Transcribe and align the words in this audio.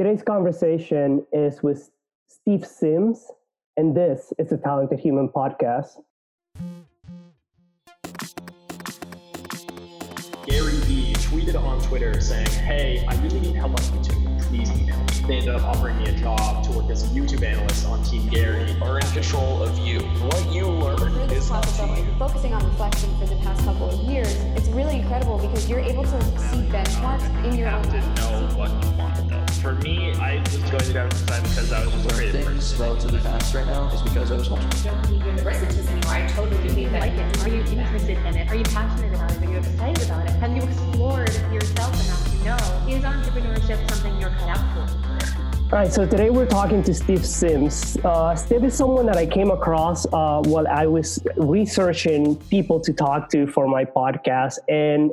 Today's 0.00 0.22
conversation 0.22 1.26
is 1.30 1.62
with 1.62 1.90
Steve 2.26 2.66
Sims, 2.66 3.26
and 3.76 3.94
this 3.94 4.32
is 4.38 4.48
the 4.48 4.56
Talented 4.56 4.98
Human 4.98 5.28
Podcast. 5.28 5.98
Gary 10.46 10.72
Vee 10.86 11.12
tweeted 11.12 11.54
on 11.54 11.82
Twitter 11.82 12.18
saying, 12.18 12.48
Hey, 12.48 13.04
I 13.06 13.14
really 13.16 13.40
need 13.40 13.56
help 13.56 13.72
on 13.72 13.76
YouTube. 13.76 14.40
Please 14.48 14.70
email 14.70 14.96
me. 14.96 15.09
They 15.30 15.36
ended 15.36 15.54
up 15.54 15.62
offering 15.62 15.96
me 15.98 16.06
a 16.06 16.12
job 16.12 16.64
to 16.64 16.72
work 16.72 16.90
as 16.90 17.04
a 17.04 17.14
YouTube 17.14 17.44
analyst 17.44 17.86
on 17.86 18.02
Team 18.02 18.26
Gary. 18.30 18.76
Are 18.82 18.98
in 18.98 19.06
control 19.12 19.62
of 19.62 19.78
you. 19.78 20.00
What 20.00 20.52
you 20.52 20.66
learn 20.66 21.14
is 21.30 21.52
up 21.52 21.64
to 21.64 21.86
you. 21.86 22.04
Focusing 22.18 22.52
on 22.52 22.64
reflection 22.64 23.16
for 23.16 23.26
the 23.26 23.36
past 23.36 23.64
couple 23.64 23.90
of 23.90 24.10
years, 24.10 24.34
it's 24.56 24.66
really 24.70 24.96
incredible 24.98 25.38
because 25.38 25.70
you're 25.70 25.78
able 25.78 26.02
to 26.02 26.20
see 26.36 26.66
benchmarks 26.66 27.44
in 27.44 27.56
your 27.56 27.68
own 27.68 27.80
game. 27.84 28.14
know 28.14 28.48
what 28.56 28.70
you 28.82 28.90
want 28.98 29.28
though. 29.30 29.46
For 29.62 29.74
me, 29.74 30.12
I 30.14 30.40
was 30.40 30.56
going 30.56 30.82
to 30.82 30.92
graphic 30.92 31.12
design 31.12 31.42
because 31.42 31.72
I 31.72 31.84
was 31.84 31.94
just 31.94 32.10
afraid 32.10 32.34
of 32.34 32.44
things 32.44 32.74
relatively 32.74 33.20
fast 33.20 33.54
right 33.54 33.66
now 33.66 33.86
is 33.94 34.02
because 34.02 34.32
I 34.32 34.34
was 34.34 34.50
watching. 34.50 34.90
I 34.90 34.94
don't 34.94 35.10
need 35.12 35.26
universities 35.26 35.88
anymore. 35.90 36.12
I 36.12 36.26
totally 36.26 36.66
believe 36.66 36.90
that. 36.90 37.02
Like 37.02 37.12
it. 37.12 37.46
Are 37.46 37.48
you 37.48 37.60
interested 37.60 38.18
in 38.18 38.36
it? 38.36 38.50
Are 38.50 38.56
you 38.56 38.64
passionate 38.64 39.14
about 39.14 39.30
it? 39.30 39.42
Are 39.42 39.52
you 39.52 39.58
excited 39.58 40.04
about 40.06 40.28
it? 40.28 40.32
Have 40.40 40.56
you 40.56 40.62
explored 40.64 41.32
yourself 41.52 41.94
enough 41.94 42.24
to 42.32 42.44
know 42.44 42.88
is 42.88 43.04
entrepreneurship 43.04 43.88
something 43.90 44.20
you're 44.20 44.30
cut 44.30 44.58
out 44.58 44.88
for? 44.88 44.99
All 45.72 45.78
right, 45.78 45.92
so 45.92 46.04
today 46.04 46.30
we're 46.30 46.46
talking 46.48 46.82
to 46.82 46.92
Steve 46.92 47.24
Sims. 47.24 47.96
Uh, 48.02 48.34
Steve 48.34 48.64
is 48.64 48.74
someone 48.74 49.06
that 49.06 49.16
I 49.16 49.24
came 49.24 49.52
across 49.52 50.04
uh, 50.06 50.42
while 50.42 50.66
I 50.66 50.86
was 50.86 51.22
researching 51.36 52.34
people 52.50 52.80
to 52.80 52.92
talk 52.92 53.30
to 53.30 53.46
for 53.46 53.68
my 53.68 53.84
podcast. 53.84 54.58
And 54.68 55.12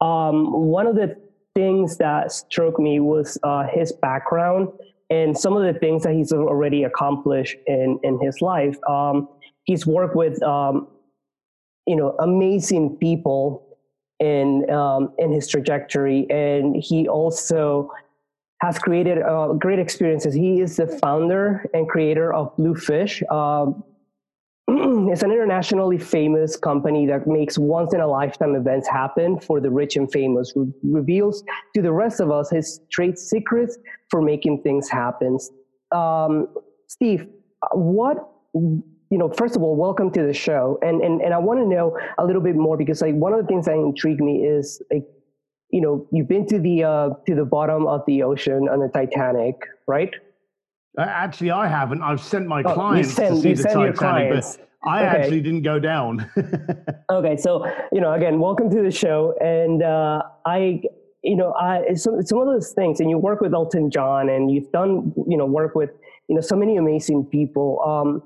um, 0.00 0.50
one 0.50 0.88
of 0.88 0.96
the 0.96 1.16
things 1.54 1.98
that 1.98 2.32
struck 2.32 2.80
me 2.80 2.98
was 2.98 3.38
uh, 3.44 3.68
his 3.72 3.92
background 3.92 4.70
and 5.08 5.38
some 5.38 5.56
of 5.56 5.72
the 5.72 5.78
things 5.78 6.02
that 6.02 6.14
he's 6.14 6.32
already 6.32 6.82
accomplished 6.82 7.58
in, 7.68 8.00
in 8.02 8.18
his 8.20 8.40
life. 8.40 8.76
Um, 8.90 9.28
he's 9.62 9.86
worked 9.86 10.16
with, 10.16 10.42
um, 10.42 10.88
you 11.86 11.94
know, 11.94 12.16
amazing 12.18 12.96
people 12.96 13.78
in, 14.18 14.68
um, 14.68 15.12
in 15.18 15.30
his 15.30 15.46
trajectory. 15.46 16.26
And 16.28 16.74
he 16.74 17.06
also 17.06 17.88
has 18.62 18.78
created 18.78 19.18
uh, 19.20 19.52
great 19.54 19.80
experiences. 19.80 20.32
He 20.32 20.60
is 20.60 20.76
the 20.76 20.86
founder 20.86 21.68
and 21.74 21.88
creator 21.88 22.32
of 22.32 22.56
Bluefish. 22.56 23.20
Um, 23.28 23.82
it's 25.10 25.24
an 25.24 25.32
internationally 25.32 25.98
famous 25.98 26.56
company 26.56 27.04
that 27.06 27.26
makes 27.26 27.58
once 27.58 27.92
in 27.92 28.00
a 28.00 28.06
lifetime 28.06 28.54
events 28.54 28.86
happen 28.88 29.40
for 29.40 29.60
the 29.60 29.68
rich 29.68 29.96
and 29.96 30.10
famous. 30.12 30.52
Re- 30.54 30.72
reveals 30.84 31.42
to 31.74 31.82
the 31.82 31.92
rest 31.92 32.20
of 32.20 32.30
us 32.30 32.50
his 32.50 32.80
trade 32.92 33.18
secrets 33.18 33.76
for 34.08 34.22
making 34.22 34.62
things 34.62 34.88
happen. 34.88 35.38
Um, 35.90 36.46
Steve, 36.86 37.26
what 37.72 38.30
you 38.54 39.18
know? 39.18 39.28
First 39.30 39.56
of 39.56 39.62
all, 39.64 39.74
welcome 39.74 40.12
to 40.12 40.22
the 40.22 40.32
show, 40.32 40.78
and 40.82 41.00
and 41.02 41.20
and 41.20 41.34
I 41.34 41.38
want 41.38 41.58
to 41.58 41.66
know 41.66 41.98
a 42.18 42.24
little 42.24 42.42
bit 42.42 42.54
more 42.54 42.76
because 42.76 43.02
like 43.02 43.16
one 43.16 43.32
of 43.32 43.40
the 43.40 43.46
things 43.48 43.66
that 43.66 43.74
intrigued 43.74 44.20
me 44.20 44.44
is 44.44 44.80
like 44.92 45.04
you 45.72 45.80
know, 45.80 46.06
you've 46.12 46.28
been 46.28 46.46
to 46.46 46.58
the 46.58 46.84
uh, 46.84 47.10
to 47.26 47.34
the 47.34 47.44
bottom 47.44 47.86
of 47.86 48.02
the 48.06 48.22
ocean 48.22 48.68
on 48.68 48.78
the 48.78 48.88
Titanic, 48.88 49.56
right? 49.88 50.14
Uh, 50.98 51.02
actually, 51.02 51.50
I 51.50 51.66
haven't. 51.66 52.02
I've 52.02 52.20
sent 52.20 52.46
my 52.46 52.62
oh, 52.62 52.74
clients 52.74 53.14
send, 53.14 53.36
to 53.36 53.42
see 53.42 53.54
the 53.54 53.62
Titanic, 53.62 53.96
but 53.96 54.58
I 54.84 55.06
okay. 55.06 55.16
actually 55.16 55.40
didn't 55.40 55.62
go 55.62 55.78
down. 55.78 56.30
okay, 57.10 57.38
so 57.38 57.66
you 57.90 58.02
know, 58.02 58.12
again, 58.12 58.38
welcome 58.38 58.68
to 58.68 58.82
the 58.82 58.90
show, 58.90 59.34
and 59.40 59.82
uh, 59.82 60.22
I, 60.44 60.82
you 61.22 61.36
know, 61.36 61.54
I 61.54 61.94
some 61.94 62.22
some 62.22 62.38
of 62.38 62.46
those 62.46 62.72
things, 62.72 63.00
and 63.00 63.08
you 63.08 63.16
work 63.16 63.40
with 63.40 63.54
Elton 63.54 63.90
John, 63.90 64.28
and 64.28 64.50
you've 64.50 64.70
done, 64.72 65.14
you 65.26 65.38
know, 65.38 65.46
work 65.46 65.74
with, 65.74 65.90
you 66.28 66.34
know, 66.34 66.42
so 66.42 66.54
many 66.54 66.76
amazing 66.76 67.24
people. 67.24 67.80
Um, 67.86 68.22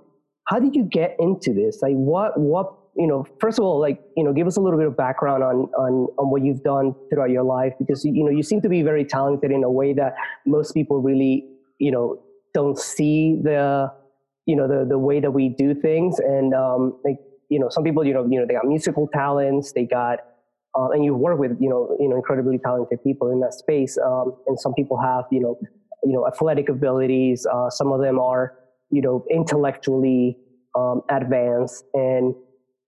how 0.49 0.59
did 0.59 0.75
you 0.75 0.83
get 0.83 1.15
into 1.21 1.55
this? 1.55 1.81
Like, 1.81 1.95
what 1.95 2.39
what 2.41 2.75
you 2.97 3.07
know, 3.07 3.27
first 3.41 3.59
of 3.59 3.65
all, 3.65 3.79
like, 3.79 4.01
you 4.17 4.25
know, 4.25 4.33
give 4.33 4.47
us 4.47 4.57
a 4.57 4.61
little 4.61 4.79
bit 4.79 4.89
of 4.89 4.97
background 4.97 5.43
on, 5.43 5.69
on, 5.77 6.09
on 6.19 6.31
what 6.31 6.43
you've 6.43 6.63
done 6.63 6.95
throughout 7.11 7.31
your 7.31 7.43
life, 7.43 7.75
because, 7.79 8.05
you 8.05 8.25
know, 8.25 8.31
you 8.31 8.43
seem 8.43 8.63
to 8.63 8.71
be 8.71 8.83
very 8.83 9.05
talented 9.05 9.51
in 9.51 9.63
a 9.65 9.71
way 9.71 9.93
that 9.93 10.15
most 10.47 10.73
people 10.73 11.03
really, 11.03 11.47
you 11.79 11.91
know, 11.91 12.23
don't 12.55 12.79
see 12.79 13.39
the, 13.43 13.93
you 14.47 14.57
know, 14.57 14.67
the, 14.67 14.87
the 14.89 14.99
way 14.99 15.21
that 15.21 15.31
we 15.31 15.51
do 15.51 15.75
things. 15.75 16.19
And, 16.19 16.55
um, 16.55 16.99
like, 17.05 17.19
you 17.51 17.59
know, 17.59 17.69
some 17.69 17.85
people, 17.85 18.03
you 18.05 18.15
know, 18.15 18.25
you 18.25 18.41
know, 18.41 18.47
they 18.47 18.55
got 18.55 18.65
musical 18.65 19.09
talents, 19.13 19.73
they 19.73 19.85
got, 19.85 20.21
uh, 20.75 20.89
and 20.91 21.05
you 21.05 21.15
work 21.15 21.39
with, 21.39 21.53
you 21.61 21.69
know, 21.69 21.95
you 22.01 22.09
know, 22.09 22.17
incredibly 22.17 22.59
talented 22.59 23.03
people 23.05 23.31
in 23.31 23.41
that 23.41 23.53
space. 23.53 23.99
Um, 23.99 24.37
and 24.47 24.59
some 24.59 24.73
people 24.73 24.99
have, 24.99 25.25
you 25.31 25.41
know, 25.41 25.59
you 26.03 26.13
know, 26.13 26.27
athletic 26.27 26.71
abilities. 26.71 27.47
Uh, 27.47 27.69
some 27.69 27.93
of 27.93 28.01
them 28.01 28.19
are, 28.19 28.55
you 28.91 29.03
know, 29.03 29.25
intellectually 29.31 30.39
um, 30.75 31.03
advanced 31.11 31.85
and, 31.93 32.35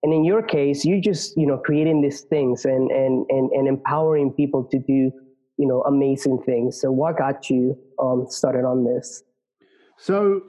and 0.03 0.13
in 0.13 0.25
your 0.25 0.43
case 0.43 0.85
you're 0.85 1.01
just 1.01 1.37
you 1.37 1.47
know 1.47 1.59
creating 1.59 2.03
these 2.03 2.23
things 2.23 2.65
and 2.65 2.91
and 2.91 3.27
and, 3.31 3.51
and 3.53 3.69
empowering 3.69 4.33
people 4.33 4.65
to 4.65 4.79
do 4.79 5.11
you 5.59 5.67
know 5.67 5.83
amazing 5.83 6.41
things. 6.43 6.81
So 6.81 6.91
what 6.91 7.19
got 7.19 7.51
you 7.51 7.77
um, 8.01 8.27
started 8.29 8.65
on 8.65 8.85
this? 8.85 9.23
So 9.99 10.43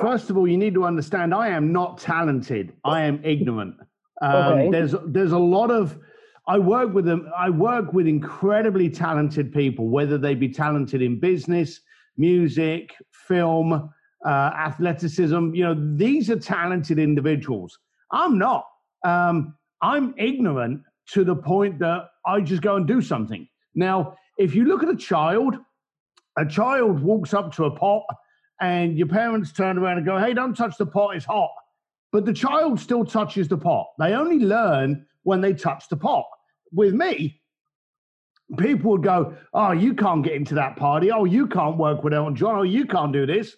first 0.00 0.30
of 0.30 0.38
all 0.38 0.48
you 0.48 0.56
need 0.56 0.72
to 0.72 0.84
understand 0.84 1.34
i 1.34 1.48
am 1.48 1.70
not 1.72 1.98
talented. 1.98 2.72
I 2.84 3.02
am 3.02 3.20
ignorant. 3.22 3.74
Um, 4.22 4.34
okay. 4.34 4.70
there's 4.70 4.94
there's 5.06 5.32
a 5.32 5.38
lot 5.38 5.70
of 5.70 5.98
i 6.46 6.56
work 6.56 6.94
with 6.94 7.04
them 7.04 7.28
i 7.36 7.50
work 7.50 7.92
with 7.92 8.06
incredibly 8.06 8.88
talented 8.88 9.52
people 9.52 9.88
whether 9.88 10.16
they 10.16 10.34
be 10.34 10.48
talented 10.48 11.02
in 11.02 11.18
business 11.18 11.80
music 12.16 12.94
film 13.10 13.90
uh, 14.24 14.28
athleticism 14.28 15.52
you 15.52 15.64
know 15.64 15.74
these 15.96 16.30
are 16.30 16.38
talented 16.38 16.98
individuals. 16.98 17.78
I'm 18.12 18.38
not 18.38 18.64
um, 19.04 19.54
I'm 19.82 20.14
ignorant 20.18 20.82
to 21.12 21.24
the 21.24 21.36
point 21.36 21.78
that 21.80 22.08
I 22.26 22.40
just 22.40 22.62
go 22.62 22.76
and 22.76 22.86
do 22.86 23.00
something. 23.00 23.46
Now, 23.74 24.16
if 24.38 24.54
you 24.54 24.64
look 24.64 24.82
at 24.82 24.88
a 24.88 24.96
child, 24.96 25.56
a 26.38 26.46
child 26.46 27.00
walks 27.00 27.34
up 27.34 27.54
to 27.56 27.66
a 27.66 27.70
pot 27.70 28.04
and 28.60 28.96
your 28.96 29.06
parents 29.06 29.52
turn 29.52 29.78
around 29.78 29.98
and 29.98 30.06
go, 30.06 30.18
hey, 30.18 30.32
don't 30.32 30.56
touch 30.56 30.76
the 30.78 30.86
pot, 30.86 31.16
it's 31.16 31.24
hot. 31.24 31.50
But 32.12 32.24
the 32.24 32.32
child 32.32 32.80
still 32.80 33.04
touches 33.04 33.48
the 33.48 33.58
pot. 33.58 33.88
They 33.98 34.14
only 34.14 34.38
learn 34.38 35.06
when 35.24 35.40
they 35.40 35.52
touch 35.52 35.88
the 35.88 35.96
pot. 35.96 36.26
With 36.72 36.94
me, 36.94 37.40
people 38.56 38.92
would 38.92 39.02
go, 39.02 39.36
oh, 39.52 39.72
you 39.72 39.94
can't 39.94 40.22
get 40.22 40.34
into 40.34 40.54
that 40.54 40.76
party. 40.76 41.10
Oh, 41.10 41.24
you 41.24 41.46
can't 41.46 41.76
work 41.76 42.04
with 42.04 42.14
Elton 42.14 42.36
John. 42.36 42.56
Oh, 42.56 42.62
you 42.62 42.86
can't 42.86 43.12
do 43.12 43.26
this. 43.26 43.56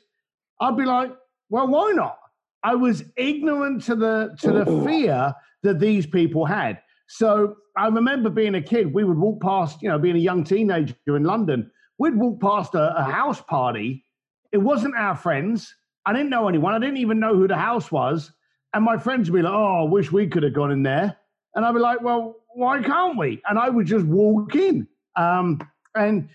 I'd 0.60 0.76
be 0.76 0.84
like, 0.84 1.10
well, 1.50 1.68
why 1.68 1.92
not? 1.92 2.18
I 2.66 2.74
was 2.74 3.04
ignorant 3.16 3.84
to 3.84 3.94
the 3.94 4.36
to 4.40 4.50
the 4.50 4.84
fear 4.84 5.32
that 5.62 5.78
these 5.78 6.04
people 6.04 6.44
had. 6.44 6.80
So 7.06 7.54
I 7.78 7.86
remember 7.86 8.28
being 8.28 8.56
a 8.56 8.60
kid, 8.60 8.92
we 8.92 9.04
would 9.04 9.16
walk 9.16 9.40
past, 9.40 9.82
you 9.82 9.88
know, 9.88 10.00
being 10.00 10.16
a 10.16 10.26
young 10.30 10.42
teenager 10.42 10.96
in 11.06 11.22
London, 11.22 11.70
we'd 11.98 12.16
walk 12.16 12.40
past 12.40 12.74
a, 12.74 12.96
a 12.96 13.04
house 13.04 13.40
party. 13.40 14.04
It 14.50 14.58
wasn't 14.58 14.96
our 14.96 15.14
friends. 15.14 15.72
I 16.06 16.12
didn't 16.12 16.30
know 16.30 16.48
anyone. 16.48 16.74
I 16.74 16.80
didn't 16.80 16.96
even 16.96 17.20
know 17.20 17.36
who 17.36 17.46
the 17.46 17.56
house 17.56 17.92
was. 17.92 18.32
And 18.74 18.84
my 18.84 18.98
friends 18.98 19.30
would 19.30 19.38
be 19.38 19.42
like, 19.42 19.54
"Oh, 19.54 19.84
I 19.84 19.88
wish 19.88 20.10
we 20.10 20.26
could 20.26 20.42
have 20.42 20.54
gone 20.54 20.72
in 20.72 20.82
there." 20.82 21.16
And 21.54 21.64
I'd 21.64 21.72
be 21.72 21.78
like, 21.78 22.02
"Well, 22.02 22.34
why 22.56 22.82
can't 22.82 23.16
we?" 23.16 23.40
And 23.48 23.60
I 23.60 23.68
would 23.68 23.86
just 23.86 24.06
walk 24.06 24.56
in. 24.56 24.88
Um, 25.14 25.60
and 25.94 26.28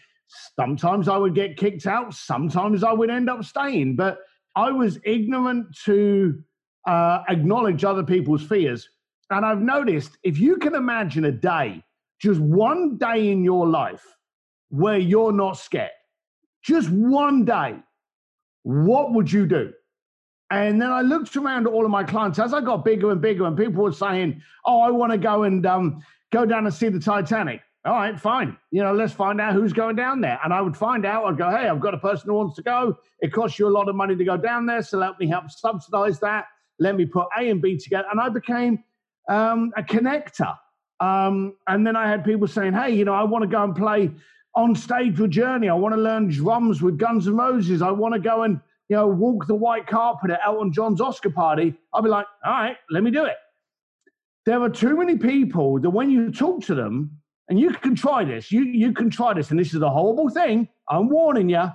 sometimes 0.55 1.09
I 1.09 1.17
would 1.17 1.35
get 1.35 1.57
kicked 1.57 1.87
out. 1.87 2.13
Sometimes 2.13 2.85
I 2.85 2.93
would 2.93 3.09
end 3.09 3.29
up 3.29 3.43
staying. 3.43 3.97
But 3.97 4.19
I 4.55 4.71
was 4.71 4.99
ignorant 5.05 5.75
to 5.85 6.43
uh, 6.87 7.23
acknowledge 7.29 7.83
other 7.83 8.03
people's 8.03 8.43
fears. 8.43 8.89
And 9.29 9.45
I've 9.45 9.61
noticed 9.61 10.17
if 10.23 10.39
you 10.39 10.57
can 10.57 10.75
imagine 10.75 11.25
a 11.25 11.31
day, 11.31 11.83
just 12.21 12.39
one 12.39 12.97
day 12.97 13.29
in 13.29 13.43
your 13.43 13.67
life 13.67 14.05
where 14.69 14.97
you're 14.97 15.31
not 15.31 15.57
scared, 15.57 15.91
just 16.63 16.89
one 16.89 17.45
day, 17.45 17.75
what 18.63 19.13
would 19.13 19.31
you 19.31 19.45
do? 19.47 19.73
And 20.51 20.81
then 20.81 20.91
I 20.91 21.01
looked 21.01 21.37
around 21.37 21.65
at 21.65 21.73
all 21.73 21.85
of 21.85 21.91
my 21.91 22.03
clients 22.03 22.37
as 22.37 22.53
I 22.53 22.59
got 22.59 22.83
bigger 22.83 23.09
and 23.11 23.21
bigger, 23.21 23.45
and 23.45 23.57
people 23.57 23.83
were 23.83 23.93
saying, 23.93 24.41
"Oh, 24.65 24.81
I 24.81 24.91
want 24.91 25.13
to 25.13 25.17
go 25.17 25.43
and 25.43 25.65
um, 25.65 26.03
go 26.31 26.45
down 26.45 26.65
and 26.65 26.73
see 26.73 26.89
the 26.89 26.99
Titanic." 26.99 27.61
All 27.83 27.93
right, 27.93 28.19
fine. 28.19 28.57
You 28.69 28.83
know, 28.83 28.93
let's 28.93 29.13
find 29.13 29.41
out 29.41 29.53
who's 29.53 29.73
going 29.73 29.95
down 29.95 30.21
there. 30.21 30.39
And 30.43 30.53
I 30.53 30.61
would 30.61 30.77
find 30.77 31.03
out, 31.05 31.25
I'd 31.25 31.37
go, 31.37 31.49
hey, 31.49 31.67
I've 31.67 31.79
got 31.79 31.95
a 31.95 31.97
person 31.97 32.29
who 32.29 32.35
wants 32.35 32.55
to 32.57 32.61
go. 32.61 32.97
It 33.21 33.33
costs 33.33 33.57
you 33.57 33.67
a 33.67 33.69
lot 33.69 33.89
of 33.89 33.95
money 33.95 34.15
to 34.15 34.23
go 34.23 34.37
down 34.37 34.67
there. 34.67 34.83
So 34.83 34.99
let 34.99 35.19
me 35.19 35.27
help 35.27 35.49
subsidize 35.49 36.19
that. 36.19 36.45
Let 36.79 36.95
me 36.95 37.05
put 37.05 37.27
A 37.37 37.49
and 37.49 37.61
B 37.61 37.77
together. 37.77 38.07
And 38.11 38.19
I 38.19 38.29
became 38.29 38.83
um, 39.29 39.71
a 39.75 39.81
connector. 39.81 40.55
Um, 40.99 41.55
and 41.67 41.85
then 41.85 41.95
I 41.95 42.07
had 42.07 42.23
people 42.23 42.47
saying, 42.47 42.73
hey, 42.73 42.91
you 42.91 43.03
know, 43.03 43.13
I 43.13 43.23
want 43.23 43.41
to 43.41 43.47
go 43.47 43.63
and 43.63 43.75
play 43.75 44.11
on 44.53 44.75
stage 44.75 45.19
with 45.19 45.31
Journey. 45.31 45.67
I 45.67 45.73
want 45.73 45.95
to 45.95 46.01
learn 46.01 46.27
drums 46.27 46.83
with 46.83 46.99
Guns 46.99 47.27
N' 47.27 47.35
Roses. 47.35 47.81
I 47.81 47.89
want 47.89 48.13
to 48.13 48.19
go 48.19 48.43
and, 48.43 48.59
you 48.89 48.95
know, 48.95 49.07
walk 49.07 49.47
the 49.47 49.55
white 49.55 49.87
carpet 49.87 50.29
at 50.29 50.41
Elton 50.45 50.71
John's 50.71 51.01
Oscar 51.01 51.31
party. 51.31 51.73
I'd 51.95 52.03
be 52.03 52.09
like, 52.09 52.27
all 52.45 52.51
right, 52.51 52.77
let 52.91 53.01
me 53.01 53.09
do 53.09 53.25
it. 53.25 53.37
There 54.45 54.61
are 54.61 54.69
too 54.69 54.97
many 54.97 55.17
people 55.17 55.79
that 55.79 55.89
when 55.89 56.11
you 56.11 56.31
talk 56.31 56.63
to 56.65 56.75
them, 56.75 57.21
and 57.51 57.59
you 57.59 57.69
can 57.71 57.95
try 57.95 58.23
this. 58.23 58.49
You 58.49 58.63
you 58.63 58.93
can 58.93 59.09
try 59.09 59.33
this, 59.33 59.51
and 59.51 59.59
this 59.59 59.73
is 59.73 59.81
a 59.81 59.89
horrible 59.89 60.29
thing. 60.29 60.69
I'm 60.87 61.09
warning 61.09 61.49
you, 61.49 61.65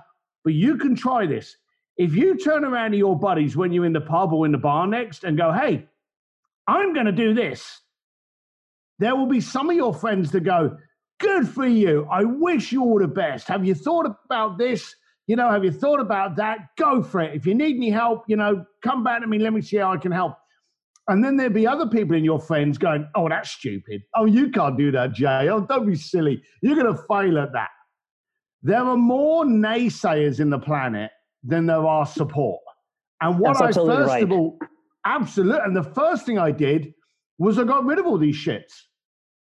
but 0.43 0.55
you 0.55 0.75
can 0.75 0.95
try 0.95 1.27
this. 1.27 1.55
If 1.97 2.15
you 2.15 2.35
turn 2.35 2.65
around 2.65 2.91
to 2.91 2.97
your 2.97 3.17
buddies 3.17 3.55
when 3.55 3.71
you're 3.71 3.85
in 3.85 3.93
the 3.93 4.01
pub 4.01 4.33
or 4.33 4.47
in 4.47 4.51
the 4.51 4.57
bar 4.57 4.87
next 4.87 5.23
and 5.23 5.37
go, 5.37 5.51
hey, 5.51 5.87
I'm 6.65 6.95
going 6.95 7.05
to 7.05 7.11
do 7.11 7.35
this, 7.35 7.79
there 8.97 9.15
will 9.15 9.27
be 9.27 9.39
some 9.39 9.69
of 9.69 9.75
your 9.75 9.93
friends 9.93 10.31
that 10.31 10.39
go, 10.39 10.77
good 11.19 11.47
for 11.47 11.67
you. 11.67 12.07
I 12.11 12.23
wish 12.23 12.71
you 12.71 12.81
all 12.81 12.97
the 12.97 13.07
best. 13.07 13.47
Have 13.47 13.63
you 13.63 13.75
thought 13.75 14.07
about 14.25 14.57
this? 14.57 14.95
You 15.27 15.35
know, 15.35 15.51
have 15.51 15.63
you 15.63 15.71
thought 15.71 15.99
about 15.99 16.37
that? 16.37 16.57
Go 16.77 17.03
for 17.03 17.21
it. 17.21 17.35
If 17.35 17.45
you 17.45 17.53
need 17.53 17.75
any 17.75 17.91
help, 17.91 18.23
you 18.27 18.35
know, 18.35 18.65
come 18.81 19.03
back 19.03 19.21
to 19.21 19.27
me. 19.27 19.37
Let 19.37 19.53
me 19.53 19.61
see 19.61 19.77
how 19.77 19.93
I 19.93 19.97
can 19.97 20.11
help. 20.11 20.37
And 21.09 21.23
then 21.23 21.37
there'd 21.37 21.53
be 21.53 21.65
other 21.65 21.87
people 21.87 22.15
in 22.15 22.25
your 22.25 22.39
friends 22.39 22.77
going, 22.77 23.07
Oh, 23.15 23.29
that's 23.29 23.51
stupid. 23.51 24.01
Oh, 24.15 24.25
you 24.25 24.49
can't 24.49 24.77
do 24.77 24.91
that, 24.91 25.13
Jay. 25.13 25.49
Oh, 25.49 25.61
don't 25.61 25.87
be 25.87 25.95
silly. 25.95 26.41
You're 26.61 26.75
going 26.75 26.93
to 26.93 27.01
fail 27.09 27.37
at 27.37 27.53
that. 27.53 27.69
There 28.63 28.81
are 28.81 28.97
more 28.97 29.45
naysayers 29.45 30.39
in 30.39 30.49
the 30.49 30.59
planet 30.59 31.11
than 31.43 31.65
there 31.65 31.85
are 31.85 32.05
support. 32.05 32.61
And 33.21 33.39
what 33.39 33.57
That's 33.59 33.77
I 33.77 33.85
first 33.85 34.09
right. 34.09 34.23
of 34.23 34.31
all, 34.31 34.59
absolutely, 35.05 35.61
and 35.63 35.75
the 35.75 35.83
first 35.83 36.25
thing 36.25 36.37
I 36.37 36.51
did 36.51 36.93
was 37.37 37.57
I 37.57 37.63
got 37.63 37.85
rid 37.85 37.99
of 37.99 38.05
all 38.05 38.17
these 38.17 38.35
shits. 38.35 38.73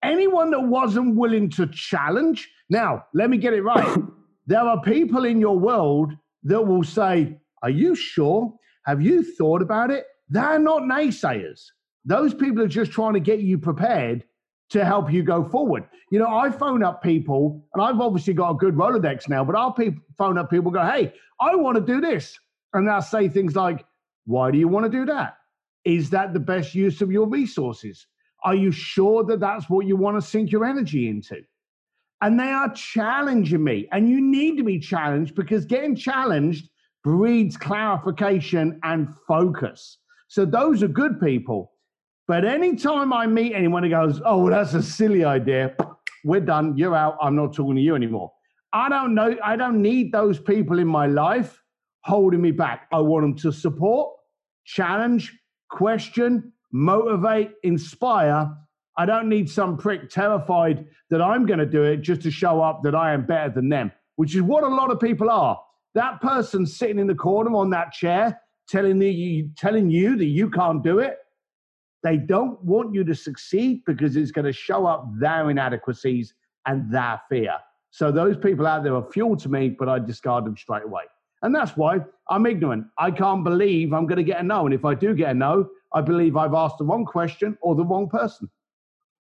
Anyone 0.03 0.51
that 0.51 0.61
wasn't 0.61 1.15
willing 1.15 1.49
to 1.51 1.67
challenge. 1.67 2.49
Now, 2.69 3.05
let 3.13 3.29
me 3.29 3.37
get 3.37 3.53
it 3.53 3.63
right. 3.63 3.97
there 4.47 4.59
are 4.59 4.81
people 4.81 5.25
in 5.25 5.39
your 5.39 5.57
world 5.57 6.13
that 6.43 6.61
will 6.61 6.83
say, 6.83 7.37
Are 7.63 7.69
you 7.69 7.95
sure? 7.95 8.53
Have 8.85 9.01
you 9.01 9.23
thought 9.23 9.61
about 9.61 9.89
it? 9.89 10.05
They're 10.29 10.59
not 10.59 10.83
naysayers. 10.83 11.65
Those 12.05 12.33
people 12.33 12.63
are 12.63 12.67
just 12.67 12.91
trying 12.91 13.13
to 13.13 13.19
get 13.19 13.39
you 13.39 13.57
prepared 13.57 14.23
to 14.69 14.83
help 14.83 15.11
you 15.11 15.23
go 15.23 15.43
forward. 15.43 15.87
You 16.11 16.19
know, 16.19 16.27
I 16.27 16.49
phone 16.49 16.83
up 16.83 17.03
people, 17.03 17.63
and 17.73 17.83
I've 17.83 17.99
obviously 17.99 18.33
got 18.33 18.51
a 18.51 18.55
good 18.55 18.75
Rolodex 18.75 19.29
now, 19.29 19.43
but 19.43 19.55
I'll 19.55 19.71
pe- 19.71 19.95
phone 20.17 20.37
up 20.37 20.49
people, 20.49 20.71
go, 20.71 20.83
hey, 20.83 21.13
I 21.39 21.55
want 21.55 21.75
to 21.77 21.81
do 21.81 22.01
this. 22.01 22.37
And 22.73 22.87
they'll 22.87 23.01
say 23.01 23.29
things 23.29 23.55
like, 23.55 23.85
why 24.25 24.51
do 24.51 24.57
you 24.57 24.67
want 24.67 24.85
to 24.85 24.89
do 24.89 25.05
that? 25.05 25.37
Is 25.83 26.09
that 26.09 26.33
the 26.33 26.39
best 26.39 26.73
use 26.73 27.01
of 27.01 27.11
your 27.11 27.27
resources? 27.27 28.07
Are 28.43 28.55
you 28.55 28.71
sure 28.71 29.23
that 29.25 29.39
that's 29.39 29.69
what 29.69 29.85
you 29.85 29.95
want 29.95 30.21
to 30.21 30.27
sink 30.27 30.51
your 30.51 30.65
energy 30.65 31.09
into? 31.09 31.41
And 32.21 32.39
they 32.39 32.49
are 32.49 32.73
challenging 32.73 33.63
me. 33.63 33.87
And 33.91 34.09
you 34.09 34.19
need 34.19 34.57
to 34.57 34.63
be 34.63 34.79
challenged 34.79 35.35
because 35.35 35.65
getting 35.65 35.95
challenged 35.95 36.69
breeds 37.03 37.55
clarification 37.55 38.79
and 38.83 39.09
focus. 39.27 39.99
So 40.35 40.43
those 40.43 40.83
are 40.83 40.89
good 40.89 41.21
people. 41.21 41.71
But 42.27 42.43
anytime 42.43 43.13
I 43.13 43.25
meet 43.25 43.53
anyone 43.53 43.83
who 43.83 43.89
goes, 43.89 44.21
oh, 44.25 44.39
well, 44.39 44.51
that's 44.51 44.73
a 44.73 44.83
silly 44.83 45.23
idea, 45.23 45.73
we're 46.25 46.41
done, 46.41 46.75
you're 46.75 46.93
out, 46.93 47.15
I'm 47.21 47.37
not 47.37 47.53
talking 47.53 47.75
to 47.75 47.81
you 47.81 47.95
anymore. 47.95 48.33
I 48.73 48.89
don't 48.89 49.15
know, 49.15 49.37
I 49.41 49.55
don't 49.55 49.81
need 49.81 50.11
those 50.11 50.37
people 50.37 50.79
in 50.79 50.87
my 50.87 51.07
life 51.07 51.63
holding 52.01 52.41
me 52.41 52.51
back. 52.51 52.87
I 52.91 52.99
want 52.99 53.23
them 53.23 53.37
to 53.37 53.53
support, 53.53 54.13
challenge, 54.65 55.31
question, 55.69 56.51
motivate, 56.73 57.51
inspire. 57.63 58.53
I 58.97 59.05
don't 59.05 59.29
need 59.29 59.49
some 59.49 59.77
prick 59.77 60.09
terrified 60.09 60.85
that 61.11 61.21
I'm 61.21 61.45
going 61.45 61.59
to 61.59 61.65
do 61.65 61.83
it 61.83 62.01
just 62.01 62.23
to 62.23 62.29
show 62.29 62.61
up 62.61 62.83
that 62.83 62.93
I 62.93 63.13
am 63.13 63.25
better 63.25 63.51
than 63.51 63.69
them, 63.69 63.89
which 64.17 64.35
is 64.35 64.41
what 64.41 64.65
a 64.65 64.67
lot 64.67 64.91
of 64.91 64.99
people 64.99 65.29
are. 65.29 65.57
That 65.93 66.19
person 66.19 66.65
sitting 66.65 66.99
in 66.99 67.07
the 67.07 67.15
corner 67.15 67.55
on 67.55 67.69
that 67.69 67.93
chair 67.93 68.41
telling 68.67 69.01
you, 69.01 69.49
telling 69.57 69.89
you 69.89 70.15
that 70.17 70.25
you 70.25 70.49
can't 70.49 70.83
do 70.83 70.99
it, 70.99 71.17
they 72.03 72.17
don't 72.17 72.61
want 72.63 72.93
you 72.93 73.03
to 73.03 73.15
succeed 73.15 73.81
because 73.85 74.15
it's 74.15 74.31
going 74.31 74.45
to 74.45 74.53
show 74.53 74.85
up 74.85 75.07
their 75.17 75.49
inadequacies 75.49 76.33
and 76.65 76.91
their 76.93 77.19
fear. 77.29 77.55
So 77.89 78.11
those 78.11 78.37
people 78.37 78.67
out 78.67 78.83
there 78.83 78.95
are 78.95 79.11
fuel 79.11 79.37
to 79.37 79.49
me, 79.49 79.69
but 79.69 79.89
I 79.89 79.99
discard 79.99 80.45
them 80.45 80.57
straight 80.57 80.83
away. 80.83 81.03
And 81.41 81.53
that's 81.53 81.77
why 81.77 81.99
I'm 82.29 82.45
ignorant. 82.45 82.87
I 82.97 83.11
can't 83.11 83.43
believe 83.43 83.93
I'm 83.93 84.05
going 84.05 84.17
to 84.17 84.23
get 84.23 84.39
a 84.39 84.43
no. 84.43 84.65
And 84.65 84.73
if 84.73 84.85
I 84.85 84.95
do 84.95 85.13
get 85.13 85.31
a 85.31 85.33
no, 85.33 85.69
I 85.93 86.01
believe 86.01 86.35
I've 86.35 86.53
asked 86.53 86.77
the 86.77 86.85
wrong 86.85 87.05
question 87.05 87.57
or 87.61 87.75
the 87.75 87.85
wrong 87.85 88.09
person. 88.09 88.49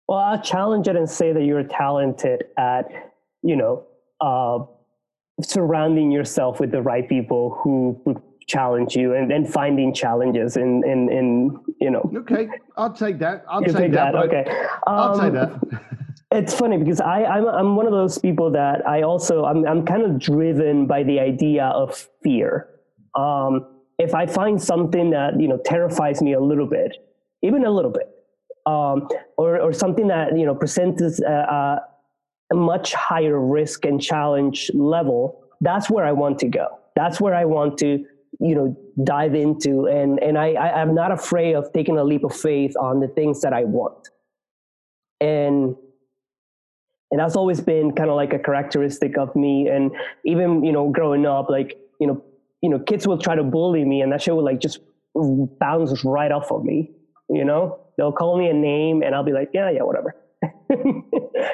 Well, 0.08 0.18
I'll 0.18 0.40
challenge 0.40 0.88
it 0.88 0.96
and 0.96 1.08
say 1.08 1.32
that 1.32 1.44
you're 1.44 1.64
talented 1.64 2.44
at, 2.58 2.86
you 3.42 3.56
know, 3.56 3.86
uh, 4.20 4.60
surrounding 5.42 6.10
yourself 6.10 6.60
with 6.60 6.70
the 6.70 6.82
right 6.82 7.08
people 7.08 7.58
who 7.62 8.00
would 8.04 8.22
challenge 8.46 8.94
you 8.96 9.14
and 9.14 9.30
then 9.30 9.44
finding 9.46 9.92
challenges 9.94 10.56
in, 10.56 10.82
in, 10.84 11.10
in 11.10 11.58
you 11.80 11.90
know. 11.90 12.10
Okay, 12.16 12.48
I'll 12.76 12.92
take 12.92 13.18
that. 13.20 13.44
I'll 13.48 13.62
take 13.62 13.92
that. 13.92 14.12
that, 14.12 14.14
okay. 14.16 14.44
I'll 14.86 15.18
take 15.18 15.34
Um, 15.34 15.34
that. 15.34 15.82
It's 16.30 16.52
funny 16.52 16.78
because 16.78 17.00
I, 17.00 17.24
I'm 17.24 17.46
I'm 17.46 17.76
one 17.76 17.86
of 17.86 17.92
those 17.92 18.18
people 18.18 18.50
that 18.52 18.86
I 18.88 19.02
also 19.02 19.44
I'm 19.44 19.64
I'm 19.66 19.84
kind 19.86 20.02
of 20.02 20.18
driven 20.18 20.86
by 20.86 21.04
the 21.04 21.20
idea 21.20 21.66
of 21.66 22.08
fear. 22.22 22.68
Um, 23.14 23.66
if 23.98 24.14
I 24.14 24.26
find 24.26 24.60
something 24.60 25.10
that 25.10 25.38
you 25.40 25.46
know 25.46 25.58
terrifies 25.64 26.20
me 26.20 26.32
a 26.32 26.40
little 26.40 26.66
bit, 26.66 26.96
even 27.42 27.64
a 27.64 27.70
little 27.70 27.92
bit, 27.92 28.08
um, 28.66 29.08
or 29.36 29.60
or 29.60 29.72
something 29.72 30.08
that 30.08 30.36
you 30.36 30.44
know 30.44 30.54
presents 30.56 31.20
a 31.20 31.78
much 32.52 32.94
higher 32.94 33.38
risk 33.38 33.84
and 33.84 34.02
challenge 34.02 34.70
level, 34.74 35.40
that's 35.60 35.88
where 35.88 36.04
I 36.04 36.12
want 36.12 36.38
to 36.40 36.48
go. 36.48 36.80
That's 36.96 37.20
where 37.20 37.34
I 37.34 37.44
want 37.44 37.78
to 37.78 38.04
you 38.40 38.54
know 38.54 38.76
dive 39.02 39.34
into, 39.34 39.86
and 39.86 40.22
and 40.22 40.38
I, 40.38 40.52
I 40.52 40.80
I'm 40.80 40.94
not 40.94 41.12
afraid 41.12 41.54
of 41.54 41.72
taking 41.72 41.98
a 41.98 42.04
leap 42.04 42.24
of 42.24 42.34
faith 42.34 42.74
on 42.80 43.00
the 43.00 43.08
things 43.08 43.40
that 43.42 43.52
I 43.52 43.64
want, 43.64 44.08
and 45.20 45.76
and 47.10 47.20
that's 47.20 47.36
always 47.36 47.60
been 47.60 47.92
kind 47.92 48.10
of 48.10 48.16
like 48.16 48.32
a 48.32 48.38
characteristic 48.38 49.16
of 49.18 49.34
me. 49.36 49.68
And 49.68 49.92
even 50.24 50.64
you 50.64 50.72
know 50.72 50.90
growing 50.90 51.26
up 51.26 51.48
like 51.48 51.78
you 52.00 52.06
know 52.06 52.22
you 52.60 52.70
know 52.70 52.78
kids 52.78 53.06
will 53.06 53.18
try 53.18 53.34
to 53.34 53.44
bully 53.44 53.84
me 53.84 54.00
and 54.00 54.12
that 54.12 54.22
shit 54.22 54.34
will 54.34 54.44
like 54.44 54.60
just 54.60 54.80
bounce 55.60 56.04
right 56.04 56.32
off 56.32 56.50
of 56.50 56.64
me 56.64 56.90
you 57.28 57.44
know? 57.44 57.80
They'll 57.96 58.12
call 58.12 58.38
me 58.38 58.48
a 58.48 58.52
name 58.52 59.02
and 59.02 59.14
i'll 59.14 59.22
be 59.22 59.32
like 59.32 59.50
yeah 59.54 59.70
yeah 59.70 59.82
whatever. 59.82 60.16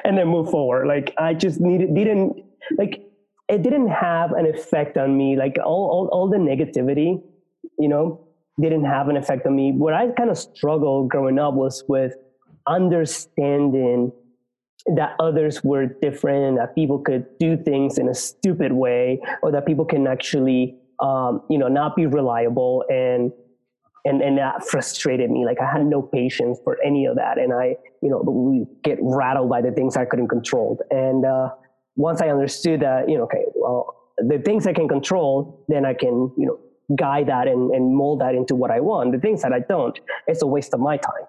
And 0.05 0.17
then 0.17 0.29
move 0.29 0.51
forward. 0.51 0.87
Like 0.87 1.15
i 1.19 1.35
just 1.35 1.61
needed 1.61 1.95
didn't 1.95 2.43
like 2.79 3.03
it 3.51 3.63
didn't 3.63 3.89
have 3.89 4.33
an 4.33 4.47
effect 4.47 4.97
on 4.97 5.17
me 5.17 5.37
like 5.37 5.57
all 5.65 5.89
all, 5.91 6.09
all 6.13 6.29
the 6.29 6.39
negativity 6.39 7.21
you 7.79 7.89
know 7.89 8.27
didn't 8.61 8.85
have 8.85 9.09
an 9.09 9.17
effect 9.17 9.47
on 9.47 9.57
me. 9.57 9.73
What 9.73 9.95
i 9.95 10.09
kind 10.09 10.31
of 10.31 10.39
struggled 10.39 11.09
growing 11.09 11.39
up 11.39 11.55
was 11.55 11.85
with 11.89 12.15
understanding 12.67 14.13
that 14.97 15.15
others 15.19 15.63
were 15.63 15.87
different 15.87 16.45
and 16.45 16.59
that 16.59 16.75
people 16.75 16.99
could 16.99 17.27
do 17.39 17.57
things 17.57 17.99
in 17.99 18.09
a 18.09 18.15
stupid 18.15 18.73
way 18.73 19.21
or 19.43 19.53
that 19.53 19.67
people 19.67 19.85
can 19.85 20.07
actually 20.07 20.77
um, 21.01 21.43
you 21.51 21.59
know 21.59 21.69
not 21.69 21.97
be 21.97 22.07
reliable 22.07 22.85
and 22.89 23.33
and 24.05 24.23
and 24.23 24.39
that 24.39 24.65
frustrated 24.65 25.31
me. 25.31 25.45
Like 25.45 25.59
i 25.61 25.71
had 25.71 25.87
no 25.87 26.03
patience 26.03 26.59
for 26.65 26.79
any 26.85 27.07
of 27.07 27.17
that 27.17 27.39
and 27.39 27.53
i 27.53 27.77
you 28.03 28.11
know 28.11 28.67
get 28.83 28.99
rattled 29.01 29.51
by 29.51 29.61
the 29.63 29.73
things 29.73 29.97
i 29.97 30.05
couldn't 30.05 30.29
control. 30.29 30.79
And 30.91 31.25
uh, 31.25 31.51
once 31.97 32.21
i 32.21 32.29
understood 32.29 32.81
that 32.81 33.09
you 33.09 33.17
know 33.17 33.25
okay 33.25 33.45
well 33.55 33.97
the 34.19 34.39
things 34.39 34.67
i 34.67 34.73
can 34.73 34.89
control 34.89 35.65
then 35.69 35.85
i 35.85 35.95
can 35.95 36.33
you 36.37 36.47
know 36.47 36.59
guide 36.97 37.29
that 37.29 37.47
and, 37.47 37.71
and 37.73 37.95
mold 37.95 38.21
that 38.21 38.35
into 38.35 38.55
what 38.55 38.71
i 38.71 38.81
want 38.81 39.13
the 39.13 39.19
things 39.19 39.43
that 39.43 39.53
i 39.53 39.61
don't 39.61 40.01
it's 40.27 40.43
a 40.43 40.47
waste 40.47 40.75
of 40.75 40.81
my 40.81 40.97
time 40.97 41.27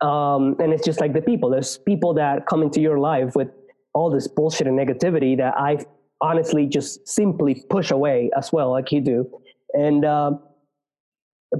um, 0.00 0.56
and 0.58 0.72
it's 0.72 0.84
just 0.84 1.00
like 1.00 1.12
the 1.12 1.22
people. 1.22 1.50
There's 1.50 1.78
people 1.78 2.14
that 2.14 2.46
come 2.46 2.62
into 2.62 2.80
your 2.80 2.98
life 2.98 3.34
with 3.34 3.48
all 3.94 4.10
this 4.10 4.28
bullshit 4.28 4.66
and 4.66 4.78
negativity 4.78 5.36
that 5.38 5.54
I 5.56 5.78
honestly 6.20 6.66
just 6.66 7.06
simply 7.08 7.64
push 7.70 7.90
away 7.90 8.30
as 8.36 8.52
well, 8.52 8.70
like 8.70 8.92
you 8.92 9.00
do. 9.00 9.30
And 9.72 10.04
uh, 10.04 10.32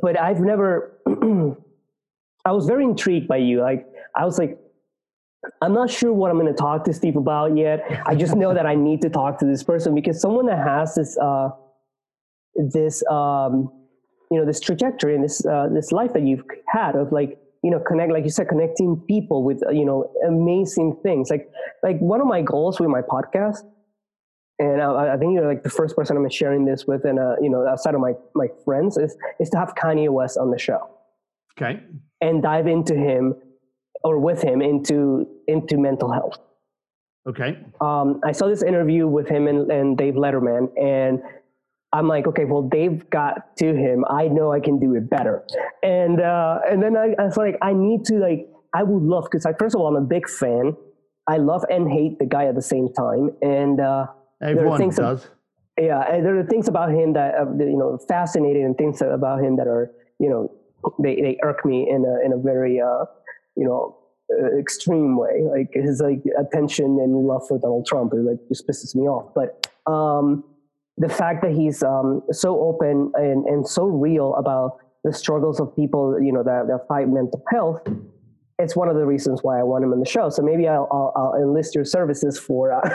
but 0.00 0.18
I've 0.18 0.40
never. 0.40 0.99
I 2.45 2.52
was 2.52 2.66
very 2.66 2.85
intrigued 2.85 3.26
by 3.26 3.38
you. 3.38 3.61
Like 3.61 3.87
I 4.14 4.25
was 4.25 4.38
like, 4.38 4.59
I'm 5.62 5.73
not 5.75 5.91
sure 5.91 6.12
what 6.12 6.31
I'm 6.31 6.38
going 6.38 6.53
to 6.53 6.59
talk 6.59 6.85
to 6.85 6.93
Steve 6.93 7.17
about 7.17 7.57
yet. 7.57 7.85
I 8.07 8.15
just 8.15 8.35
know 8.37 8.53
that 8.55 8.67
I 8.67 8.75
need 8.75 9.03
to 9.03 9.11
talk 9.11 9.38
to 9.41 9.45
this 9.47 9.62
person 9.62 9.95
because 9.95 10.21
someone 10.21 10.47
that 10.47 10.59
has 10.59 10.95
this 10.95 11.17
uh, 11.19 11.50
this 12.57 13.03
um, 13.11 13.73
you 14.31 14.38
know 14.38 14.45
this 14.47 14.61
trajectory 14.61 15.15
and 15.15 15.23
this 15.25 15.45
uh, 15.47 15.69
this 15.73 15.93
life 15.93 16.12
that 16.15 16.23
you've 16.23 16.43
had 16.69 16.97
of 16.97 17.12
like 17.12 17.38
you 17.62 17.71
know 17.71 17.79
connect 17.81 18.12
like 18.12 18.25
you 18.25 18.31
said 18.31 18.49
connecting 18.49 18.97
people 19.09 19.43
with 19.45 19.62
uh, 19.67 19.71
you 19.71 19.85
know 19.85 20.11
amazing 20.26 20.97
things 21.03 21.31
like 21.31 21.49
like 21.83 21.99
one 21.99 22.21
of 22.21 22.26
my 22.26 22.43
goals 22.43 22.81
with 22.81 22.88
my 22.88 23.03
podcast 23.03 23.59
and 24.59 24.81
I, 24.81 25.15
I 25.15 25.17
think 25.19 25.35
you're 25.35 25.47
like 25.47 25.62
the 25.62 25.71
first 25.71 25.95
person 25.97 26.17
I'm 26.17 26.29
sharing 26.31 26.65
this 26.65 26.87
with 26.87 27.05
and 27.05 27.19
uh, 27.19 27.37
you 27.41 27.50
know 27.50 27.67
outside 27.67 27.95
of 27.95 28.00
my 28.00 28.12
my 28.35 28.49
friends 28.65 28.97
is 28.97 29.17
is 29.41 29.50
to 29.50 29.59
have 29.59 29.75
Kanye 29.75 30.09
West 30.11 30.38
on 30.38 30.50
the 30.50 30.59
show 30.59 30.91
Okay. 31.59 31.81
and 32.21 32.43
dive 32.43 32.67
into 32.67 32.95
him 32.95 33.35
or 34.05 34.19
with 34.19 34.43
him 34.43 34.62
into 34.62 35.26
into 35.47 35.76
mental 35.76 36.12
health 36.12 36.38
Okay. 37.29 37.59
um, 37.81 38.21
I 38.25 38.31
saw 38.31 38.47
this 38.47 38.62
interview 38.62 39.09
with 39.09 39.29
him 39.29 39.49
and, 39.49 39.69
and 39.71 39.99
Dave 39.99 40.15
Letterman, 40.15 40.69
and 40.81 41.21
I'm 41.93 42.07
like, 42.07 42.26
okay, 42.29 42.45
well, 42.45 42.62
Dave 42.62 43.11
got 43.11 43.57
to 43.57 43.75
him. 43.75 44.05
I 44.09 44.29
know 44.29 44.53
I 44.53 44.61
can 44.61 44.79
do 44.79 44.95
it 44.95 45.11
better. 45.11 45.43
And 45.83 46.21
uh, 46.21 46.61
and 46.71 46.81
then 46.81 46.97
I, 46.97 47.15
I 47.19 47.25
was 47.25 47.37
like, 47.37 47.57
I 47.62 47.73
need 47.73 48.05
to 48.07 48.19
like, 48.19 48.49
I 48.75 48.85
would 48.85 49.03
love 49.03 49.25
because 49.25 49.45
I 49.45 49.55
first 49.59 49.75
of 49.75 49.81
all, 49.81 49.88
I'm 49.88 49.97
a 49.97 50.07
big 50.07 50.29
fan. 50.29 50.76
I 51.29 51.38
love 51.38 51.65
and 51.69 51.91
hate 51.91 52.21
the 52.21 52.26
guy 52.26 52.45
at 52.47 52.55
the 52.55 52.62
same 52.62 52.93
time, 52.93 53.31
and 53.43 53.81
uh, 53.81 54.07
Everyone 54.41 54.88
does. 54.91 55.26
Yeah, 55.79 56.00
and 56.03 56.25
there 56.25 56.38
are 56.38 56.47
things 56.47 56.69
about 56.69 56.91
him 56.91 57.12
that 57.15 57.35
uh, 57.35 57.50
you 57.59 57.76
know 57.76 57.99
fascinating, 58.07 58.65
and 58.65 58.79
things 58.79 59.03
about 59.03 59.43
him 59.43 59.57
that 59.57 59.67
are 59.67 59.91
you 60.21 60.29
know 60.31 60.53
they, 61.03 61.17
they 61.17 61.38
irk 61.43 61.65
me 61.65 61.88
in 61.91 62.05
a 62.05 62.25
in 62.25 62.33
a 62.33 62.38
very 62.38 62.81
uh, 62.81 63.05
you 63.56 63.64
know 63.64 63.96
uh, 64.30 64.58
extreme 64.58 65.16
way. 65.16 65.42
Like 65.42 65.70
his 65.72 66.00
like 66.00 66.22
attention 66.38 66.98
and 67.00 67.14
love 67.26 67.46
for 67.46 67.58
Donald 67.58 67.86
Trump, 67.86 68.12
it 68.12 68.20
like 68.20 68.38
just 68.48 68.66
pisses 68.66 68.94
me 68.94 69.02
off. 69.02 69.32
But 69.34 69.68
um, 69.90 70.44
the 70.98 71.08
fact 71.08 71.42
that 71.42 71.52
he's 71.52 71.82
um, 71.82 72.22
so 72.32 72.60
open 72.60 73.12
and, 73.14 73.44
and 73.44 73.66
so 73.66 73.84
real 73.84 74.34
about 74.34 74.78
the 75.04 75.12
struggles 75.12 75.60
of 75.60 75.75
people, 75.76 76.18
you 76.20 76.32
know, 76.32 76.42
that, 76.42 76.66
that 76.68 76.86
fight 76.88 77.08
mental 77.08 77.42
health, 77.50 77.82
it's 78.58 78.75
one 78.75 78.88
of 78.88 78.96
the 78.96 79.04
reasons 79.04 79.40
why 79.42 79.60
I 79.60 79.62
want 79.62 79.84
him 79.84 79.92
on 79.92 80.00
the 80.00 80.08
show. 80.08 80.30
So 80.30 80.42
maybe 80.42 80.66
I'll, 80.66 80.88
I'll, 80.90 81.12
I'll 81.16 81.42
enlist 81.42 81.75
your 81.75 81.84
services 81.84 82.38
for 82.38 82.72
uh, 82.72 82.90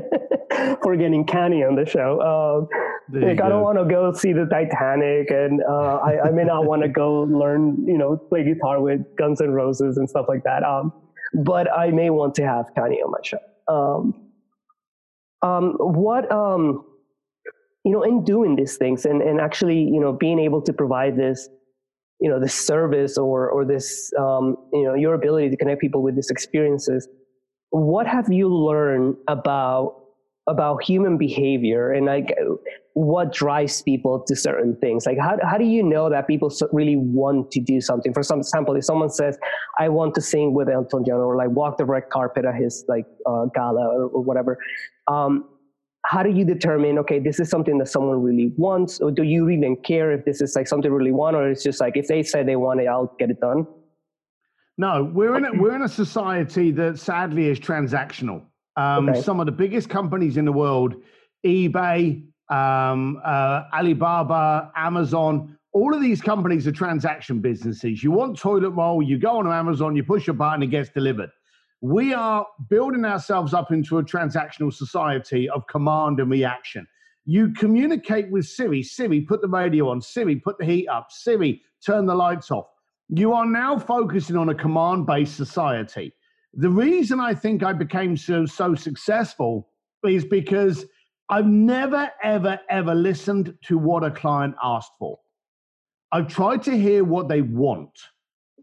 for 0.82 0.96
getting 0.96 1.26
Kanye 1.26 1.68
on 1.68 1.74
the 1.74 1.84
show. 1.84 2.20
Um, 2.22 2.68
like 3.10 3.40
I 3.40 3.48
don't 3.48 3.62
want 3.62 3.78
to 3.78 3.84
go 3.84 4.12
see 4.12 4.32
the 4.32 4.46
Titanic, 4.46 5.30
and 5.30 5.62
uh, 5.62 5.96
I, 5.96 6.28
I, 6.28 6.30
may 6.30 6.44
not 6.44 6.66
want 6.66 6.82
to 6.82 6.88
go 6.88 7.22
learn, 7.22 7.84
you 7.86 7.96
know, 7.96 8.16
play 8.16 8.44
guitar 8.44 8.80
with 8.80 9.00
Guns 9.16 9.40
N' 9.40 9.50
Roses 9.50 9.96
and 9.96 10.08
stuff 10.08 10.26
like 10.28 10.44
that. 10.44 10.62
Um, 10.62 10.92
but 11.42 11.70
I 11.72 11.90
may 11.90 12.10
want 12.10 12.34
to 12.36 12.46
have 12.46 12.66
Kanye 12.76 13.02
on 13.04 13.10
my 13.10 13.18
show. 13.22 13.38
Um, 13.66 14.28
um, 15.42 15.74
what 15.78 16.30
um, 16.30 16.84
you 17.84 17.92
know, 17.92 18.02
in 18.02 18.24
doing 18.24 18.56
these 18.56 18.76
things, 18.76 19.06
and 19.06 19.22
and 19.22 19.40
actually, 19.40 19.80
you 19.80 20.00
know, 20.00 20.12
being 20.12 20.38
able 20.38 20.60
to 20.62 20.72
provide 20.72 21.16
this, 21.16 21.48
you 22.20 22.28
know, 22.28 22.38
this 22.38 22.54
service 22.54 23.16
or 23.16 23.48
or 23.48 23.64
this, 23.64 24.12
um, 24.18 24.56
you 24.72 24.84
know, 24.84 24.94
your 24.94 25.14
ability 25.14 25.48
to 25.50 25.56
connect 25.56 25.80
people 25.80 26.02
with 26.02 26.14
these 26.14 26.30
experiences. 26.30 27.08
What 27.70 28.06
have 28.06 28.30
you 28.32 28.54
learned 28.54 29.16
about 29.28 30.07
about 30.48 30.82
human 30.82 31.18
behavior 31.18 31.92
and 31.92 32.06
like 32.06 32.34
what 32.94 33.32
drives 33.32 33.82
people 33.82 34.24
to 34.26 34.34
certain 34.34 34.74
things. 34.76 35.06
Like 35.06 35.18
how, 35.18 35.38
how 35.42 35.58
do 35.58 35.64
you 35.64 35.82
know 35.82 36.10
that 36.10 36.26
people 36.26 36.50
really 36.72 36.96
want 36.96 37.52
to 37.52 37.60
do 37.60 37.80
something? 37.80 38.12
For 38.12 38.22
some 38.22 38.40
example 38.40 38.74
if 38.76 38.84
someone 38.84 39.10
says 39.10 39.38
i 39.78 39.88
want 39.88 40.14
to 40.14 40.20
sing 40.20 40.54
with 40.54 40.68
elton 40.68 41.04
john 41.04 41.16
or 41.16 41.36
like 41.36 41.50
walk 41.50 41.78
the 41.78 41.84
red 41.84 42.04
carpet 42.10 42.44
at 42.44 42.54
his 42.54 42.84
like 42.88 43.06
uh, 43.26 43.46
gala 43.54 43.86
or, 43.86 44.04
or 44.08 44.22
whatever 44.22 44.58
um, 45.08 45.44
how 46.06 46.22
do 46.22 46.30
you 46.30 46.44
determine 46.44 46.98
okay 46.98 47.18
this 47.18 47.40
is 47.40 47.50
something 47.50 47.78
that 47.78 47.88
someone 47.88 48.22
really 48.22 48.52
wants? 48.56 49.00
Or 49.00 49.10
do 49.10 49.24
you 49.24 49.48
even 49.50 49.76
care 49.76 50.12
if 50.12 50.24
this 50.24 50.40
is 50.40 50.54
like 50.56 50.68
something 50.68 50.90
really 50.90 51.12
want 51.12 51.36
or 51.36 51.50
it's 51.50 51.62
just 51.62 51.80
like 51.80 51.96
if 51.96 52.06
they 52.08 52.22
say 52.22 52.42
they 52.42 52.56
want 52.56 52.80
it 52.80 52.86
i'll 52.86 53.14
get 53.18 53.30
it 53.30 53.40
done? 53.40 53.66
No 54.78 55.04
we're 55.04 55.36
in 55.36 55.44
a, 55.44 55.52
we're 55.60 55.74
in 55.74 55.82
a 55.82 55.88
society 55.88 56.70
that 56.72 56.98
sadly 56.98 57.46
is 57.48 57.58
transactional 57.58 58.42
um, 58.78 59.08
okay. 59.08 59.20
Some 59.22 59.40
of 59.40 59.46
the 59.46 59.52
biggest 59.52 59.90
companies 59.90 60.36
in 60.36 60.44
the 60.44 60.52
world, 60.52 60.94
eBay, 61.44 62.22
um, 62.48 63.20
uh, 63.24 63.64
Alibaba, 63.74 64.70
Amazon, 64.76 65.58
all 65.72 65.92
of 65.92 66.00
these 66.00 66.20
companies 66.20 66.66
are 66.68 66.72
transaction 66.72 67.40
businesses. 67.40 68.04
You 68.04 68.12
want 68.12 68.38
toilet 68.38 68.70
roll, 68.70 69.02
you 69.02 69.18
go 69.18 69.38
on 69.38 69.48
Amazon, 69.48 69.96
you 69.96 70.04
push 70.04 70.28
a 70.28 70.32
button, 70.32 70.62
it 70.62 70.68
gets 70.68 70.90
delivered. 70.90 71.30
We 71.80 72.14
are 72.14 72.46
building 72.70 73.04
ourselves 73.04 73.52
up 73.52 73.72
into 73.72 73.98
a 73.98 74.04
transactional 74.04 74.72
society 74.72 75.48
of 75.48 75.66
command 75.66 76.20
and 76.20 76.30
reaction. 76.30 76.86
You 77.24 77.52
communicate 77.54 78.30
with 78.30 78.46
Siri. 78.46 78.84
Siri, 78.84 79.20
put 79.20 79.42
the 79.42 79.48
radio 79.48 79.90
on. 79.90 80.00
Siri, 80.00 80.36
put 80.36 80.56
the 80.58 80.64
heat 80.64 80.86
up. 80.86 81.08
Siri, 81.10 81.62
turn 81.84 82.06
the 82.06 82.14
lights 82.14 82.50
off. 82.52 82.66
You 83.08 83.32
are 83.32 83.46
now 83.46 83.76
focusing 83.76 84.36
on 84.36 84.48
a 84.48 84.54
command 84.54 85.06
based 85.06 85.36
society. 85.36 86.12
The 86.54 86.70
reason 86.70 87.20
I 87.20 87.34
think 87.34 87.62
I 87.62 87.72
became 87.72 88.16
so, 88.16 88.46
so 88.46 88.74
successful 88.74 89.68
is 90.04 90.24
because 90.24 90.84
I've 91.28 91.46
never, 91.46 92.10
ever, 92.22 92.58
ever 92.70 92.94
listened 92.94 93.54
to 93.64 93.76
what 93.78 94.02
a 94.02 94.10
client 94.10 94.54
asked 94.62 94.92
for. 94.98 95.18
I've 96.10 96.28
tried 96.28 96.62
to 96.64 96.76
hear 96.76 97.04
what 97.04 97.28
they 97.28 97.42
want. 97.42 97.90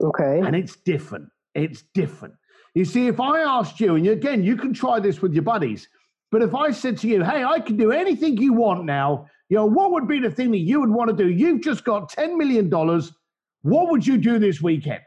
Okay. 0.02 0.40
And 0.40 0.56
it's 0.56 0.76
different. 0.78 1.30
It's 1.54 1.84
different. 1.94 2.34
You 2.74 2.86
see, 2.86 3.08
if 3.08 3.20
I 3.20 3.42
asked 3.42 3.80
you, 3.80 3.96
and 3.96 4.08
again, 4.08 4.44
you 4.44 4.58
can 4.58 4.74
try 4.74 5.00
this 5.00 5.22
with 5.22 5.34
your 5.34 5.44
buddies, 5.44 5.88
but 6.32 6.42
if 6.42 6.54
I 6.54 6.72
said 6.72 6.98
to 7.00 7.08
you, 7.08 7.24
hey, 7.24 7.44
I 7.44 7.60
can 7.60 7.78
do 7.78 7.92
anything 7.92 8.38
you 8.38 8.52
want 8.54 8.84
now, 8.84 9.28
you 9.48 9.58
know, 9.58 9.66
what 9.66 9.92
would 9.92 10.08
be 10.08 10.20
the 10.20 10.32
thing 10.32 10.52
that 10.52 10.58
you 10.58 10.82
would 10.82 10.90
want 10.90 11.10
to 11.10 11.16
do? 11.16 11.30
You've 11.30 11.62
just 11.62 11.86
got 11.86 12.12
$10 12.12 12.36
million. 12.36 12.70
What 12.70 13.92
would 13.92 14.06
you 14.06 14.18
do 14.18 14.40
this 14.40 14.62
weekend? 14.62 15.02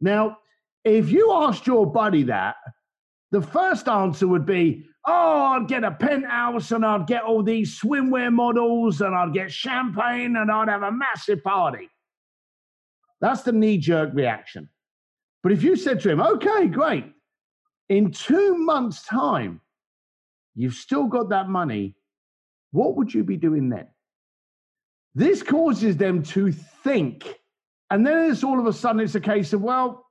Now, 0.00 0.38
if 0.84 1.10
you 1.10 1.32
asked 1.32 1.66
your 1.66 1.90
buddy 1.90 2.24
that, 2.24 2.56
the 3.30 3.42
first 3.42 3.88
answer 3.88 4.28
would 4.28 4.46
be, 4.46 4.86
oh, 5.06 5.56
I'd 5.56 5.68
get 5.68 5.84
a 5.84 5.90
penthouse 5.90 6.70
and 6.70 6.84
I'd 6.84 7.06
get 7.06 7.24
all 7.24 7.42
these 7.42 7.78
swimwear 7.80 8.32
models 8.32 9.00
and 9.00 9.14
I'd 9.14 9.32
get 9.32 9.50
champagne 9.50 10.36
and 10.36 10.50
I'd 10.50 10.68
have 10.68 10.82
a 10.82 10.92
massive 10.92 11.42
party. 11.42 11.88
That's 13.20 13.42
the 13.42 13.52
knee 13.52 13.78
jerk 13.78 14.10
reaction. 14.12 14.68
But 15.42 15.52
if 15.52 15.62
you 15.62 15.76
said 15.76 16.00
to 16.00 16.10
him, 16.10 16.20
okay, 16.20 16.68
great, 16.68 17.06
in 17.88 18.10
two 18.10 18.56
months' 18.56 19.02
time, 19.02 19.60
you've 20.54 20.74
still 20.74 21.04
got 21.04 21.30
that 21.30 21.48
money, 21.48 21.96
what 22.70 22.96
would 22.96 23.12
you 23.12 23.24
be 23.24 23.36
doing 23.36 23.68
then? 23.68 23.88
This 25.14 25.42
causes 25.42 25.96
them 25.96 26.22
to 26.24 26.50
think. 26.52 27.34
And 27.90 28.06
then 28.06 28.30
it's 28.30 28.42
all 28.42 28.58
of 28.58 28.66
a 28.66 28.72
sudden, 28.72 29.00
it's 29.00 29.14
a 29.14 29.20
case 29.20 29.52
of, 29.52 29.60
well, 29.60 30.06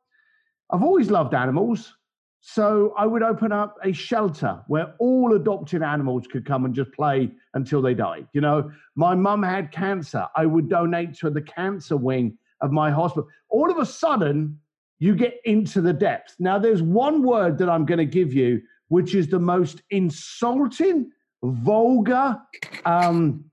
I've 0.74 0.84
always 0.84 1.12
loved 1.12 1.36
animals. 1.36 1.94
So 2.42 2.94
I 2.98 3.06
would 3.06 3.24
open 3.24 3.53
up 3.53 3.77
a 3.84 3.94
shelter 3.94 4.62
where 4.68 4.96
all 5.00 5.34
adopted 5.34 5.82
animals 5.82 6.27
could 6.27 6.46
come 6.46 6.65
and 6.65 6.75
just 6.75 6.92
play 6.92 7.32
until 7.53 7.82
they 7.82 7.94
died. 7.94 8.27
You 8.34 8.42
know, 8.42 8.70
my 8.96 9.15
mum 9.15 9.44
had 9.44 9.72
cancer. 9.72 10.27
I 10.36 10.46
would 10.46 10.68
donate 10.68 11.13
to 11.20 11.30
the 11.30 11.42
cancer 11.42 11.96
wing 11.96 12.38
of 12.60 12.72
my 12.72 12.92
hospital. 12.92 13.30
All 13.48 13.72
of 13.72 13.77
a 13.77 13.86
sudden, 13.86 14.60
you 15.00 15.15
get 15.15 15.36
into 15.46 15.80
the 15.80 15.94
depth. 15.94 16.36
Now, 16.39 16.58
there's 16.60 16.82
one 16.82 17.24
word 17.24 17.58
that 17.60 17.70
I'm 17.70 17.86
going 17.86 18.00
to 18.00 18.06
give 18.06 18.34
you, 18.34 18.62
which 18.89 19.15
is 19.15 19.30
the 19.30 19.39
most 19.39 19.82
insulting, 19.92 21.12
vulgar, 21.44 22.38
um, 22.86 23.46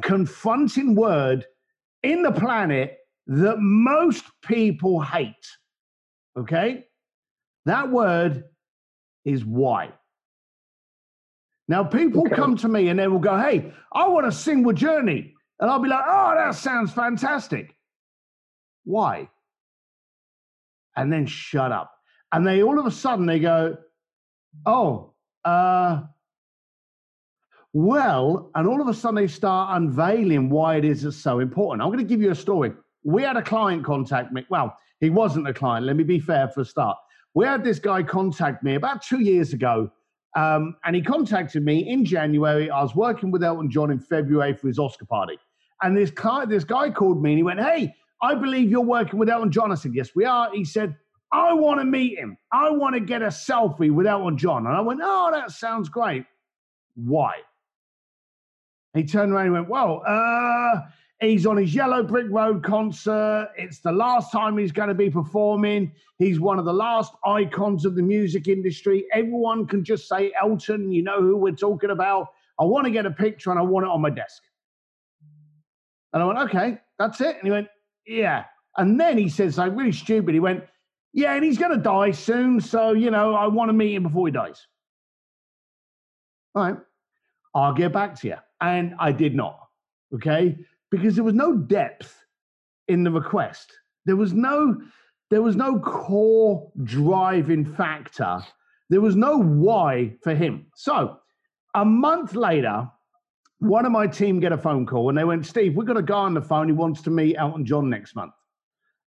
confronting 0.00 0.94
word 0.96 1.44
in 2.02 2.22
the 2.22 2.32
planet 2.32 2.98
that 3.26 3.58
most 3.60 4.24
people 4.42 5.00
hate. 5.00 5.46
Okay? 6.36 6.86
That 7.66 7.90
word 7.90 8.44
is 9.24 9.44
why. 9.44 9.92
Now, 11.68 11.84
people 11.84 12.22
okay. 12.26 12.34
come 12.34 12.56
to 12.58 12.68
me 12.68 12.88
and 12.88 12.98
they 12.98 13.06
will 13.08 13.18
go, 13.18 13.38
Hey, 13.38 13.72
I 13.92 14.08
want 14.08 14.26
to 14.26 14.32
sing 14.32 14.64
with 14.64 14.76
Journey. 14.76 15.34
And 15.60 15.70
I'll 15.70 15.78
be 15.78 15.88
like, 15.88 16.04
Oh, 16.06 16.34
that 16.36 16.54
sounds 16.54 16.92
fantastic. 16.92 17.74
Why? 18.84 19.28
And 20.96 21.12
then 21.12 21.26
shut 21.26 21.72
up. 21.72 21.92
And 22.32 22.46
they 22.46 22.62
all 22.62 22.78
of 22.78 22.86
a 22.86 22.90
sudden 22.90 23.26
they 23.26 23.38
go, 23.38 23.76
Oh, 24.66 25.14
uh, 25.44 26.02
well, 27.72 28.50
and 28.54 28.66
all 28.68 28.82
of 28.82 28.88
a 28.88 28.94
sudden 28.94 29.16
they 29.16 29.28
start 29.28 29.76
unveiling 29.76 30.50
why 30.50 30.76
it 30.76 30.84
is 30.84 31.04
it's 31.04 31.16
so 31.16 31.38
important. 31.38 31.82
I'm 31.82 31.88
going 31.88 31.98
to 31.98 32.04
give 32.04 32.20
you 32.20 32.30
a 32.30 32.34
story. 32.34 32.72
We 33.04 33.22
had 33.22 33.36
a 33.36 33.42
client 33.42 33.84
contact 33.84 34.32
me. 34.32 34.46
Well, 34.48 34.76
he 35.00 35.10
wasn't 35.10 35.48
a 35.48 35.54
client. 35.54 35.86
Let 35.86 35.96
me 35.96 36.04
be 36.04 36.20
fair 36.20 36.48
for 36.48 36.60
a 36.60 36.64
start. 36.64 36.96
We 37.34 37.44
had 37.46 37.64
this 37.64 37.78
guy 37.78 38.02
contact 38.02 38.62
me 38.62 38.74
about 38.74 39.02
two 39.02 39.20
years 39.20 39.52
ago, 39.52 39.90
um, 40.36 40.76
and 40.84 40.94
he 40.94 41.02
contacted 41.02 41.64
me 41.64 41.88
in 41.88 42.04
January. 42.04 42.70
I 42.70 42.82
was 42.82 42.94
working 42.94 43.30
with 43.30 43.42
Elton 43.42 43.70
John 43.70 43.90
in 43.90 43.98
February 43.98 44.54
for 44.54 44.68
his 44.68 44.78
Oscar 44.78 45.06
party, 45.06 45.38
and 45.82 45.96
this 45.96 46.10
guy, 46.10 46.44
this 46.44 46.64
guy 46.64 46.90
called 46.90 47.22
me 47.22 47.32
and 47.32 47.38
he 47.38 47.42
went, 47.42 47.60
"Hey, 47.60 47.94
I 48.22 48.34
believe 48.34 48.70
you're 48.70 48.80
working 48.82 49.18
with 49.18 49.28
Elton 49.28 49.50
John." 49.50 49.72
I 49.72 49.74
said, 49.74 49.94
"Yes, 49.94 50.10
we 50.14 50.24
are." 50.24 50.50
He 50.52 50.64
said, 50.64 50.94
"I 51.32 51.54
want 51.54 51.80
to 51.80 51.84
meet 51.84 52.18
him. 52.18 52.36
I 52.52 52.70
want 52.70 52.94
to 52.94 53.00
get 53.00 53.22
a 53.22 53.28
selfie 53.28 53.90
with 53.90 54.06
Elton 54.06 54.38
John." 54.38 54.66
And 54.66 54.76
I 54.76 54.80
went, 54.80 55.00
"Oh, 55.02 55.30
that 55.32 55.50
sounds 55.50 55.88
great. 55.88 56.24
Why?" 56.94 57.38
He 58.94 59.04
turned 59.04 59.32
around 59.32 59.46
and 59.46 59.54
went, 59.54 59.68
"Well, 59.68 60.02
uh." 60.06 60.82
He's 61.22 61.46
on 61.46 61.56
his 61.56 61.72
Yellow 61.72 62.02
Brick 62.02 62.26
Road 62.30 62.64
concert. 62.64 63.50
It's 63.56 63.78
the 63.78 63.92
last 63.92 64.32
time 64.32 64.58
he's 64.58 64.72
going 64.72 64.88
to 64.88 64.94
be 64.94 65.08
performing. 65.08 65.92
He's 66.18 66.40
one 66.40 66.58
of 66.58 66.64
the 66.64 66.72
last 66.72 67.14
icons 67.24 67.84
of 67.84 67.94
the 67.94 68.02
music 68.02 68.48
industry. 68.48 69.04
Everyone 69.12 69.64
can 69.64 69.84
just 69.84 70.08
say 70.08 70.32
Elton, 70.42 70.90
you 70.90 71.00
know 71.00 71.20
who 71.20 71.36
we're 71.36 71.54
talking 71.54 71.90
about. 71.90 72.26
I 72.58 72.64
want 72.64 72.86
to 72.86 72.90
get 72.90 73.06
a 73.06 73.10
picture 73.12 73.50
and 73.50 73.58
I 73.58 73.62
want 73.62 73.86
it 73.86 73.90
on 73.90 74.00
my 74.00 74.10
desk. 74.10 74.42
And 76.12 76.24
I 76.24 76.26
went, 76.26 76.40
okay, 76.40 76.78
that's 76.98 77.20
it. 77.20 77.36
And 77.36 77.44
he 77.44 77.52
went, 77.52 77.68
yeah. 78.04 78.46
And 78.76 78.98
then 78.98 79.16
he 79.16 79.28
says, 79.28 79.58
like, 79.58 79.76
really 79.76 79.92
stupid. 79.92 80.34
He 80.34 80.40
went, 80.40 80.64
yeah, 81.12 81.34
and 81.34 81.44
he's 81.44 81.56
going 81.56 81.70
to 81.70 81.82
die 81.82 82.10
soon. 82.10 82.60
So, 82.60 82.94
you 82.94 83.12
know, 83.12 83.36
I 83.36 83.46
want 83.46 83.68
to 83.68 83.74
meet 83.74 83.94
him 83.94 84.02
before 84.02 84.26
he 84.26 84.32
dies. 84.32 84.66
All 86.56 86.64
right. 86.64 86.76
I'll 87.54 87.74
get 87.74 87.92
back 87.92 88.18
to 88.22 88.26
you. 88.26 88.36
And 88.60 88.96
I 88.98 89.12
did 89.12 89.36
not. 89.36 89.60
Okay 90.12 90.58
because 90.92 91.16
there 91.16 91.24
was 91.24 91.34
no 91.34 91.56
depth 91.56 92.22
in 92.86 93.02
the 93.02 93.10
request. 93.10 93.72
There 94.04 94.14
was 94.14 94.32
no 94.32 94.80
there 95.30 95.42
was 95.42 95.56
no 95.56 95.80
core 95.80 96.70
driving 96.84 97.64
factor. 97.64 98.44
There 98.90 99.00
was 99.00 99.16
no 99.16 99.38
why 99.38 100.12
for 100.22 100.34
him. 100.34 100.66
So 100.76 101.16
a 101.74 101.86
month 101.86 102.34
later, 102.34 102.86
one 103.58 103.86
of 103.86 103.92
my 103.92 104.06
team 104.06 104.40
get 104.40 104.52
a 104.52 104.58
phone 104.58 104.84
call 104.84 105.08
and 105.08 105.16
they 105.16 105.24
went, 105.24 105.46
Steve, 105.46 105.74
we've 105.74 105.86
got 105.86 105.96
a 105.96 106.02
guy 106.02 106.16
on 106.18 106.34
the 106.34 106.42
phone 106.42 106.68
who 106.68 106.74
wants 106.74 107.00
to 107.02 107.10
meet 107.10 107.36
Elton 107.38 107.64
John 107.64 107.88
next 107.88 108.14
month. 108.14 108.34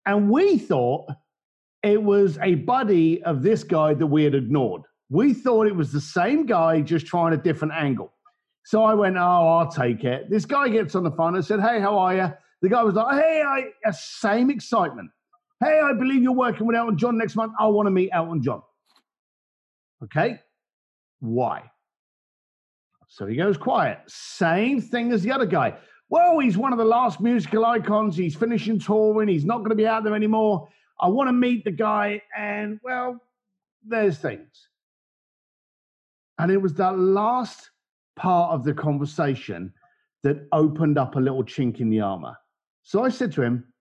And 0.07 0.31
we 0.31 0.59
thought 0.59 1.11
it 1.83 2.01
was 2.01 2.39
a 2.39 2.55
buddy 2.55 3.21
of 3.25 3.43
this 3.43 3.65
guy 3.65 3.95
that 3.95 4.07
we 4.07 4.23
had 4.23 4.37
ignored. 4.37 4.83
We 5.11 5.35
thought 5.35 5.67
it 5.67 5.75
was 5.75 5.91
the 5.91 6.01
same 6.01 6.47
guy, 6.47 6.83
just 6.83 7.07
trying 7.07 7.33
a 7.33 7.37
different 7.37 7.75
angle. 7.75 8.13
So 8.65 8.85
I 8.85 8.95
went, 8.95 9.17
Oh, 9.17 9.21
I'll 9.21 9.71
take 9.71 10.05
it. 10.05 10.31
This 10.31 10.45
guy 10.45 10.69
gets 10.69 10.95
on 10.95 11.05
the 11.05 11.11
phone 11.11 11.35
and 11.35 11.45
said, 11.45 11.61
Hey, 11.61 11.81
how 11.81 11.99
are 11.99 12.15
you? 12.15 12.33
The 12.61 12.69
guy 12.69 12.83
was 12.83 12.95
like, 12.95 13.21
Hey, 13.21 13.43
I, 13.45 13.89
uh, 13.89 13.93
same 13.93 14.51
excitement. 14.51 15.11
Hey, 15.63 15.81
I 15.81 15.93
believe 15.93 16.23
you're 16.23 16.33
working 16.33 16.67
with 16.67 16.77
Elton 16.77 16.99
John 16.99 17.19
next 17.19 17.37
month. 17.37 17.53
I 17.59 17.67
want 17.69 17.87
to 17.87 17.91
meet 17.91 18.11
Elton 18.13 18.43
John. 18.43 18.63
Okay. 20.03 20.41
Why? 21.21 21.71
So 23.07 23.27
he 23.27 23.37
goes 23.37 23.57
quiet. 23.57 23.99
Same 24.09 24.81
thing 24.81 25.13
as 25.13 25.23
the 25.23 25.31
other 25.31 25.47
guy. 25.47 25.77
Well, 26.09 26.39
he's 26.41 26.59
one 26.59 26.73
of 26.73 26.79
the 26.79 26.85
last 26.85 27.21
musical 27.21 27.65
icons. 27.65 28.17
He's 28.17 28.35
finishing 28.35 28.79
touring. 28.79 29.29
He's 29.29 29.45
not 29.45 29.59
going 29.59 29.71
to 29.71 29.77
be 29.77 29.87
out 29.87 30.03
there 30.03 30.15
anymore. 30.15 30.69
I 31.01 31.09
want 31.09 31.29
to 31.29 31.33
meet 31.33 31.65
the 31.65 31.71
guy. 31.71 32.23
And 32.37 32.81
well, 32.83 33.21
there's 33.87 34.19
things. 34.19 34.69
And 36.39 36.51
it 36.51 36.57
was 36.59 36.75
that 36.75 36.99
last 36.99 37.71
part 38.17 38.53
of 38.53 38.65
the 38.65 38.75
conversation 38.75 39.73
that 40.23 40.47
opened 40.53 40.99
up 40.99 41.17
a 41.17 41.21
little 41.21 41.45
chink 41.45 41.81
in 41.81 41.91
the 41.91 42.01
armor. 42.01 42.37
So 42.83 43.05
I 43.05 43.09
said 43.09 43.33
to 43.33 43.43
him, 43.43 43.73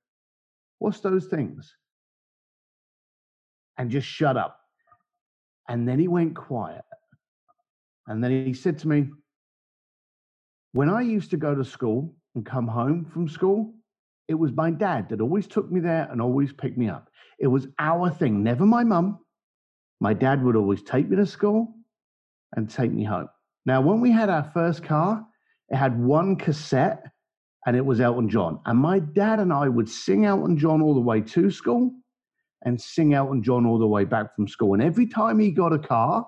What's 0.80 1.00
those 1.00 1.28
things? 1.28 1.76
And 3.78 3.92
just 3.92 4.08
shut 4.08 4.36
up. 4.36 4.58
And 5.70 5.88
then 5.88 6.00
he 6.00 6.08
went 6.08 6.36
quiet. 6.36 6.84
And 8.08 8.24
then 8.24 8.46
he 8.46 8.54
said 8.54 8.80
to 8.80 8.88
me, 8.88 9.10
When 10.74 10.90
I 10.90 11.02
used 11.02 11.30
to 11.32 11.38
go 11.38 11.54
to 11.54 11.64
school 11.64 12.16
and 12.36 12.46
come 12.46 12.68
home 12.68 13.06
from 13.06 13.28
school, 13.28 13.74
it 14.28 14.34
was 14.34 14.52
my 14.54 14.72
dad 14.72 15.10
that 15.10 15.22
always 15.22 15.46
took 15.46 15.72
me 15.72 15.80
there 15.82 16.08
and 16.12 16.22
always 16.22 16.52
picked 16.52 16.78
me 16.78 16.90
up. 16.90 17.10
It 17.38 17.48
was 17.48 17.68
our 17.80 18.10
thing, 18.10 18.44
never 18.44 18.66
my 18.66 18.84
mum. 18.84 19.20
My 20.00 20.14
dad 20.14 20.44
would 20.44 20.56
always 20.56 20.82
take 20.82 21.10
me 21.10 21.18
to 21.18 21.26
school 21.26 21.76
and 22.56 22.70
take 22.70 22.92
me 22.92 23.04
home. 23.04 23.30
Now, 23.66 23.82
when 23.82 24.02
we 24.02 24.12
had 24.12 24.30
our 24.30 24.50
first 24.54 24.84
car, 24.84 25.26
it 25.70 25.76
had 25.76 26.00
one 26.00 26.36
cassette 26.36 27.04
and 27.66 27.76
it 27.76 27.86
was 27.86 28.02
Elton 28.02 28.30
John. 28.30 28.60
And 28.66 28.80
my 28.80 29.00
dad 29.00 29.40
and 29.40 29.54
I 29.54 29.70
would 29.70 29.88
sing 29.88 30.26
Elton 30.26 30.58
John 30.58 30.82
all 30.82 30.94
the 30.94 31.00
way 31.00 31.22
to 31.22 31.52
school 31.52 31.92
and 32.64 32.80
sing 32.80 33.14
Elton 33.14 33.44
John 33.44 33.66
all 33.66 33.78
the 33.78 33.88
way 33.88 34.04
back 34.04 34.36
from 34.36 34.48
school. 34.48 34.74
And 34.74 34.84
every 34.84 35.08
time 35.08 35.40
he 35.40 35.52
got 35.52 35.74
a 35.74 35.80
car, 35.80 36.28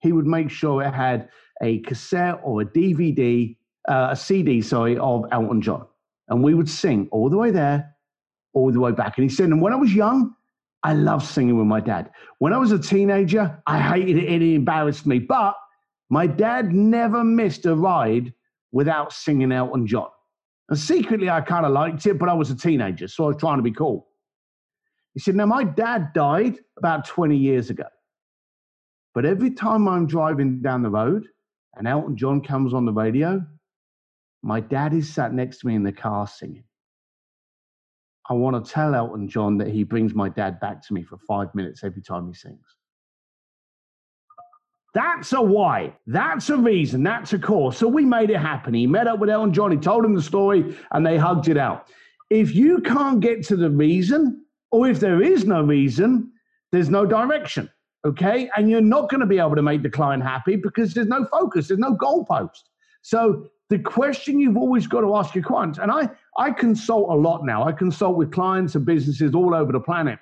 he 0.00 0.12
would 0.12 0.26
make 0.26 0.50
sure 0.50 0.82
it 0.82 0.94
had 0.94 1.28
a 1.62 1.80
cassette 1.80 2.40
or 2.44 2.62
a 2.62 2.64
DVD, 2.64 3.56
uh, 3.88 4.08
a 4.10 4.16
CD, 4.16 4.60
sorry, 4.60 4.96
of 4.98 5.24
Elton 5.32 5.62
John. 5.62 5.86
And 6.28 6.42
we 6.42 6.54
would 6.54 6.68
sing 6.68 7.08
all 7.10 7.30
the 7.30 7.36
way 7.36 7.50
there, 7.50 7.94
all 8.52 8.70
the 8.70 8.80
way 8.80 8.92
back. 8.92 9.16
And 9.16 9.28
he 9.28 9.34
said, 9.34 9.46
and 9.46 9.62
when 9.62 9.72
I 9.72 9.76
was 9.76 9.94
young, 9.94 10.34
I 10.82 10.92
loved 10.92 11.26
singing 11.26 11.56
with 11.56 11.66
my 11.66 11.80
dad. 11.80 12.10
When 12.38 12.52
I 12.52 12.58
was 12.58 12.70
a 12.70 12.78
teenager, 12.78 13.60
I 13.66 13.80
hated 13.80 14.18
it 14.18 14.28
and 14.28 14.42
it 14.42 14.54
embarrassed 14.54 15.06
me. 15.06 15.18
But 15.18 15.54
my 16.10 16.26
dad 16.26 16.72
never 16.72 17.22
missed 17.22 17.66
a 17.66 17.74
ride 17.74 18.32
without 18.72 19.12
singing 19.12 19.52
Elton 19.52 19.86
John. 19.86 20.08
And 20.68 20.78
secretly, 20.78 21.30
I 21.30 21.40
kind 21.40 21.64
of 21.64 21.72
liked 21.72 22.06
it, 22.06 22.18
but 22.18 22.28
I 22.28 22.34
was 22.34 22.50
a 22.50 22.56
teenager, 22.56 23.08
so 23.08 23.24
I 23.24 23.28
was 23.28 23.36
trying 23.38 23.58
to 23.58 23.62
be 23.62 23.72
cool. 23.72 24.08
He 25.14 25.20
said, 25.20 25.34
Now, 25.34 25.46
my 25.46 25.64
dad 25.64 26.12
died 26.14 26.58
about 26.76 27.06
20 27.06 27.36
years 27.36 27.70
ago. 27.70 27.86
But 29.14 29.24
every 29.24 29.50
time 29.50 29.88
I'm 29.88 30.06
driving 30.06 30.60
down 30.60 30.82
the 30.82 30.90
road 30.90 31.26
and 31.74 31.88
Elton 31.88 32.16
John 32.16 32.40
comes 32.42 32.74
on 32.74 32.84
the 32.84 32.92
radio, 32.92 33.44
my 34.42 34.60
dad 34.60 34.94
is 34.94 35.12
sat 35.12 35.32
next 35.32 35.58
to 35.58 35.66
me 35.66 35.74
in 35.74 35.82
the 35.82 35.92
car 35.92 36.26
singing. 36.28 36.64
I 38.30 38.34
want 38.34 38.62
to 38.62 38.70
tell 38.70 38.94
Elton 38.94 39.28
John 39.28 39.56
that 39.58 39.68
he 39.68 39.82
brings 39.82 40.14
my 40.14 40.28
dad 40.28 40.60
back 40.60 40.86
to 40.86 40.92
me 40.92 41.02
for 41.02 41.16
five 41.26 41.52
minutes 41.54 41.82
every 41.82 42.02
time 42.02 42.28
he 42.28 42.34
sings. 42.34 42.77
That's 44.94 45.32
a 45.32 45.40
why. 45.40 45.94
That's 46.06 46.48
a 46.50 46.56
reason. 46.56 47.02
That's 47.02 47.32
a 47.32 47.38
cause. 47.38 47.76
So 47.76 47.86
we 47.86 48.04
made 48.04 48.30
it 48.30 48.38
happen. 48.38 48.74
He 48.74 48.86
met 48.86 49.06
up 49.06 49.18
with 49.18 49.30
Elton 49.30 49.52
John. 49.52 49.70
He 49.70 49.76
told 49.76 50.04
him 50.04 50.14
the 50.14 50.22
story 50.22 50.76
and 50.92 51.06
they 51.06 51.16
hugged 51.16 51.48
it 51.48 51.56
out. 51.56 51.88
If 52.30 52.54
you 52.54 52.80
can't 52.80 53.20
get 53.20 53.44
to 53.46 53.56
the 53.56 53.70
reason, 53.70 54.44
or 54.70 54.88
if 54.88 55.00
there 55.00 55.22
is 55.22 55.44
no 55.44 55.62
reason, 55.62 56.30
there's 56.72 56.90
no 56.90 57.06
direction. 57.06 57.70
Okay. 58.06 58.50
And 58.56 58.70
you're 58.70 58.80
not 58.80 59.10
going 59.10 59.20
to 59.20 59.26
be 59.26 59.38
able 59.38 59.56
to 59.56 59.62
make 59.62 59.82
the 59.82 59.90
client 59.90 60.22
happy 60.22 60.56
because 60.56 60.94
there's 60.94 61.06
no 61.06 61.26
focus, 61.26 61.68
there's 61.68 61.80
no 61.80 61.96
goalpost. 61.96 62.62
So 63.02 63.46
the 63.70 63.78
question 63.78 64.40
you've 64.40 64.56
always 64.56 64.86
got 64.86 65.02
to 65.02 65.16
ask 65.16 65.34
your 65.34 65.44
clients, 65.44 65.78
and 65.78 65.90
I, 65.90 66.08
I 66.38 66.50
consult 66.50 67.10
a 67.10 67.14
lot 67.14 67.44
now, 67.44 67.64
I 67.64 67.72
consult 67.72 68.16
with 68.16 68.32
clients 68.32 68.74
and 68.74 68.86
businesses 68.86 69.34
all 69.34 69.54
over 69.54 69.72
the 69.72 69.80
planet. 69.80 70.18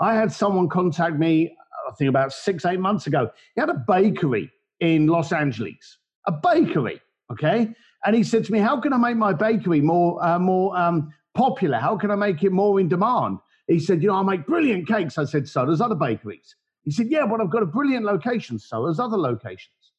I 0.00 0.14
had 0.14 0.32
someone 0.32 0.68
contact 0.68 1.16
me 1.16 1.56
I 1.90 1.94
think 1.94 2.08
about 2.08 2.32
six, 2.32 2.64
eight 2.64 2.78
months 2.78 3.06
ago. 3.06 3.30
He 3.54 3.60
had 3.60 3.68
a 3.68 3.84
bakery 3.86 4.50
in 4.78 5.08
Los 5.08 5.32
Angeles, 5.32 5.98
a 6.26 6.32
bakery, 6.32 7.00
okay? 7.32 7.74
And 8.04 8.14
he 8.14 8.22
said 8.22 8.44
to 8.44 8.52
me, 8.52 8.60
How 8.60 8.80
can 8.80 8.92
I 8.92 8.96
make 8.96 9.16
my 9.16 9.32
bakery 9.32 9.80
more, 9.80 10.22
uh, 10.24 10.38
more 10.38 10.76
um, 10.76 11.12
popular? 11.34 11.78
How 11.78 11.96
can 11.96 12.10
I 12.10 12.14
make 12.14 12.42
it 12.42 12.52
more 12.52 12.80
in 12.80 12.88
demand? 12.88 13.38
He 13.66 13.78
said, 13.78 14.02
You 14.02 14.08
know, 14.08 14.16
I 14.16 14.22
make 14.22 14.46
brilliant 14.46 14.86
cakes. 14.86 15.18
I 15.18 15.24
said, 15.24 15.48
So 15.48 15.66
does 15.66 15.80
other 15.80 15.94
bakeries. 15.94 16.54
He 16.84 16.92
said, 16.92 17.10
Yeah, 17.10 17.26
but 17.26 17.40
I've 17.40 17.50
got 17.50 17.62
a 17.62 17.66
brilliant 17.66 18.04
location. 18.04 18.58
So 18.58 18.86
does 18.86 19.00
other 19.00 19.18
locations. 19.18 19.92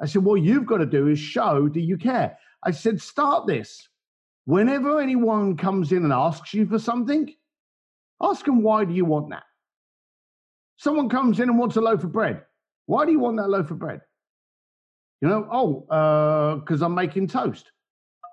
I 0.00 0.06
said, 0.06 0.24
What 0.24 0.36
you've 0.36 0.66
got 0.66 0.78
to 0.78 0.86
do 0.86 1.08
is 1.08 1.18
show 1.18 1.68
do 1.68 1.80
you 1.80 1.98
care? 1.98 2.38
I 2.62 2.70
said, 2.70 3.00
Start 3.00 3.46
this. 3.46 3.88
Whenever 4.46 5.00
anyone 5.00 5.56
comes 5.56 5.90
in 5.90 6.04
and 6.04 6.12
asks 6.12 6.54
you 6.54 6.66
for 6.66 6.78
something, 6.78 7.34
ask 8.22 8.44
them, 8.44 8.62
Why 8.62 8.84
do 8.84 8.94
you 8.94 9.04
want 9.04 9.30
that? 9.30 9.44
Someone 10.76 11.08
comes 11.08 11.40
in 11.40 11.48
and 11.48 11.58
wants 11.58 11.76
a 11.76 11.80
loaf 11.80 12.04
of 12.04 12.12
bread. 12.12 12.42
Why 12.86 13.04
do 13.04 13.12
you 13.12 13.18
want 13.18 13.36
that 13.38 13.48
loaf 13.48 13.70
of 13.70 13.78
bread? 13.78 14.00
You 15.20 15.28
know, 15.28 15.48
oh, 15.50 16.56
because 16.60 16.82
uh, 16.82 16.86
I'm 16.86 16.94
making 16.94 17.28
toast. 17.28 17.70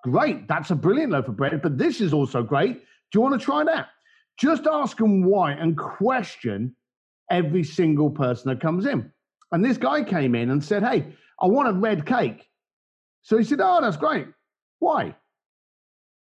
Great, 0.03 0.47
that's 0.47 0.71
a 0.71 0.75
brilliant 0.75 1.11
loaf 1.11 1.27
of 1.27 1.37
bread, 1.37 1.61
but 1.61 1.77
this 1.77 2.01
is 2.01 2.11
also 2.11 2.43
great. 2.43 2.73
Do 2.73 3.19
you 3.19 3.21
want 3.21 3.39
to 3.39 3.45
try 3.45 3.63
that? 3.63 3.89
Just 4.37 4.65
ask 4.65 4.97
them 4.97 5.23
why 5.23 5.51
and 5.51 5.77
question 5.77 6.75
every 7.29 7.63
single 7.63 8.09
person 8.09 8.49
that 8.49 8.59
comes 8.59 8.85
in. 8.85 9.11
And 9.51 9.63
this 9.63 9.77
guy 9.77 10.03
came 10.03 10.33
in 10.35 10.49
and 10.49 10.63
said, 10.63 10.83
Hey, 10.83 11.15
I 11.39 11.45
want 11.45 11.69
a 11.69 11.73
red 11.73 12.05
cake. 12.05 12.47
So 13.21 13.37
he 13.37 13.43
said, 13.43 13.59
Oh, 13.61 13.79
that's 13.81 13.97
great. 13.97 14.27
Why? 14.79 15.15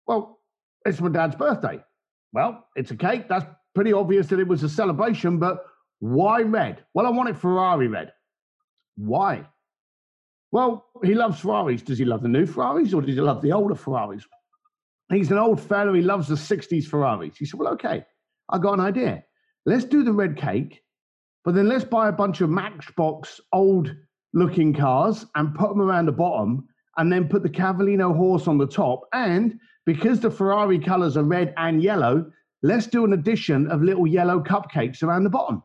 Well, 0.08 0.39
it's 0.86 1.00
my 1.00 1.10
dad's 1.10 1.36
birthday. 1.36 1.84
Well, 2.34 2.65
it's 2.76 2.91
a 2.91 2.95
cake. 2.95 3.28
That's 3.30 3.45
pretty 3.76 3.93
obvious 3.93 4.28
that 4.28 4.39
it 4.39 4.48
was 4.48 4.63
a 4.63 4.69
celebration, 4.69 5.38
but 5.38 5.65
why 6.00 6.42
red? 6.42 6.84
Well, 6.94 7.06
I 7.06 7.10
want 7.10 7.30
it 7.30 7.38
Ferrari 7.38 7.88
red. 7.88 8.14
Why? 8.96 9.46
Well, 10.52 10.86
he 11.04 11.14
loves 11.14 11.40
Ferraris. 11.40 11.82
Does 11.82 12.00
he 12.00 12.06
love 12.06 12.22
the 12.22 12.28
new 12.28 12.46
Ferraris 12.46 12.94
or 12.94 13.02
does 13.02 13.16
he 13.16 13.22
love 13.22 13.42
the 13.42 13.52
older 13.52 13.76
Ferraris? 13.76 14.26
He's 15.10 15.32
an 15.32 15.38
old 15.38 15.60
fellow. 15.62 15.94
He 15.94 16.02
loves 16.02 16.28
the 16.28 16.36
60s 16.36 16.86
Ferraris. 16.86 17.38
He 17.38 17.46
said, 17.46 17.60
Well, 17.60 17.74
okay, 17.74 18.06
I 18.50 18.58
got 18.58 18.74
an 18.74 18.80
idea. 18.80 19.24
Let's 19.66 19.86
do 19.86 20.04
the 20.04 20.14
red 20.14 20.38
cake, 20.38 20.82
but 21.44 21.54
then 21.54 21.68
let's 21.68 21.84
buy 21.84 22.10
a 22.10 22.14
bunch 22.14 22.42
of 22.42 22.50
Matchbox 22.50 23.40
old 23.54 23.96
looking 24.34 24.74
cars 24.74 25.26
and 25.36 25.56
put 25.56 25.70
them 25.70 25.82
around 25.82 26.06
the 26.06 26.12
bottom 26.12 26.68
and 26.98 27.12
then 27.12 27.28
put 27.28 27.44
the 27.44 27.50
Cavallino 27.50 28.16
horse 28.16 28.48
on 28.48 28.58
the 28.58 28.68
top. 28.68 29.02
And 29.14 29.60
because 29.86 30.20
the 30.20 30.32
Ferrari 30.32 30.80
colors 30.80 31.18
are 31.18 31.24
red 31.24 31.54
and 31.58 31.82
yellow, 31.82 32.32
let's 32.62 32.88
do 32.88 33.06
an 33.06 33.14
addition 33.14 33.70
of 33.72 33.82
little 33.82 34.08
yellow 34.08 34.42
cupcakes 34.42 35.04
around 35.04 35.24
the 35.24 35.30
bottom. 35.30 35.64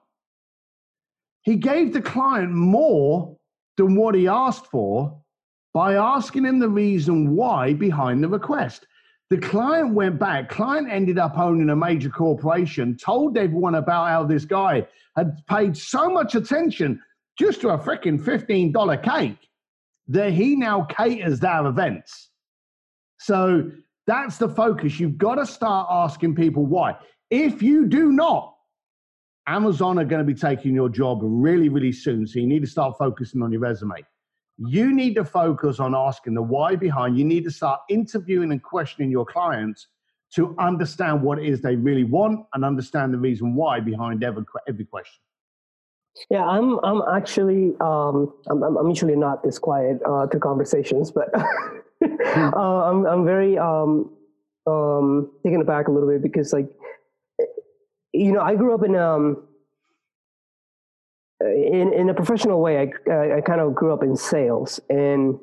He 1.44 1.56
gave 1.56 1.92
the 1.92 2.02
client 2.02 2.52
more 2.52 3.36
than 3.76 3.94
what 3.96 4.14
he 4.14 4.26
asked 4.28 4.66
for 4.66 5.20
by 5.72 5.94
asking 5.94 6.44
him 6.44 6.58
the 6.58 6.68
reason 6.68 7.34
why 7.34 7.74
behind 7.74 8.22
the 8.22 8.28
request. 8.28 8.86
The 9.30 9.38
client 9.38 9.94
went 9.94 10.18
back. 10.18 10.48
Client 10.48 10.88
ended 10.90 11.18
up 11.18 11.38
owning 11.38 11.70
a 11.70 11.76
major 11.76 12.10
corporation, 12.10 12.96
told 12.96 13.36
everyone 13.36 13.74
about 13.74 14.08
how 14.08 14.24
this 14.24 14.44
guy 14.44 14.86
had 15.16 15.36
paid 15.46 15.76
so 15.76 16.10
much 16.10 16.34
attention 16.34 17.00
just 17.38 17.60
to 17.62 17.70
a 17.70 17.78
freaking 17.78 18.20
$15 18.20 19.02
cake 19.02 19.48
that 20.08 20.32
he 20.32 20.56
now 20.56 20.82
caters 20.82 21.40
their 21.40 21.66
events. 21.66 22.30
So 23.18 23.70
that's 24.06 24.38
the 24.38 24.48
focus. 24.48 25.00
You've 25.00 25.18
got 25.18 25.36
to 25.36 25.46
start 25.46 25.88
asking 25.90 26.36
people 26.36 26.66
why. 26.66 26.96
If 27.30 27.62
you 27.62 27.86
do 27.86 28.12
not, 28.12 28.53
Amazon 29.46 29.98
are 29.98 30.04
going 30.04 30.24
to 30.24 30.32
be 30.32 30.38
taking 30.38 30.74
your 30.74 30.88
job 30.88 31.18
really, 31.22 31.68
really 31.68 31.92
soon. 31.92 32.26
So 32.26 32.38
you 32.38 32.46
need 32.46 32.60
to 32.60 32.66
start 32.66 32.96
focusing 32.98 33.42
on 33.42 33.52
your 33.52 33.60
resume. 33.60 34.04
You 34.56 34.94
need 34.94 35.14
to 35.16 35.24
focus 35.24 35.80
on 35.80 35.94
asking 35.94 36.34
the 36.34 36.42
why 36.42 36.76
behind. 36.76 37.18
You 37.18 37.24
need 37.24 37.44
to 37.44 37.50
start 37.50 37.80
interviewing 37.90 38.52
and 38.52 38.62
questioning 38.62 39.10
your 39.10 39.26
clients 39.26 39.88
to 40.34 40.54
understand 40.58 41.22
what 41.22 41.38
it 41.38 41.46
is 41.46 41.60
they 41.60 41.76
really 41.76 42.04
want 42.04 42.46
and 42.54 42.64
understand 42.64 43.12
the 43.12 43.18
reason 43.18 43.54
why 43.54 43.80
behind 43.80 44.24
every, 44.24 44.44
every 44.68 44.84
question. 44.84 45.20
Yeah, 46.30 46.44
I'm. 46.44 46.78
I'm 46.84 47.02
actually. 47.12 47.72
Um, 47.80 48.32
I'm. 48.48 48.62
I'm 48.62 48.88
usually 48.88 49.16
not 49.16 49.42
this 49.42 49.58
quiet 49.58 50.00
uh, 50.08 50.26
to 50.28 50.38
conversations, 50.38 51.10
but 51.10 51.28
uh, 51.34 52.56
I'm. 52.56 53.04
I'm 53.04 53.24
very 53.24 53.58
um, 53.58 54.12
um, 54.66 55.32
taken 55.42 55.60
aback 55.60 55.88
a 55.88 55.90
little 55.90 56.08
bit 56.08 56.22
because, 56.22 56.52
like, 56.52 56.68
you 58.14 58.32
know, 58.32 58.40
I 58.40 58.54
grew 58.54 58.74
up 58.74 58.84
in 58.84 58.96
um, 58.96 59.46
in 61.40 61.92
in 61.92 62.08
a 62.08 62.14
professional 62.14 62.60
way. 62.60 62.78
I 62.78 63.36
I 63.36 63.40
kind 63.40 63.60
of 63.60 63.74
grew 63.74 63.92
up 63.92 64.02
in 64.02 64.16
sales 64.16 64.80
and 64.88 65.38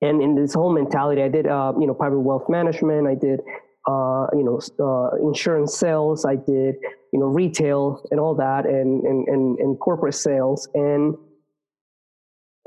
and 0.00 0.22
in 0.22 0.34
this 0.34 0.54
whole 0.54 0.72
mentality. 0.72 1.22
I 1.22 1.28
did 1.28 1.46
uh, 1.46 1.72
you 1.80 1.86
know 1.86 1.94
private 1.94 2.20
wealth 2.20 2.48
management. 2.48 3.06
I 3.06 3.14
did 3.14 3.40
uh, 3.86 4.26
you 4.32 4.44
know, 4.44 4.60
uh, 4.78 5.16
insurance 5.26 5.76
sales. 5.76 6.24
I 6.24 6.36
did, 6.36 6.76
you 7.12 7.18
know, 7.18 7.26
retail 7.26 8.06
and 8.10 8.20
all 8.20 8.34
that, 8.36 8.64
and 8.66 9.02
and 9.04 9.26
and, 9.26 9.58
and 9.58 9.78
corporate 9.80 10.14
sales. 10.14 10.68
And 10.74 11.16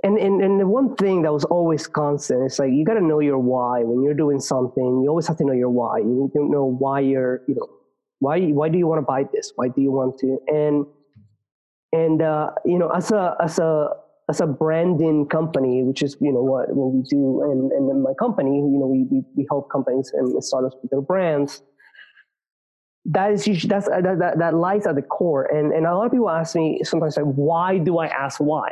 and 0.04 0.18
and 0.18 0.42
and 0.42 0.60
the 0.60 0.68
one 0.68 0.96
thing 0.96 1.22
that 1.22 1.32
was 1.32 1.46
always 1.46 1.88
constant 1.88 2.46
is 2.46 2.60
like 2.60 2.72
you 2.74 2.84
got 2.84 2.96
to 2.96 3.02
know 3.02 3.20
your 3.20 3.40
why 3.40 3.82
when 3.84 4.04
you're 4.04 4.14
doing 4.14 4.40
something. 4.42 5.02
You 5.04 5.10
always 5.10 5.28
have 5.28 5.38
to 5.38 5.46
know 5.46 5.54
your 5.54 5.70
why. 5.70 6.00
You 6.00 6.24
need 6.24 6.34
to 6.34 6.50
know 6.50 6.66
why 6.66 7.00
you're, 7.00 7.42
you 7.48 7.56
know, 7.56 7.68
why 8.20 8.42
why 8.42 8.70
do 8.70 8.78
you 8.78 8.88
want 8.88 9.00
to 9.00 9.06
buy 9.06 9.26
this? 9.32 9.52
Why 9.56 9.68
do 9.68 9.82
you 9.82 9.92
want 9.92 10.18
to? 10.20 10.38
And 10.48 10.86
and 11.92 12.22
uh, 12.22 12.52
you 12.66 12.78
know, 12.78 12.90
as 12.90 13.12
a 13.12 13.36
as 13.42 13.60
a 13.60 13.90
as 14.30 14.42
a 14.42 14.48
branding 14.48 15.28
company, 15.28 15.84
which 15.84 16.02
is 16.02 16.18
you 16.20 16.32
know 16.32 16.42
what, 16.42 16.74
what 16.76 16.94
we 16.94 17.02
do, 17.04 17.44
and, 17.44 17.72
and 17.72 17.90
in 17.90 18.02
my 18.02 18.14
company, 18.18 18.58
you 18.58 18.80
know, 18.80 18.88
we, 18.88 19.04
we, 19.12 19.24
we 19.36 19.46
help 19.50 19.70
companies 19.70 20.12
and 20.14 20.44
startups 20.44 20.76
with 20.82 20.92
their 20.92 21.02
brands. 21.02 21.62
That 23.06 23.34
is 23.34 23.46
that's 23.64 23.88
that, 23.88 24.18
that, 24.20 24.40
that 24.40 24.54
lies 24.56 24.88
at 24.88 24.96
the 24.96 25.02
core, 25.02 25.46
and 25.46 25.72
and 25.72 25.86
a 25.86 25.96
lot 25.96 26.06
of 26.06 26.12
people 26.12 26.30
ask 26.30 26.56
me 26.56 26.82
sometimes 26.84 27.18
like, 27.18 27.26
why 27.26 27.78
do 27.78 28.00
I 28.00 28.08
ask 28.08 28.40
why? 28.40 28.70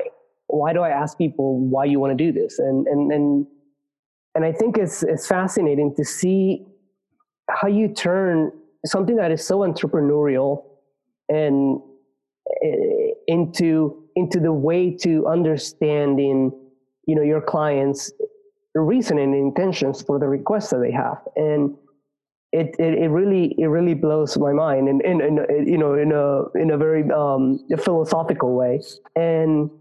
Why 0.47 0.73
do 0.73 0.81
I 0.81 0.89
ask 0.89 1.17
people 1.17 1.59
why 1.59 1.85
you 1.85 1.99
want 1.99 2.17
to 2.17 2.23
do 2.23 2.31
this? 2.31 2.59
And 2.59 2.87
and 2.87 3.11
and 3.11 3.47
and 4.33 4.45
I 4.45 4.51
think 4.51 4.77
it's 4.77 5.03
it's 5.03 5.27
fascinating 5.27 5.93
to 5.95 6.03
see 6.03 6.65
how 7.49 7.67
you 7.67 7.93
turn 7.93 8.51
something 8.85 9.15
that 9.15 9.31
is 9.31 9.45
so 9.45 9.59
entrepreneurial 9.59 10.63
and 11.29 11.79
eh, 12.63 13.11
into 13.27 14.03
into 14.15 14.39
the 14.39 14.51
way 14.51 14.95
to 14.95 15.25
understanding 15.27 16.51
you 17.07 17.15
know 17.15 17.21
your 17.21 17.41
clients 17.41 18.11
reasoning 18.75 19.25
and 19.25 19.35
intentions 19.35 20.01
for 20.01 20.19
the 20.19 20.27
requests 20.27 20.71
that 20.71 20.79
they 20.79 20.91
have. 20.91 21.19
And 21.35 21.75
it, 22.51 22.75
it, 22.79 22.93
it 22.95 23.07
really 23.09 23.55
it 23.57 23.65
really 23.65 23.95
blows 23.95 24.37
my 24.37 24.51
mind 24.51 24.87
and 24.87 25.01
in, 25.01 25.21
in, 25.21 25.39
in, 25.49 25.67
you 25.67 25.77
know 25.77 25.95
in 25.95 26.11
a 26.11 26.43
in 26.59 26.69
a 26.69 26.77
very 26.77 27.03
um, 27.11 27.59
philosophical 27.79 28.53
way. 28.55 28.81
And 29.15 29.71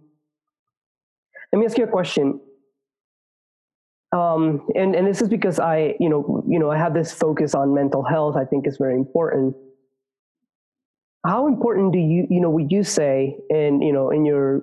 let 1.53 1.59
me 1.59 1.67
ask 1.67 1.77
you 1.77 1.85
a 1.85 1.89
question 1.89 2.41
um, 4.13 4.67
and 4.75 4.95
and 4.95 5.07
this 5.07 5.23
is 5.23 5.29
because 5.29 5.59
I 5.59 5.95
you 5.99 6.09
know 6.09 6.45
you 6.47 6.59
know 6.59 6.71
I 6.71 6.77
have 6.77 6.95
this 6.95 7.13
focus 7.13 7.55
on 7.55 7.75
mental 7.75 8.03
health 8.03 8.37
I 8.37 8.45
think 8.45 8.67
is 8.67 8.77
very 8.77 8.95
important. 8.95 9.57
How 11.25 11.47
important 11.47 11.93
do 11.93 11.99
you 11.99 12.27
you 12.29 12.41
know 12.41 12.51
would 12.51 12.71
you 12.71 12.85
say 12.85 13.39
in 13.49 13.81
you 13.81 13.93
know 13.93 14.11
in 14.11 14.27
your 14.27 14.63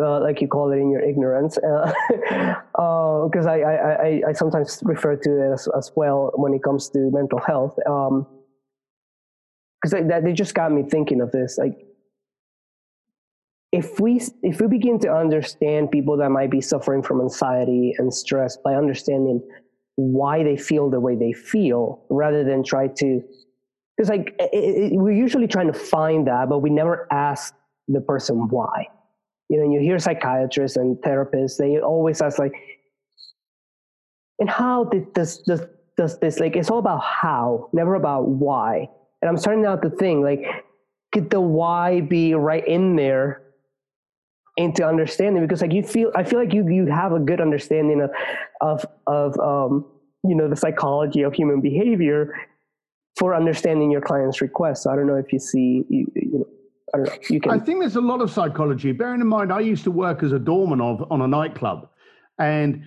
uh, 0.00 0.20
like 0.20 0.40
you 0.40 0.46
call 0.46 0.70
it 0.70 0.76
in 0.76 0.90
your 0.90 1.00
ignorance 1.00 1.56
because 1.56 2.64
uh, 2.78 2.80
uh, 2.80 3.50
I, 3.50 3.58
I, 3.58 4.22
I, 4.28 4.32
sometimes 4.32 4.78
refer 4.84 5.16
to 5.16 5.30
it 5.30 5.52
as, 5.52 5.66
as 5.76 5.90
well 5.96 6.30
when 6.36 6.54
it 6.54 6.62
comes 6.62 6.88
to 6.90 7.10
mental 7.12 7.40
health 7.40 7.74
because 7.74 8.24
um, 9.94 10.06
that 10.06 10.22
they 10.22 10.32
just 10.32 10.54
got 10.54 10.70
me 10.70 10.84
thinking 10.88 11.20
of 11.20 11.32
this 11.32 11.58
like 11.58 11.87
if 13.72 14.00
we 14.00 14.20
if 14.42 14.60
we 14.60 14.66
begin 14.66 14.98
to 15.00 15.12
understand 15.12 15.90
people 15.90 16.16
that 16.16 16.30
might 16.30 16.50
be 16.50 16.60
suffering 16.60 17.02
from 17.02 17.20
anxiety 17.20 17.94
and 17.98 18.12
stress 18.12 18.56
by 18.56 18.74
understanding 18.74 19.42
why 19.96 20.42
they 20.42 20.56
feel 20.56 20.88
the 20.88 21.00
way 21.00 21.16
they 21.16 21.32
feel 21.32 22.02
rather 22.08 22.44
than 22.44 22.64
try 22.64 22.86
to 22.86 23.22
because 23.96 24.08
like 24.08 24.34
it, 24.38 24.52
it, 24.52 24.92
we're 24.92 25.10
usually 25.12 25.48
trying 25.48 25.66
to 25.66 25.78
find 25.78 26.28
that, 26.28 26.48
but 26.48 26.60
we 26.60 26.70
never 26.70 27.08
ask 27.12 27.52
the 27.88 28.00
person 28.00 28.48
why. 28.48 28.86
You 29.48 29.58
know, 29.58 29.64
and 29.64 29.72
you 29.72 29.80
hear 29.80 29.98
psychiatrists 29.98 30.76
and 30.76 30.96
therapists; 30.98 31.56
they 31.56 31.80
always 31.80 32.22
ask 32.22 32.38
like, 32.38 32.52
"And 34.38 34.48
how 34.48 34.84
did 34.84 35.12
this 35.14 35.38
does 35.38 36.18
this 36.20 36.38
like?" 36.38 36.54
It's 36.54 36.70
all 36.70 36.78
about 36.78 37.02
how, 37.02 37.68
never 37.72 37.96
about 37.96 38.28
why. 38.28 38.88
And 39.20 39.28
I'm 39.28 39.36
starting 39.36 39.66
out 39.66 39.82
to 39.82 39.90
think 39.90 40.22
like, 40.22 40.44
could 41.12 41.28
the 41.30 41.40
why 41.40 42.00
be 42.00 42.34
right 42.34 42.66
in 42.68 42.94
there 42.94 43.42
into 44.58 44.84
understanding? 44.84 45.42
Because 45.42 45.62
like 45.62 45.72
you 45.72 45.82
feel, 45.82 46.10
I 46.14 46.24
feel 46.24 46.38
like 46.38 46.52
you 46.52 46.68
you 46.68 46.86
have 46.86 47.12
a 47.12 47.20
good 47.20 47.40
understanding 47.40 48.02
of 48.02 48.10
of 48.60 48.84
of 49.06 49.38
um, 49.38 49.86
you 50.24 50.34
know 50.34 50.48
the 50.48 50.56
psychology 50.56 51.22
of 51.22 51.32
human 51.32 51.60
behavior 51.60 52.34
for 53.16 53.34
understanding 53.34 53.90
your 53.90 54.00
client's 54.00 54.40
requests. 54.40 54.86
I 54.86 54.94
don't 54.96 55.06
know 55.06 55.16
if 55.16 55.32
you 55.32 55.38
see, 55.38 55.84
you, 55.88 56.06
you 56.14 56.38
know, 56.38 56.46
I 56.92 56.96
don't 56.98 57.06
know. 57.06 57.18
You 57.30 57.40
can. 57.40 57.52
I 57.52 57.58
think 57.58 57.80
there's 57.80 57.96
a 57.96 58.00
lot 58.00 58.20
of 58.20 58.30
psychology. 58.30 58.92
Bearing 58.92 59.20
in 59.20 59.26
mind, 59.26 59.52
I 59.52 59.60
used 59.60 59.84
to 59.84 59.90
work 59.90 60.22
as 60.22 60.32
a 60.32 60.38
doorman 60.38 60.80
of, 60.80 61.04
on 61.10 61.22
a 61.22 61.28
nightclub, 61.28 61.88
and 62.38 62.84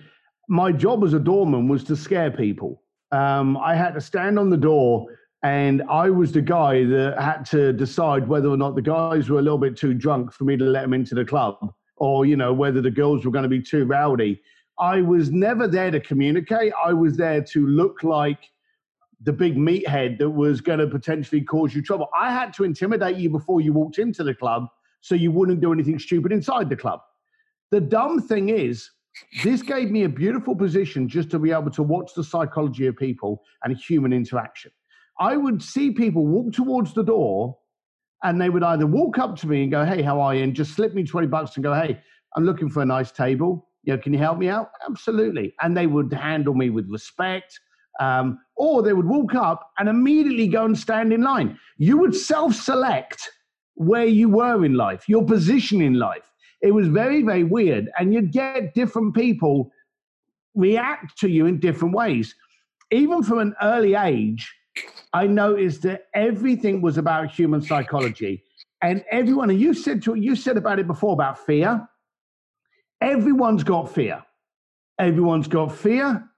my 0.48 0.72
job 0.72 1.02
as 1.04 1.14
a 1.14 1.18
doorman 1.18 1.68
was 1.68 1.84
to 1.84 1.96
scare 1.96 2.30
people. 2.30 2.82
Um, 3.12 3.56
I 3.56 3.74
had 3.74 3.94
to 3.94 4.00
stand 4.00 4.38
on 4.38 4.50
the 4.50 4.56
door, 4.56 5.06
and 5.42 5.82
I 5.90 6.08
was 6.08 6.32
the 6.32 6.42
guy 6.42 6.84
that 6.84 7.16
had 7.20 7.44
to 7.46 7.72
decide 7.72 8.28
whether 8.28 8.48
or 8.48 8.56
not 8.56 8.76
the 8.76 8.82
guys 8.82 9.28
were 9.28 9.40
a 9.40 9.42
little 9.42 9.58
bit 9.58 9.76
too 9.76 9.92
drunk 9.92 10.32
for 10.32 10.44
me 10.44 10.56
to 10.56 10.64
let 10.64 10.82
them 10.82 10.94
into 10.94 11.14
the 11.14 11.24
club, 11.24 11.56
or 11.96 12.24
you 12.24 12.36
know 12.36 12.52
whether 12.52 12.80
the 12.80 12.90
girls 12.90 13.24
were 13.24 13.32
going 13.32 13.42
to 13.42 13.48
be 13.48 13.60
too 13.60 13.84
rowdy. 13.84 14.40
I 14.78 15.00
was 15.00 15.30
never 15.30 15.66
there 15.66 15.90
to 15.90 16.00
communicate. 16.00 16.72
I 16.84 16.92
was 16.92 17.16
there 17.16 17.42
to 17.42 17.66
look 17.66 18.02
like 18.02 18.50
the 19.24 19.32
big 19.32 19.56
meathead 19.56 20.18
that 20.18 20.30
was 20.30 20.60
going 20.60 20.78
to 20.78 20.86
potentially 20.86 21.42
cause 21.42 21.74
you 21.74 21.82
trouble. 21.82 22.08
I 22.16 22.32
had 22.32 22.52
to 22.54 22.64
intimidate 22.64 23.16
you 23.16 23.30
before 23.30 23.60
you 23.60 23.72
walked 23.72 23.98
into 23.98 24.24
the 24.24 24.34
club 24.34 24.66
so 25.00 25.14
you 25.14 25.30
wouldn't 25.30 25.60
do 25.60 25.72
anything 25.72 25.98
stupid 25.98 26.32
inside 26.32 26.68
the 26.68 26.76
club. 26.76 27.00
The 27.70 27.80
dumb 27.80 28.20
thing 28.20 28.48
is, 28.48 28.90
this 29.44 29.62
gave 29.62 29.90
me 29.90 30.04
a 30.04 30.08
beautiful 30.08 30.56
position 30.56 31.08
just 31.08 31.30
to 31.30 31.38
be 31.38 31.52
able 31.52 31.70
to 31.72 31.82
watch 31.82 32.14
the 32.14 32.24
psychology 32.24 32.86
of 32.86 32.96
people 32.96 33.42
and 33.62 33.76
human 33.76 34.12
interaction. 34.12 34.72
I 35.18 35.36
would 35.36 35.62
see 35.62 35.90
people 35.90 36.26
walk 36.26 36.52
towards 36.52 36.94
the 36.94 37.04
door 37.04 37.58
and 38.22 38.40
they 38.40 38.50
would 38.50 38.62
either 38.62 38.86
walk 38.86 39.18
up 39.18 39.36
to 39.36 39.48
me 39.48 39.62
and 39.62 39.70
go, 39.70 39.84
Hey, 39.84 40.02
how 40.02 40.20
are 40.20 40.34
you? 40.34 40.42
And 40.42 40.54
just 40.54 40.74
slip 40.74 40.94
me 40.94 41.04
20 41.04 41.26
bucks 41.26 41.56
and 41.56 41.64
go, 41.64 41.74
Hey, 41.74 42.00
I'm 42.36 42.44
looking 42.44 42.70
for 42.70 42.82
a 42.82 42.86
nice 42.86 43.12
table. 43.12 43.68
You 43.84 43.94
know, 43.94 43.98
can 43.98 44.12
you 44.12 44.18
help 44.18 44.38
me 44.38 44.48
out? 44.48 44.70
Absolutely. 44.88 45.54
And 45.60 45.76
they 45.76 45.86
would 45.86 46.12
handle 46.12 46.54
me 46.54 46.70
with 46.70 46.88
respect 46.88 47.58
um, 48.00 48.38
or 48.56 48.82
they 48.82 48.92
would 48.92 49.06
walk 49.06 49.34
up 49.34 49.70
and 49.78 49.88
immediately 49.88 50.48
go 50.48 50.64
and 50.64 50.78
stand 50.78 51.12
in 51.12 51.22
line. 51.22 51.58
You 51.78 51.98
would 51.98 52.14
self 52.14 52.54
select 52.54 53.28
where 53.74 54.06
you 54.06 54.28
were 54.28 54.64
in 54.64 54.74
life, 54.74 55.08
your 55.08 55.24
position 55.24 55.80
in 55.80 55.94
life. 55.94 56.22
It 56.62 56.72
was 56.72 56.88
very, 56.88 57.22
very 57.22 57.44
weird. 57.44 57.90
And 57.98 58.14
you'd 58.14 58.32
get 58.32 58.74
different 58.74 59.14
people 59.14 59.70
react 60.54 61.18
to 61.18 61.28
you 61.28 61.46
in 61.46 61.58
different 61.58 61.94
ways. 61.94 62.34
Even 62.90 63.22
from 63.22 63.38
an 63.38 63.54
early 63.62 63.94
age, 63.94 64.54
I 65.12 65.26
noticed 65.26 65.82
that 65.82 66.06
everything 66.14 66.80
was 66.80 66.98
about 66.98 67.30
human 67.30 67.60
psychology. 67.62 68.42
And 68.82 69.04
everyone, 69.10 69.50
and 69.50 69.60
you 69.60 69.74
said 69.74 70.02
to 70.02 70.14
you 70.14 70.34
said 70.34 70.56
about 70.56 70.78
it 70.78 70.86
before 70.86 71.12
about 71.12 71.38
fear. 71.38 71.86
Everyone's 73.00 73.64
got 73.64 73.92
fear. 73.92 74.22
Everyone's 74.98 75.48
got 75.48 75.74
fear 75.74 76.28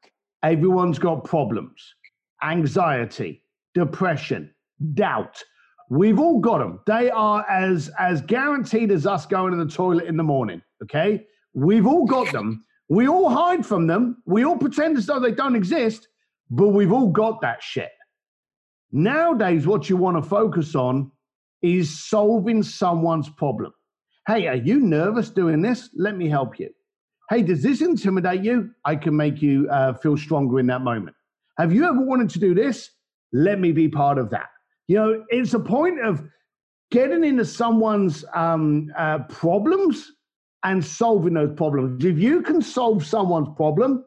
Everyone's 0.44 0.98
got 0.98 1.24
problems 1.24 1.94
anxiety, 2.42 3.42
depression, 3.72 4.52
doubt. 4.92 5.42
We've 5.88 6.18
all 6.18 6.38
got 6.38 6.58
them. 6.58 6.80
They 6.86 7.10
are 7.10 7.48
as, 7.48 7.90
as 7.98 8.20
guaranteed 8.20 8.90
as 8.90 9.06
us 9.06 9.24
going 9.24 9.52
to 9.52 9.64
the 9.64 9.70
toilet 9.70 10.04
in 10.04 10.18
the 10.18 10.22
morning. 10.22 10.60
Okay. 10.82 11.24
We've 11.54 11.86
all 11.86 12.04
got 12.04 12.30
them. 12.32 12.62
We 12.90 13.08
all 13.08 13.30
hide 13.30 13.64
from 13.64 13.86
them. 13.86 14.22
We 14.26 14.44
all 14.44 14.58
pretend 14.58 14.98
as 14.98 15.06
though 15.06 15.18
they 15.18 15.32
don't 15.32 15.56
exist, 15.56 16.08
but 16.50 16.68
we've 16.68 16.92
all 16.92 17.08
got 17.08 17.40
that 17.40 17.62
shit. 17.62 17.92
Nowadays, 18.96 19.66
what 19.66 19.90
you 19.90 19.96
want 19.96 20.16
to 20.16 20.22
focus 20.22 20.76
on 20.76 21.11
is 21.62 22.07
solving 22.09 22.62
someone's 22.62 23.28
problem. 23.28 23.72
Hey, 24.28 24.46
are 24.46 24.54
you 24.54 24.78
nervous 24.78 25.30
doing 25.30 25.62
this? 25.62 25.90
Let 25.96 26.16
me 26.16 26.28
help 26.28 26.61
you. 26.61 26.70
Hey, 27.28 27.42
does 27.42 27.61
this 27.61 27.80
intimidate 27.80 28.44
you? 28.44 28.70
I 28.85 28.94
can 28.94 29.16
make 29.16 29.42
you 29.42 29.68
uh, 29.68 29.94
feel 29.94 30.16
stronger 30.16 30.61
in 30.61 30.68
that 30.68 30.83
moment. 30.83 31.16
Have 31.59 31.72
you 31.72 31.85
ever 31.87 32.00
wanted 32.00 32.30
to 32.30 32.38
do 32.38 32.54
this? 32.54 32.88
Let 33.33 33.59
me 33.59 33.72
be 33.72 33.88
part 33.88 34.16
of 34.16 34.30
that. 34.30 34.46
You 34.87 34.96
know, 34.96 35.24
it's 35.28 35.54
a 35.54 35.59
point 35.59 35.98
of 35.98 36.22
getting 36.92 37.24
into 37.24 37.44
someone's 37.44 38.24
um, 38.33 38.92
uh, 38.96 39.18
problems 39.28 40.12
and 40.62 40.85
solving 40.85 41.35
those 41.35 41.52
problems. 41.57 42.04
If 42.04 42.16
you 42.16 42.42
can 42.42 42.62
solve 42.62 43.04
someone's 43.04 43.48
problem, 43.57 44.04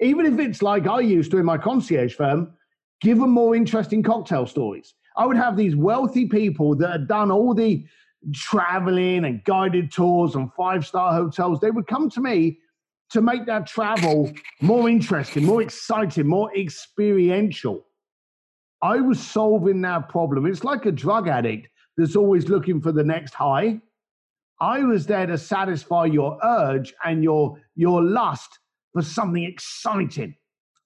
even 0.00 0.24
if 0.24 0.38
it's 0.38 0.62
like 0.62 0.86
I 0.86 1.00
used 1.00 1.30
to 1.32 1.36
in 1.36 1.44
my 1.44 1.58
concierge 1.58 2.14
firm, 2.14 2.54
give 3.00 3.18
them 3.18 3.30
more 3.30 3.54
interesting 3.54 4.02
cocktail 4.02 4.46
stories. 4.46 4.94
I 5.16 5.26
would 5.26 5.36
have 5.36 5.56
these 5.56 5.76
wealthy 5.76 6.26
people 6.26 6.74
that 6.76 6.90
had 6.90 7.08
done 7.08 7.30
all 7.30 7.54
the 7.54 7.84
traveling 8.34 9.24
and 9.24 9.42
guided 9.44 9.90
tours 9.90 10.34
and 10.34 10.52
five 10.54 10.86
star 10.86 11.12
hotels. 11.12 11.60
They 11.60 11.70
would 11.70 11.86
come 11.86 12.10
to 12.10 12.20
me 12.20 12.58
to 13.10 13.20
make 13.20 13.46
that 13.46 13.66
travel 13.66 14.30
more 14.60 14.88
interesting, 14.88 15.44
more 15.44 15.62
exciting, 15.62 16.26
more 16.26 16.54
experiential. 16.56 17.86
I 18.82 19.00
was 19.00 19.20
solving 19.20 19.82
that 19.82 20.08
problem. 20.08 20.46
It's 20.46 20.64
like 20.64 20.86
a 20.86 20.92
drug 20.92 21.28
addict 21.28 21.68
that's 21.96 22.16
always 22.16 22.48
looking 22.48 22.80
for 22.80 22.92
the 22.92 23.04
next 23.04 23.34
high. 23.34 23.80
I 24.60 24.80
was 24.80 25.06
there 25.06 25.26
to 25.26 25.38
satisfy 25.38 26.04
your 26.04 26.38
urge 26.44 26.94
and 27.04 27.24
your, 27.24 27.58
your 27.74 28.02
lust 28.02 28.58
for 28.92 29.02
something 29.02 29.42
exciting. 29.42 30.34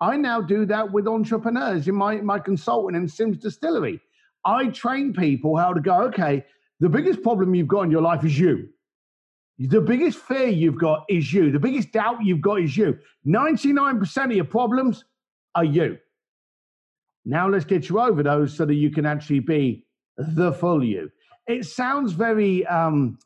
I 0.05 0.17
now 0.19 0.43
do 0.43 0.67
that 0.67 0.93
with 0.93 1.09
entrepreneurs 1.09 1.88
in 1.88 1.95
my, 1.95 2.17
my 2.17 2.38
consulting 2.38 2.95
and 2.95 3.11
Sims 3.11 3.38
Distillery. 3.38 4.01
I 4.45 4.67
train 4.67 5.14
people 5.14 5.57
how 5.57 5.73
to 5.73 5.81
go, 5.81 6.03
okay, 6.09 6.45
the 6.81 6.90
biggest 6.90 7.23
problem 7.23 7.55
you've 7.55 7.69
got 7.69 7.83
in 7.83 7.90
your 7.90 8.03
life 8.03 8.23
is 8.23 8.38
you. 8.38 8.69
The 9.59 9.81
biggest 9.81 10.19
fear 10.19 10.49
you've 10.49 10.79
got 10.79 11.05
is 11.09 11.33
you. 11.33 11.51
The 11.51 11.59
biggest 11.59 11.90
doubt 11.93 12.23
you've 12.23 12.43
got 12.43 12.61
is 12.61 12.77
you. 12.77 12.99
99% 13.27 14.25
of 14.27 14.33
your 14.33 14.45
problems 14.45 15.05
are 15.55 15.64
you. 15.64 15.97
Now 17.25 17.49
let's 17.49 17.64
get 17.64 17.88
you 17.88 17.99
over 17.99 18.23
those 18.23 18.55
so 18.55 18.67
that 18.67 18.75
you 18.75 18.90
can 18.90 19.07
actually 19.07 19.40
be 19.40 19.87
the 20.19 20.53
full 20.53 20.85
you. 20.85 21.11
It 21.47 21.64
sounds 21.64 22.12
very 22.12 22.67
um, 22.67 23.19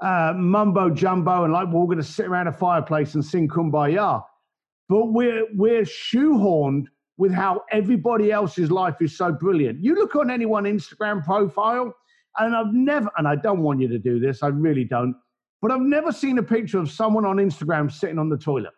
uh, 0.00 0.32
mumbo 0.34 0.90
jumbo 0.90 1.44
and 1.44 1.52
like 1.52 1.68
we're 1.68 1.78
all 1.78 1.86
going 1.86 1.98
to 1.98 2.04
sit 2.04 2.26
around 2.26 2.48
a 2.48 2.52
fireplace 2.52 3.14
and 3.14 3.24
sing 3.24 3.46
kumbaya, 3.46 4.24
but 4.88 5.06
we're 5.06 5.46
we're 5.54 5.82
shoehorned 5.82 6.86
with 7.18 7.32
how 7.32 7.62
everybody 7.70 8.30
else's 8.30 8.70
life 8.70 8.96
is 9.00 9.16
so 9.16 9.32
brilliant. 9.32 9.82
You 9.82 9.94
look 9.94 10.14
on 10.16 10.30
anyone 10.30 10.64
Instagram 10.64 11.24
profile, 11.24 11.94
and 12.38 12.54
I've 12.54 12.72
never, 12.72 13.10
and 13.16 13.26
I 13.26 13.36
don't 13.36 13.62
want 13.62 13.80
you 13.80 13.88
to 13.88 13.98
do 13.98 14.20
this, 14.20 14.42
I 14.42 14.48
really 14.48 14.84
don't, 14.84 15.14
but 15.62 15.70
I've 15.70 15.80
never 15.80 16.12
seen 16.12 16.38
a 16.38 16.42
picture 16.42 16.78
of 16.78 16.90
someone 16.90 17.24
on 17.24 17.36
Instagram 17.36 17.90
sitting 17.90 18.18
on 18.18 18.28
the 18.28 18.36
toilet. 18.36 18.74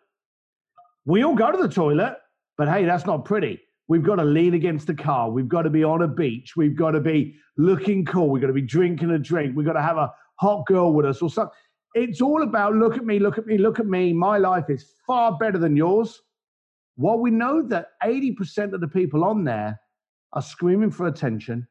We 1.05 1.23
all 1.23 1.35
go 1.35 1.51
to 1.51 1.57
the 1.57 1.67
toilet, 1.67 2.15
but 2.57 2.69
hey, 2.69 2.85
that's 2.85 3.05
not 3.05 3.25
pretty. 3.25 3.59
We've 3.87 4.03
got 4.03 4.15
to 4.17 4.23
lean 4.23 4.53
against 4.53 4.87
the 4.87 4.93
car. 4.93 5.31
We've 5.31 5.47
got 5.47 5.63
to 5.63 5.69
be 5.69 5.83
on 5.83 6.03
a 6.03 6.07
beach. 6.07 6.53
We've 6.55 6.75
got 6.75 6.91
to 6.91 7.01
be 7.01 7.35
looking 7.57 8.05
cool. 8.05 8.29
We've 8.29 8.41
got 8.41 8.47
to 8.47 8.53
be 8.53 8.61
drinking 8.61 9.09
a 9.11 9.17
drink. 9.17 9.55
We've 9.57 9.65
got 9.65 9.73
to 9.73 9.81
have 9.81 9.97
a 9.97 10.13
hot 10.35 10.65
girl 10.67 10.93
with 10.93 11.05
us 11.05 11.21
or 11.21 11.29
something. 11.29 11.53
It's 11.95 12.21
all 12.21 12.43
about 12.43 12.75
look 12.75 12.97
at 12.97 13.05
me, 13.05 13.19
look 13.19 13.37
at 13.37 13.47
me, 13.47 13.57
look 13.57 13.79
at 13.79 13.87
me. 13.87 14.13
My 14.13 14.37
life 14.37 14.69
is 14.69 14.93
far 15.07 15.37
better 15.37 15.57
than 15.57 15.75
yours. 15.75 16.21
Well, 16.97 17.17
we 17.17 17.31
know 17.31 17.61
that 17.63 17.87
80% 18.03 18.73
of 18.73 18.81
the 18.81 18.87
people 18.87 19.23
on 19.23 19.43
there 19.43 19.79
are 20.33 20.41
screaming 20.41 20.91
for 20.91 21.07
attention, 21.07 21.67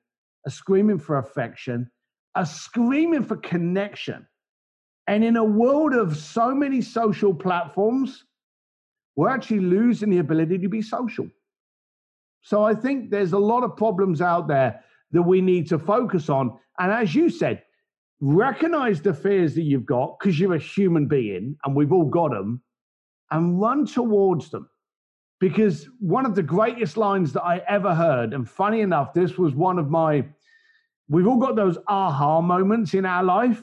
are 0.46 0.50
screaming 0.50 0.98
for 0.98 1.18
affection, 1.18 1.90
are 2.35 2.46
screaming 2.46 3.22
for 3.22 3.37
connection. 3.37 4.26
And 5.07 5.22
in 5.22 5.37
a 5.37 5.44
world 5.44 5.94
of 5.94 6.16
so 6.16 6.54
many 6.54 6.81
social 6.83 7.33
platforms, 7.35 8.24
we're 9.16 9.28
actually 9.28 9.61
losing 9.61 10.11
the 10.11 10.18
ability 10.18 10.59
to 10.59 10.68
be 10.68 10.83
social. 10.83 11.28
So 12.42 12.64
I 12.64 12.74
think 12.74 13.11
there's 13.11 13.33
a 13.33 13.38
lot 13.38 13.64
of 13.64 13.76
problems 13.76 14.20
out 14.20 14.48
there 14.48 14.83
that 15.12 15.22
we 15.22 15.40
need 15.40 15.68
to 15.68 15.78
focus 15.78 16.28
on. 16.28 16.59
And 16.78 16.92
as 16.92 17.14
you 17.14 17.31
said, 17.31 17.62
recognize 18.20 19.00
the 19.00 19.14
fears 19.14 19.54
that 19.54 19.62
you've 19.62 19.87
got 19.87 20.18
because 20.18 20.38
you're 20.38 20.54
a 20.54 20.59
human 20.59 21.07
being 21.07 21.57
and 21.64 21.74
we've 21.74 21.92
all 21.92 22.04
got 22.04 22.31
them 22.31 22.62
and 23.31 23.61
run 23.61 23.87
towards 23.87 24.50
them. 24.50 24.68
Because 25.40 25.88
one 26.00 26.26
of 26.26 26.35
the 26.35 26.42
greatest 26.42 26.96
lines 26.96 27.33
that 27.35 27.42
I 27.42 27.62
ever 27.68 27.94
heard, 27.94 28.35
and 28.35 28.48
funny 28.48 28.81
enough, 28.81 29.14
this 29.14 29.38
was 29.38 29.54
one 29.54 29.78
of 29.78 29.88
my, 29.88 30.24
we've 31.09 31.28
all 31.28 31.37
got 31.37 31.54
those 31.54 31.78
aha 31.87 32.40
moments 32.40 32.94
in 32.94 33.07
our 33.07 33.22
life. 33.22 33.62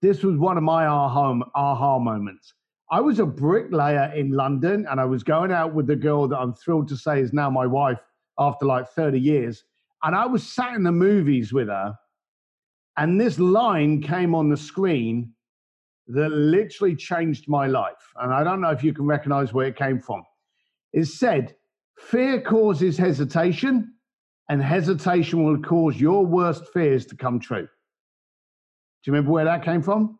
This 0.00 0.24
was 0.24 0.36
one 0.36 0.56
of 0.56 0.64
my 0.64 0.86
aha, 0.86 1.38
aha 1.54 1.98
moments. 2.00 2.54
I 2.90 3.00
was 3.00 3.20
a 3.20 3.26
bricklayer 3.26 4.12
in 4.16 4.32
London 4.32 4.84
and 4.90 5.00
I 5.00 5.04
was 5.04 5.22
going 5.22 5.52
out 5.52 5.74
with 5.74 5.86
the 5.86 5.96
girl 5.96 6.26
that 6.26 6.38
I'm 6.38 6.54
thrilled 6.54 6.88
to 6.88 6.96
say 6.96 7.20
is 7.20 7.32
now 7.32 7.48
my 7.48 7.66
wife 7.66 8.00
after 8.38 8.66
like 8.66 8.88
30 8.90 9.20
years. 9.20 9.64
And 10.02 10.16
I 10.16 10.26
was 10.26 10.46
sat 10.46 10.74
in 10.74 10.82
the 10.82 10.92
movies 10.92 11.52
with 11.52 11.68
her, 11.68 11.94
and 12.96 13.20
this 13.20 13.38
line 13.38 14.02
came 14.02 14.34
on 14.34 14.48
the 14.48 14.56
screen 14.56 15.32
that 16.08 16.30
literally 16.30 16.94
changed 16.94 17.48
my 17.48 17.66
life. 17.66 18.12
And 18.20 18.32
I 18.32 18.44
don't 18.44 18.60
know 18.60 18.70
if 18.70 18.84
you 18.84 18.92
can 18.92 19.06
recognize 19.06 19.52
where 19.52 19.66
it 19.66 19.76
came 19.76 20.00
from. 20.00 20.22
It 20.92 21.06
said, 21.06 21.54
Fear 21.98 22.42
causes 22.42 22.98
hesitation, 22.98 23.94
and 24.48 24.62
hesitation 24.62 25.44
will 25.44 25.60
cause 25.60 26.00
your 26.00 26.26
worst 26.26 26.64
fears 26.72 27.06
to 27.06 27.16
come 27.16 27.38
true. 27.38 27.62
Do 27.62 27.68
you 29.06 29.12
remember 29.12 29.32
where 29.32 29.44
that 29.44 29.64
came 29.64 29.82
from? 29.82 30.18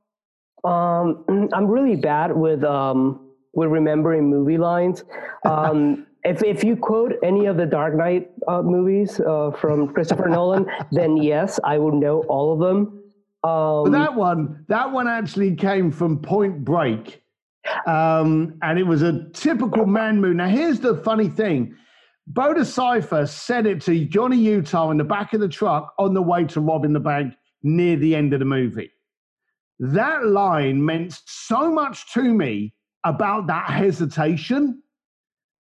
Um, 0.65 1.25
I'm 1.53 1.67
really 1.67 1.97
bad 1.97 2.35
with 2.35 2.63
um, 2.63 3.33
with 3.53 3.69
remembering 3.69 4.31
movie 4.31 4.59
lines. 4.59 5.05
Um, 5.45 6.07
if 6.25 6.43
if 6.43 6.65
you 6.65 6.77
quote 6.77 7.13
any 7.23 7.47
of 7.47 7.57
the 7.57 7.67
Dark 7.67 7.95
Knight 7.95 8.31
uh, 8.49 8.63
movies 8.63 9.21
uh, 9.21 9.51
from 9.53 9.93
Christopher 9.93 10.29
Nolan, 10.29 10.67
then 10.93 11.17
yes, 11.17 11.59
I 11.65 11.79
would 11.79 11.95
know 11.95 12.23
all 12.29 12.53
of 12.53 12.61
them. 12.61 12.99
Um, 13.45 13.91
that 13.91 14.15
one, 14.15 14.65
that 14.69 14.93
one 14.93 15.09
actually 15.09 15.57
came 15.57 15.91
from 15.91 16.19
Point 16.19 16.65
Break, 16.65 17.23
um, 17.87 18.59
and 18.63 18.79
it 18.79 18.85
was 18.85 19.03
a 19.03 19.29
typical 19.33 19.85
man 19.87 20.21
move. 20.21 20.37
Now, 20.37 20.49
here's 20.49 20.81
the 20.81 20.97
funny 20.99 21.29
thing: 21.29 21.75
Bodhi 22.27 22.65
Cipher 22.65 23.27
said 23.27 23.67
it 23.67 23.81
to 23.83 24.05
Johnny 24.05 24.39
Utah 24.39 24.91
in 24.91 24.97
the 24.99 25.05
back 25.05 25.35
of 25.35 25.41
the 25.41 25.49
truck 25.49 25.93
on 25.99 26.15
the 26.15 26.23
way 26.23 26.45
to 26.45 26.61
robbing 26.61 26.93
the 26.93 27.01
bank 27.01 27.35
near 27.65 27.97
the 27.97 28.15
end 28.15 28.33
of 28.33 28.39
the 28.39 28.45
movie 28.45 28.91
that 29.83 30.25
line 30.25 30.85
meant 30.85 31.21
so 31.27 31.69
much 31.69 32.13
to 32.13 32.23
me 32.23 32.73
about 33.05 33.49
that 33.49 33.69
hesitation 33.69 34.81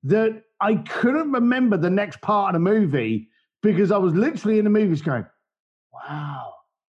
that 0.02 0.42
I 0.60 0.76
couldn't 0.76 1.32
remember 1.32 1.76
the 1.76 1.90
next 1.90 2.20
part 2.20 2.54
of 2.54 2.62
the 2.62 2.70
movie 2.70 3.28
because 3.62 3.90
I 3.90 3.98
was 3.98 4.14
literally 4.14 4.58
in 4.58 4.64
the 4.64 4.70
movies 4.70 5.02
going, 5.02 5.26
wow, 5.92 6.54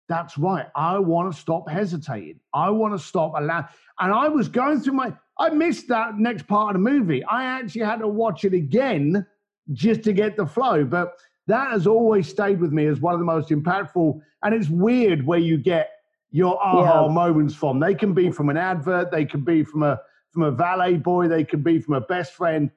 that's 0.09 0.37
right. 0.39 0.67
I 0.75 0.99
want 0.99 1.33
to 1.33 1.39
stop 1.39 1.69
hesitating. 1.69 2.41
I 2.53 2.71
want 2.71 2.95
to 2.95 2.99
stop 2.99 3.35
allowing. 3.37 3.67
And 3.99 4.13
I 4.13 4.29
was 4.29 4.49
going 4.49 4.81
through 4.81 4.95
my, 4.95 5.13
I 5.39 5.51
missed 5.51 5.89
that 5.89 6.19
next 6.19 6.47
part 6.47 6.75
of 6.75 6.83
the 6.83 6.91
movie. 6.91 7.25
I 7.25 7.45
actually 7.45 7.85
had 7.85 8.01
to 8.01 8.09
watch 8.09 8.45
it 8.45 8.55
again 8.55 9.27
just 9.73 10.03
to 10.05 10.13
get 10.13 10.37
the 10.37 10.47
flow. 10.47 10.85
But 10.85 11.17
that 11.47 11.71
has 11.71 11.87
always 11.87 12.29
stayed 12.29 12.61
with 12.61 12.73
me 12.73 12.87
as 12.87 13.01
one 13.01 13.15
of 13.15 13.21
the 13.21 13.27
most 13.27 13.51
impactful. 13.51 14.21
And 14.43 14.55
it's 14.55 14.69
weird 14.69 15.27
where 15.27 15.39
you 15.39 15.59
get 15.59 15.91
your 16.31 16.61
aha 16.63 17.07
yeah. 17.07 17.13
moments 17.13 17.55
from. 17.55 17.81
They 17.81 17.95
can 17.95 18.15
be 18.15 18.31
from 18.31 18.49
an 18.49 18.57
advert, 18.57 19.11
they 19.11 19.25
can 19.25 19.43
be 19.43 19.65
from 19.65 19.83
a 19.83 20.01
from 20.31 20.43
a 20.45 20.51
valet 20.51 20.95
boy, 20.95 21.27
they 21.27 21.43
can 21.43 21.61
be 21.61 21.81
from 21.81 21.95
a 21.95 22.01
best 22.01 22.35
friend. 22.35 22.71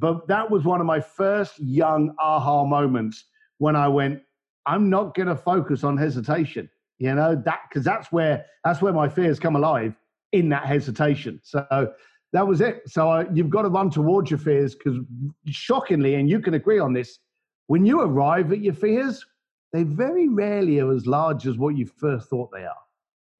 But 0.00 0.26
that 0.28 0.50
was 0.50 0.64
one 0.64 0.80
of 0.80 0.86
my 0.86 1.00
first 1.00 1.58
young 1.60 2.14
aha 2.18 2.64
moments 2.64 3.24
when 3.58 3.76
I 3.76 3.86
went, 3.86 4.22
I'm 4.66 4.88
not 4.88 5.14
going 5.14 5.28
to 5.28 5.36
focus 5.36 5.84
on 5.84 5.96
hesitation. 5.96 6.70
You 6.98 7.14
know 7.14 7.34
that 7.44 7.60
because 7.68 7.84
that's 7.84 8.12
where 8.12 8.44
that's 8.64 8.82
where 8.82 8.92
my 8.92 9.08
fears 9.08 9.38
come 9.38 9.56
alive 9.56 9.94
in 10.32 10.48
that 10.50 10.66
hesitation. 10.66 11.40
So 11.42 11.92
that 12.32 12.46
was 12.46 12.60
it. 12.60 12.82
So 12.86 13.10
uh, 13.10 13.24
you've 13.32 13.50
got 13.50 13.62
to 13.62 13.68
run 13.68 13.90
towards 13.90 14.30
your 14.30 14.38
fears 14.38 14.74
because 14.74 14.98
shockingly, 15.46 16.14
and 16.14 16.28
you 16.28 16.40
can 16.40 16.54
agree 16.54 16.78
on 16.78 16.92
this, 16.92 17.18
when 17.66 17.86
you 17.86 18.00
arrive 18.00 18.52
at 18.52 18.60
your 18.60 18.74
fears, 18.74 19.24
they 19.72 19.82
very 19.82 20.28
rarely 20.28 20.80
are 20.80 20.92
as 20.92 21.06
large 21.06 21.46
as 21.46 21.56
what 21.56 21.76
you 21.76 21.86
first 21.86 22.28
thought 22.28 22.50
they 22.52 22.64
are. 22.64 22.82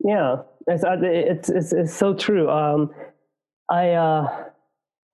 Yeah, 0.02 0.36
it's 0.66 0.84
uh, 0.84 0.96
it's 1.02 1.48
it's, 1.48 1.72
it's 1.72 1.94
so 1.94 2.14
true. 2.14 2.50
Um, 2.50 2.90
I 3.70 3.90
uh, 3.90 4.44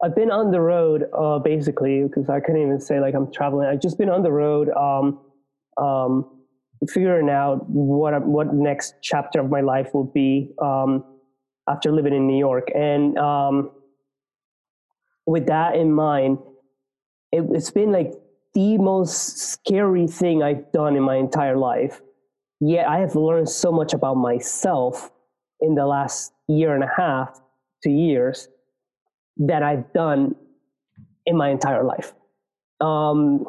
I've 0.02 0.14
been 0.14 0.30
on 0.30 0.50
the 0.50 0.60
road 0.60 1.04
uh, 1.18 1.38
basically 1.38 2.02
because 2.02 2.28
I 2.28 2.40
couldn't 2.40 2.62
even 2.62 2.80
say 2.80 3.00
like 3.00 3.14
I'm 3.14 3.32
traveling. 3.32 3.66
I've 3.66 3.80
just 3.80 3.98
been 3.98 4.10
on 4.10 4.22
the 4.22 4.32
road, 4.32 4.68
um, 4.70 5.20
um, 5.82 6.30
figuring 6.88 7.30
out 7.30 7.68
what 7.68 8.26
what 8.26 8.52
next 8.52 8.94
chapter 9.02 9.40
of 9.40 9.50
my 9.50 9.62
life 9.62 9.94
will 9.94 10.04
be 10.04 10.52
um, 10.60 11.04
after 11.68 11.90
living 11.92 12.14
in 12.14 12.26
New 12.26 12.38
York, 12.38 12.68
and 12.74 13.16
um, 13.18 13.70
with 15.24 15.46
that 15.46 15.76
in 15.76 15.92
mind, 15.92 16.38
it, 17.32 17.44
it's 17.52 17.70
been 17.70 17.90
like 17.90 18.12
the 18.54 18.78
most 18.78 19.38
scary 19.38 20.06
thing 20.06 20.42
I've 20.42 20.70
done 20.72 20.96
in 20.96 21.02
my 21.02 21.16
entire 21.16 21.56
life. 21.56 22.00
Yet 22.60 22.88
I 22.88 23.00
have 23.00 23.14
learned 23.14 23.48
so 23.48 23.70
much 23.70 23.92
about 23.92 24.14
myself 24.14 25.10
in 25.60 25.74
the 25.74 25.86
last 25.86 26.32
year 26.48 26.74
and 26.74 26.82
a 26.82 26.90
half, 26.96 27.38
two 27.82 27.90
years, 27.90 28.48
that 29.38 29.62
I've 29.62 29.92
done 29.92 30.34
in 31.26 31.36
my 31.36 31.50
entire 31.50 31.84
life. 31.84 32.14
Um, 32.80 33.46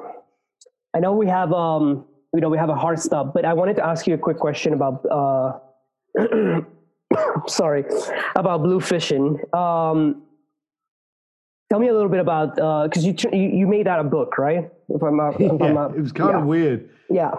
I 0.93 0.99
know 0.99 1.13
we 1.13 1.27
have, 1.27 1.53
um, 1.53 2.05
you 2.33 2.41
know, 2.41 2.49
we 2.49 2.57
have 2.57 2.69
a 2.69 2.75
hard 2.75 2.99
stop, 2.99 3.33
but 3.33 3.45
I 3.45 3.53
wanted 3.53 3.75
to 3.77 3.85
ask 3.85 4.07
you 4.07 4.13
a 4.13 4.17
quick 4.17 4.37
question 4.37 4.73
about, 4.73 5.05
uh, 5.09 5.59
sorry, 7.47 7.85
about 8.35 8.61
bluefishing. 8.61 9.53
Um, 9.55 10.23
tell 11.69 11.79
me 11.79 11.87
a 11.87 11.93
little 11.93 12.09
bit 12.09 12.19
about 12.19 12.55
because 12.55 13.05
uh, 13.05 13.09
you, 13.09 13.15
you 13.31 13.49
you 13.59 13.67
made 13.67 13.85
that 13.87 13.99
a 13.99 14.03
book, 14.03 14.37
right? 14.37 14.69
If 14.89 15.03
I'm 15.03 15.17
not, 15.17 15.39
if 15.39 15.41
yeah, 15.41 15.65
I'm 15.65 15.73
not, 15.73 15.95
it 15.95 16.01
was 16.01 16.11
kind 16.11 16.31
yeah. 16.31 16.39
of 16.39 16.45
weird. 16.45 16.89
Yeah. 17.09 17.31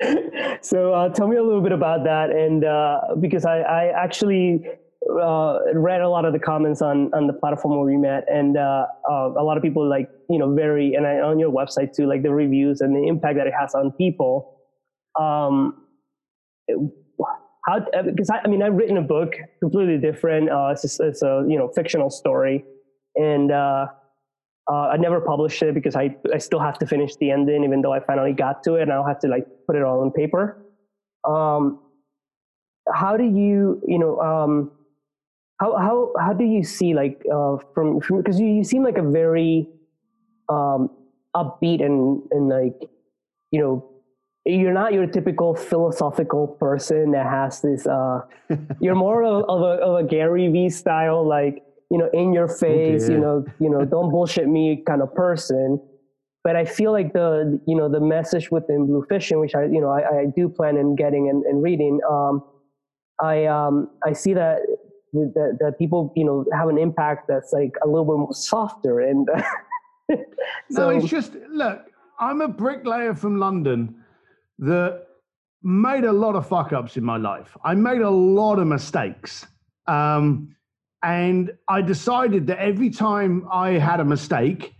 so 0.60 0.94
uh, 0.94 1.08
tell 1.10 1.26
me 1.26 1.36
a 1.36 1.42
little 1.42 1.60
bit 1.60 1.72
about 1.72 2.04
that, 2.04 2.30
and 2.30 2.64
uh, 2.64 3.00
because 3.20 3.44
I, 3.44 3.60
I 3.60 3.84
actually 4.02 4.64
uh, 5.08 5.58
read 5.74 6.00
a 6.00 6.08
lot 6.08 6.24
of 6.24 6.32
the 6.32 6.38
comments 6.38 6.82
on 6.82 7.12
on 7.14 7.26
the 7.26 7.32
platform 7.32 7.76
where 7.76 7.86
we 7.86 7.96
met, 7.96 8.24
and 8.28 8.56
uh, 8.56 8.86
uh, 9.10 9.32
a 9.38 9.42
lot 9.42 9.56
of 9.56 9.62
people 9.62 9.88
like 9.88 10.10
you 10.28 10.38
know 10.38 10.54
very 10.54 10.94
and 10.94 11.06
I, 11.06 11.20
on 11.20 11.38
your 11.38 11.50
website 11.50 11.94
too, 11.94 12.06
like 12.06 12.22
the 12.22 12.30
reviews 12.30 12.80
and 12.80 12.94
the 12.94 13.08
impact 13.08 13.36
that 13.36 13.46
it 13.46 13.54
has 13.58 13.74
on 13.74 13.92
people. 13.92 14.56
Um, 15.18 15.84
how 17.66 17.80
because 18.04 18.30
I, 18.30 18.40
I, 18.44 18.48
mean 18.48 18.62
I've 18.62 18.74
written 18.74 18.96
a 18.96 19.02
book 19.02 19.34
completely 19.60 19.98
different. 19.98 20.50
Uh, 20.50 20.68
it's 20.72 20.82
just, 20.82 21.00
it's 21.00 21.22
a 21.22 21.44
you 21.48 21.58
know 21.58 21.68
fictional 21.74 22.10
story, 22.10 22.64
and 23.16 23.50
uh, 23.50 23.86
uh, 24.70 24.88
I 24.88 24.96
never 24.98 25.20
published 25.20 25.62
it 25.62 25.74
because 25.74 25.96
I 25.96 26.16
I 26.34 26.38
still 26.38 26.60
have 26.60 26.78
to 26.80 26.86
finish 26.86 27.16
the 27.16 27.30
ending, 27.30 27.64
even 27.64 27.80
though 27.80 27.92
I 27.92 28.00
finally 28.00 28.32
got 28.32 28.62
to 28.64 28.74
it, 28.74 28.82
and 28.82 28.92
I'll 28.92 29.06
have 29.06 29.20
to 29.20 29.28
like 29.28 29.46
put 29.66 29.76
it 29.76 29.82
all 29.82 30.00
on 30.00 30.10
paper. 30.10 30.62
Um, 31.26 31.80
how 32.92 33.16
do 33.16 33.24
you 33.24 33.82
you 33.86 33.98
know 33.98 34.20
um, 34.20 34.70
how 35.60 35.76
how 35.76 36.12
how 36.20 36.32
do 36.32 36.44
you 36.44 36.62
see 36.62 36.94
like 36.94 37.22
uh, 37.32 37.56
from 37.74 37.98
because 37.98 38.38
you, 38.38 38.46
you 38.46 38.64
seem 38.64 38.82
like 38.82 38.98
a 38.98 39.02
very 39.02 39.68
um, 40.48 40.90
upbeat 41.34 41.84
and 41.84 42.22
and 42.30 42.48
like 42.48 42.88
you 43.50 43.60
know 43.60 43.84
you're 44.44 44.72
not 44.72 44.92
your 44.94 45.06
typical 45.06 45.54
philosophical 45.54 46.46
person 46.46 47.10
that 47.10 47.26
has 47.26 47.60
this 47.60 47.86
uh 47.86 48.20
you're 48.80 48.94
more 48.94 49.22
of, 49.22 49.44
of, 49.48 49.60
a, 49.60 49.82
of 49.82 50.04
a 50.04 50.08
gary 50.08 50.48
vee 50.48 50.70
style 50.70 51.26
like 51.26 51.62
you 51.90 51.98
know 51.98 52.08
in 52.12 52.32
your 52.32 52.48
face 52.48 53.04
okay. 53.04 53.12
you 53.12 53.20
know 53.20 53.44
you 53.58 53.68
know 53.68 53.84
don't 53.84 54.10
bullshit 54.10 54.48
me 54.48 54.82
kind 54.86 55.02
of 55.02 55.14
person 55.14 55.78
but 56.44 56.56
i 56.56 56.64
feel 56.64 56.92
like 56.92 57.12
the 57.12 57.60
you 57.66 57.76
know 57.76 57.90
the 57.90 58.00
message 58.00 58.50
within 58.50 58.86
Bluefishing 58.86 59.38
which 59.40 59.54
i 59.54 59.64
you 59.64 59.80
know 59.80 59.90
i, 59.90 60.20
I 60.20 60.24
do 60.34 60.48
plan 60.48 60.78
on 60.78 60.94
getting 60.96 61.28
and, 61.28 61.44
and 61.44 61.62
reading 61.62 62.00
um 62.10 62.42
i 63.20 63.44
um 63.44 63.90
i 64.06 64.12
see 64.12 64.32
that 64.32 64.60
that, 65.12 65.58
that 65.60 65.78
people 65.78 66.12
you 66.16 66.24
know 66.24 66.44
have 66.52 66.68
an 66.68 66.78
impact 66.78 67.28
that's 67.28 67.52
like 67.52 67.72
a 67.82 67.86
little 67.86 68.04
bit 68.04 68.18
more 68.18 68.34
softer 68.34 69.00
and 69.00 69.28
so, 70.10 70.18
no 70.70 70.88
it's 70.90 71.06
just 71.06 71.34
look 71.50 71.86
i'm 72.18 72.40
a 72.40 72.48
bricklayer 72.48 73.14
from 73.14 73.38
london 73.38 73.94
that 74.58 75.08
made 75.62 76.04
a 76.04 76.12
lot 76.12 76.36
of 76.36 76.46
fuck 76.46 76.72
ups 76.72 76.96
in 76.96 77.04
my 77.04 77.16
life. 77.16 77.56
I 77.64 77.74
made 77.74 78.00
a 78.00 78.10
lot 78.10 78.58
of 78.58 78.66
mistakes. 78.66 79.46
Um, 79.86 80.54
and 81.02 81.52
I 81.68 81.82
decided 81.82 82.46
that 82.48 82.58
every 82.58 82.90
time 82.90 83.46
I 83.50 83.70
had 83.72 84.00
a 84.00 84.04
mistake, 84.04 84.74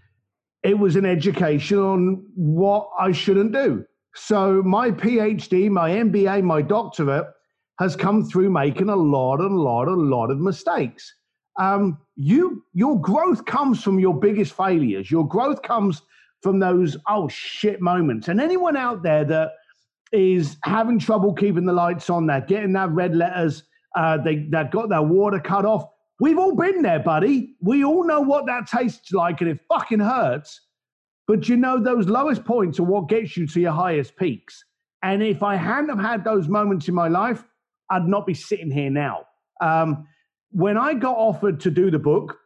it 0.62 0.79
was 0.79 0.97
an 0.97 1.07
education 1.07 1.79
on 1.79 2.27
what 2.35 2.91
I 2.99 3.12
shouldn't 3.12 3.53
do. 3.53 3.85
So 4.14 4.62
my 4.62 4.91
PhD, 4.91 5.71
my 5.71 5.91
MBA, 5.91 6.43
my 6.43 6.61
doctorate 6.61 7.27
has 7.79 7.95
come 7.97 8.25
through 8.25 8.51
making 8.51 8.88
a 8.88 8.97
lot 8.97 9.41
and 9.41 9.53
a 9.53 9.61
lot, 9.61 9.88
a 9.88 9.95
lot 9.95 10.31
of 10.31 10.38
mistakes. 10.38 11.14
Um, 11.59 11.99
you, 12.17 12.64
your 12.73 13.01
growth 13.01 13.45
comes 13.45 13.83
from 13.83 13.99
your 13.99 14.19
biggest 14.19 14.57
failures. 14.57 15.11
Your 15.11 15.27
growth 15.27 15.62
comes 15.62 16.03
from 16.43 16.59
those 16.59 16.97
oh 17.09 17.29
shit 17.29 17.81
moments. 17.81 18.29
And 18.29 18.41
anyone 18.41 18.77
out 18.77 19.03
there 19.03 19.25
that 19.25 19.53
is 20.12 20.57
having 20.64 20.99
trouble 20.99 21.35
keeping 21.35 21.67
the 21.67 21.73
lights 21.73 22.11
on, 22.11 22.27
they're 22.27 22.41
getting 22.41 22.73
that 22.75 22.91
red 22.91 23.14
letters, 23.14 23.64
uh, 23.97 24.19
they, 24.19 24.37
they've 24.37 24.71
got 24.71 24.88
their 24.88 25.03
water 25.03 25.41
cut 25.41 25.64
off. 25.64 25.85
We've 26.21 26.38
all 26.38 26.55
been 26.55 26.83
there, 26.83 27.01
buddy. 27.01 27.55
We 27.61 27.85
all 27.85 28.05
know 28.05 28.21
what 28.21 28.47
that 28.47 28.67
tastes 28.67 29.12
like, 29.12 29.41
and 29.41 29.51
it 29.51 29.61
fucking 29.69 30.01
hurts. 30.01 30.61
But 31.29 31.49
you 31.49 31.57
know, 31.57 31.81
those 31.81 32.07
lowest 32.09 32.45
points 32.45 32.81
are 32.81 32.85
what 32.85 33.09
gets 33.09 33.37
you 33.37 33.47
to 33.47 33.61
your 33.61 33.73
highest 33.73 34.17
peaks. 34.17 34.64
And 35.03 35.23
if 35.23 35.43
I 35.43 35.55
hadn't 35.55 35.91
have 35.91 36.01
had 36.01 36.25
those 36.25 36.49
moments 36.49 36.88
in 36.88 36.95
my 36.95 37.07
life, 37.07 37.45
I'd 37.90 38.07
not 38.07 38.27
be 38.27 38.35
sitting 38.35 38.70
here 38.70 38.90
now. 38.90 39.27
Um, 39.61 40.07
when 40.51 40.77
I 40.77 40.94
got 40.94 41.16
offered 41.16 41.61
to 41.61 41.70
do 41.70 41.90
the 41.90 41.98
book, 41.98 42.38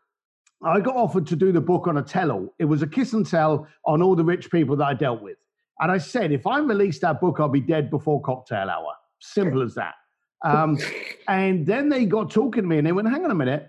I 0.64 0.81
got 0.81 0.96
offered 0.96 1.26
to 1.28 1.37
do 1.37 1.52
the 1.52 1.61
book 1.61 1.87
on 1.87 1.96
a 1.96 2.02
tell-all. 2.02 2.55
It 2.59 2.66
was 2.66 2.83
a 2.83 2.87
kiss 2.87 3.12
and 3.12 3.26
tell 3.26 3.66
on 3.85 4.02
all 4.02 4.14
the 4.14 4.24
rich 4.24 4.50
people 4.50 4.76
that 4.76 4.85
I 4.85 4.94
dealt 4.94 5.20
with. 5.20 5.37
And 5.81 5.90
I 5.90 5.98
said, 5.98 6.31
if 6.31 6.46
I 6.46 6.59
release 6.59 7.00
that 7.00 7.20
book, 7.20 7.38
I'll 7.40 7.48
be 7.48 7.61
dead 7.61 7.90
before 7.90 8.22
cocktail 8.22 8.70
hour. 8.70 8.92
Simple 9.20 9.62
as 9.62 9.74
that. 9.74 9.94
Um, 10.44 10.78
and 11.28 11.66
then 11.66 11.88
they 11.88 12.05
got 12.05 12.31
talking 12.31 12.62
to 12.62 12.68
me 12.68 12.78
and 12.78 12.87
they 12.87 12.92
went, 12.92 13.09
hang 13.09 13.24
on 13.24 13.31
a 13.31 13.35
minute. 13.35 13.68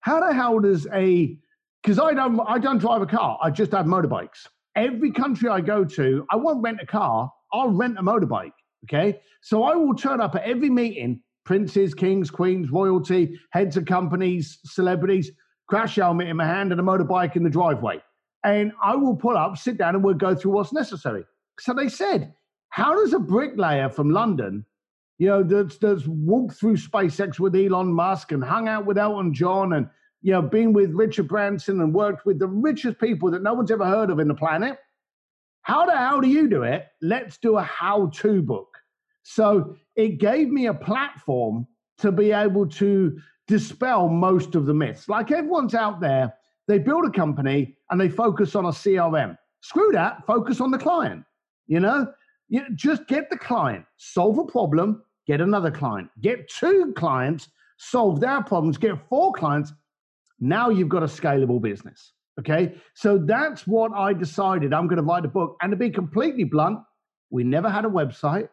How 0.00 0.26
the 0.26 0.34
hell 0.34 0.58
does 0.58 0.86
a, 0.92 1.38
because 1.82 1.98
I 1.98 2.12
don't, 2.12 2.40
I 2.46 2.58
don't 2.58 2.78
drive 2.78 3.00
a 3.00 3.06
car. 3.06 3.38
I 3.42 3.50
just 3.50 3.72
have 3.72 3.86
motorbikes. 3.86 4.46
Every 4.76 5.12
country 5.12 5.48
I 5.48 5.60
go 5.60 5.84
to, 5.84 6.26
I 6.30 6.36
won't 6.36 6.62
rent 6.62 6.78
a 6.82 6.86
car. 6.86 7.30
I'll 7.52 7.70
rent 7.70 7.98
a 7.98 8.02
motorbike. 8.02 8.52
Okay. 8.84 9.20
So 9.42 9.64
I 9.64 9.74
will 9.74 9.94
turn 9.94 10.20
up 10.20 10.34
at 10.34 10.42
every 10.44 10.70
meeting, 10.70 11.20
princes, 11.44 11.94
kings, 11.94 12.30
queens, 12.30 12.70
royalty, 12.70 13.38
heads 13.50 13.76
of 13.76 13.84
companies, 13.84 14.58
celebrities, 14.64 15.30
crash 15.66 15.96
helmet 15.96 16.28
in 16.28 16.36
my 16.36 16.46
hand 16.46 16.72
and 16.72 16.80
a 16.80 16.84
motorbike 16.84 17.36
in 17.36 17.42
the 17.42 17.50
driveway. 17.50 18.02
And 18.44 18.72
I 18.82 18.94
will 18.96 19.16
pull 19.16 19.36
up, 19.36 19.56
sit 19.56 19.78
down, 19.78 19.94
and 19.94 20.04
we'll 20.04 20.14
go 20.14 20.34
through 20.34 20.52
what's 20.52 20.72
necessary. 20.72 21.24
So 21.60 21.72
they 21.72 21.88
said, 21.88 22.34
how 22.68 22.94
does 22.94 23.12
a 23.12 23.18
bricklayer 23.18 23.88
from 23.88 24.10
London, 24.10 24.66
you 25.18 25.28
know, 25.28 25.42
that's, 25.42 25.78
that's 25.78 26.06
walked 26.06 26.56
through 26.56 26.76
SpaceX 26.76 27.38
with 27.38 27.54
Elon 27.54 27.92
Musk 27.92 28.32
and 28.32 28.42
hung 28.42 28.68
out 28.68 28.84
with 28.84 28.98
Elton 28.98 29.32
John 29.32 29.72
and, 29.72 29.88
you 30.22 30.32
know, 30.32 30.42
been 30.42 30.72
with 30.72 30.90
Richard 30.92 31.28
Branson 31.28 31.80
and 31.80 31.94
worked 31.94 32.26
with 32.26 32.38
the 32.38 32.48
richest 32.48 32.98
people 32.98 33.30
that 33.30 33.42
no 33.42 33.54
one's 33.54 33.70
ever 33.70 33.86
heard 33.86 34.10
of 34.10 34.18
in 34.18 34.28
the 34.28 34.34
planet? 34.34 34.78
How 35.62 35.86
the 35.86 35.96
hell 35.96 36.20
do 36.20 36.28
you 36.28 36.48
do 36.48 36.62
it? 36.64 36.86
Let's 37.00 37.38
do 37.38 37.56
a 37.56 37.62
how 37.62 38.08
to 38.16 38.42
book. 38.42 38.73
So 39.24 39.76
it 39.96 40.18
gave 40.18 40.48
me 40.48 40.66
a 40.66 40.74
platform 40.74 41.66
to 41.98 42.12
be 42.12 42.30
able 42.30 42.68
to 42.68 43.18
dispel 43.48 44.08
most 44.08 44.54
of 44.54 44.66
the 44.66 44.74
myths. 44.74 45.08
Like 45.08 45.30
everyone's 45.30 45.74
out 45.74 46.00
there, 46.00 46.34
they 46.68 46.78
build 46.78 47.04
a 47.04 47.10
company 47.10 47.76
and 47.90 48.00
they 48.00 48.08
focus 48.08 48.54
on 48.54 48.66
a 48.66 48.68
CRM. 48.68 49.36
Screw 49.60 49.90
that, 49.92 50.24
focus 50.26 50.60
on 50.60 50.70
the 50.70 50.78
client. 50.78 51.24
You 51.66 51.80
know, 51.80 52.12
you 52.48 52.62
just 52.74 53.06
get 53.06 53.30
the 53.30 53.38
client, 53.38 53.84
solve 53.96 54.38
a 54.38 54.44
problem, 54.44 55.02
get 55.26 55.40
another 55.40 55.70
client, 55.70 56.10
get 56.20 56.48
two 56.48 56.92
clients, 56.96 57.48
solve 57.78 58.20
their 58.20 58.42
problems, 58.42 58.76
get 58.76 58.96
four 59.08 59.32
clients. 59.32 59.72
Now 60.38 60.68
you've 60.68 60.88
got 60.88 61.02
a 61.02 61.06
scalable 61.06 61.60
business. 61.60 62.12
Okay. 62.38 62.74
So 62.94 63.16
that's 63.16 63.66
what 63.66 63.92
I 63.92 64.12
decided. 64.12 64.74
I'm 64.74 64.88
going 64.88 64.96
to 64.96 65.02
write 65.02 65.24
a 65.24 65.28
book. 65.28 65.56
And 65.62 65.70
to 65.70 65.76
be 65.76 65.88
completely 65.88 66.44
blunt, 66.44 66.80
we 67.30 67.44
never 67.44 67.70
had 67.70 67.84
a 67.84 67.88
website. 67.88 68.48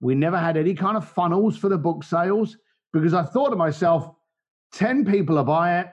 We 0.00 0.14
never 0.14 0.38
had 0.38 0.56
any 0.56 0.74
kind 0.74 0.96
of 0.96 1.08
funnels 1.08 1.56
for 1.56 1.68
the 1.68 1.78
book 1.78 2.04
sales 2.04 2.56
because 2.92 3.14
I 3.14 3.22
thought 3.22 3.50
to 3.50 3.56
myself, 3.56 4.10
10 4.72 5.04
people 5.04 5.36
will 5.36 5.44
buy 5.44 5.80
it. 5.80 5.88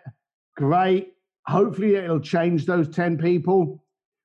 Great. 0.58 1.13
Hopefully, 1.48 1.96
it'll 1.96 2.20
change 2.20 2.66
those 2.66 2.89
10 2.89 3.18
people 3.18 3.84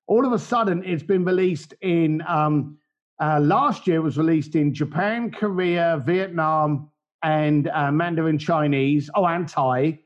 all 0.09 0.27
of 0.27 0.33
a 0.33 0.38
sudden 0.38 0.83
it's 0.85 1.03
been 1.03 1.25
released 1.25 1.75
in 1.83 2.23
um, 2.27 2.79
uh, 3.21 3.38
last 3.41 3.87
year 3.87 3.97
it 3.97 4.03
was 4.03 4.17
released 4.17 4.57
in 4.57 4.75
Japan, 4.75 5.31
Korea, 5.31 6.03
Vietnam, 6.05 6.91
and 7.23 7.69
uh, 7.69 7.93
Mandarin 7.93 8.38
Chinese. 8.38 9.11
Oh, 9.14 9.27
and 9.27 9.47
Thai. 9.47 10.01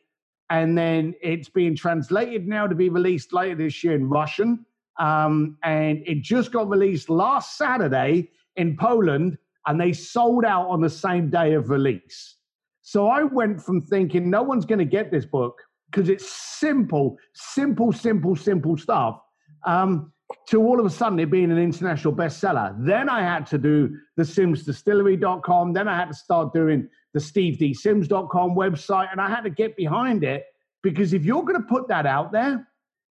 And 0.50 0.76
then 0.76 1.14
it's 1.22 1.48
being 1.48 1.76
translated 1.76 2.46
now 2.46 2.66
to 2.66 2.74
be 2.74 2.88
released 2.88 3.32
later 3.32 3.54
this 3.54 3.82
year 3.84 3.94
in 3.94 4.08
Russian. 4.08 4.66
Um, 4.98 5.56
and 5.62 6.02
it 6.04 6.22
just 6.22 6.52
got 6.52 6.68
released 6.68 7.08
last 7.08 7.56
Saturday 7.56 8.30
in 8.56 8.76
Poland, 8.76 9.38
and 9.66 9.80
they 9.80 9.92
sold 9.92 10.44
out 10.44 10.68
on 10.68 10.80
the 10.80 10.90
same 10.90 11.30
day 11.30 11.54
of 11.54 11.70
release. 11.70 12.36
So 12.82 13.06
I 13.08 13.22
went 13.22 13.62
from 13.62 13.80
thinking 13.80 14.28
no 14.28 14.42
one's 14.42 14.64
going 14.64 14.80
to 14.80 14.84
get 14.84 15.10
this 15.10 15.24
book 15.24 15.60
because 15.90 16.08
it's 16.08 16.30
simple, 16.30 17.16
simple, 17.34 17.92
simple, 17.92 18.34
simple 18.34 18.76
stuff 18.76 19.20
um, 19.64 20.12
to 20.48 20.62
all 20.62 20.80
of 20.80 20.86
a 20.86 20.90
sudden 20.90 21.18
it 21.20 21.30
being 21.30 21.52
an 21.52 21.58
international 21.58 22.12
bestseller. 22.12 22.74
Then 22.78 23.08
I 23.08 23.20
had 23.20 23.46
to 23.48 23.58
do 23.58 23.96
the 24.16 24.24
simsdistillery.com. 24.24 25.72
Then 25.72 25.86
I 25.86 25.96
had 25.96 26.08
to 26.08 26.14
start 26.14 26.52
doing 26.52 26.88
the 27.14 27.20
stevedsims.com 27.20 28.56
website. 28.56 29.12
And 29.12 29.20
I 29.20 29.28
had 29.28 29.42
to 29.42 29.50
get 29.50 29.76
behind 29.76 30.24
it 30.24 30.44
because 30.82 31.12
if 31.12 31.24
you're 31.24 31.44
going 31.44 31.60
to 31.60 31.66
put 31.66 31.88
that 31.88 32.06
out 32.06 32.32
there, 32.32 32.66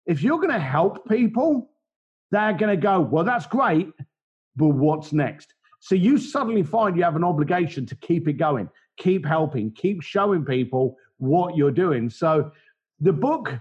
if 0.06 0.22
you're 0.22 0.38
going 0.38 0.52
to 0.52 0.58
help 0.58 1.08
people, 1.08 1.70
they're 2.30 2.54
going 2.54 2.74
to 2.74 2.80
go, 2.80 3.00
well, 3.00 3.24
that's 3.24 3.46
great, 3.46 3.88
but 4.56 4.68
what's 4.68 5.12
next? 5.12 5.54
So 5.80 5.94
you 5.94 6.18
suddenly 6.18 6.62
find 6.62 6.96
you 6.96 7.02
have 7.02 7.16
an 7.16 7.24
obligation 7.24 7.86
to 7.86 7.94
keep 7.96 8.28
it 8.28 8.34
going, 8.34 8.68
keep 8.96 9.26
helping, 9.26 9.72
keep 9.72 10.02
showing 10.02 10.44
people 10.44 10.96
what 11.18 11.56
you're 11.56 11.70
doing. 11.70 12.08
So 12.10 12.52
the 13.00 13.12
book, 13.12 13.58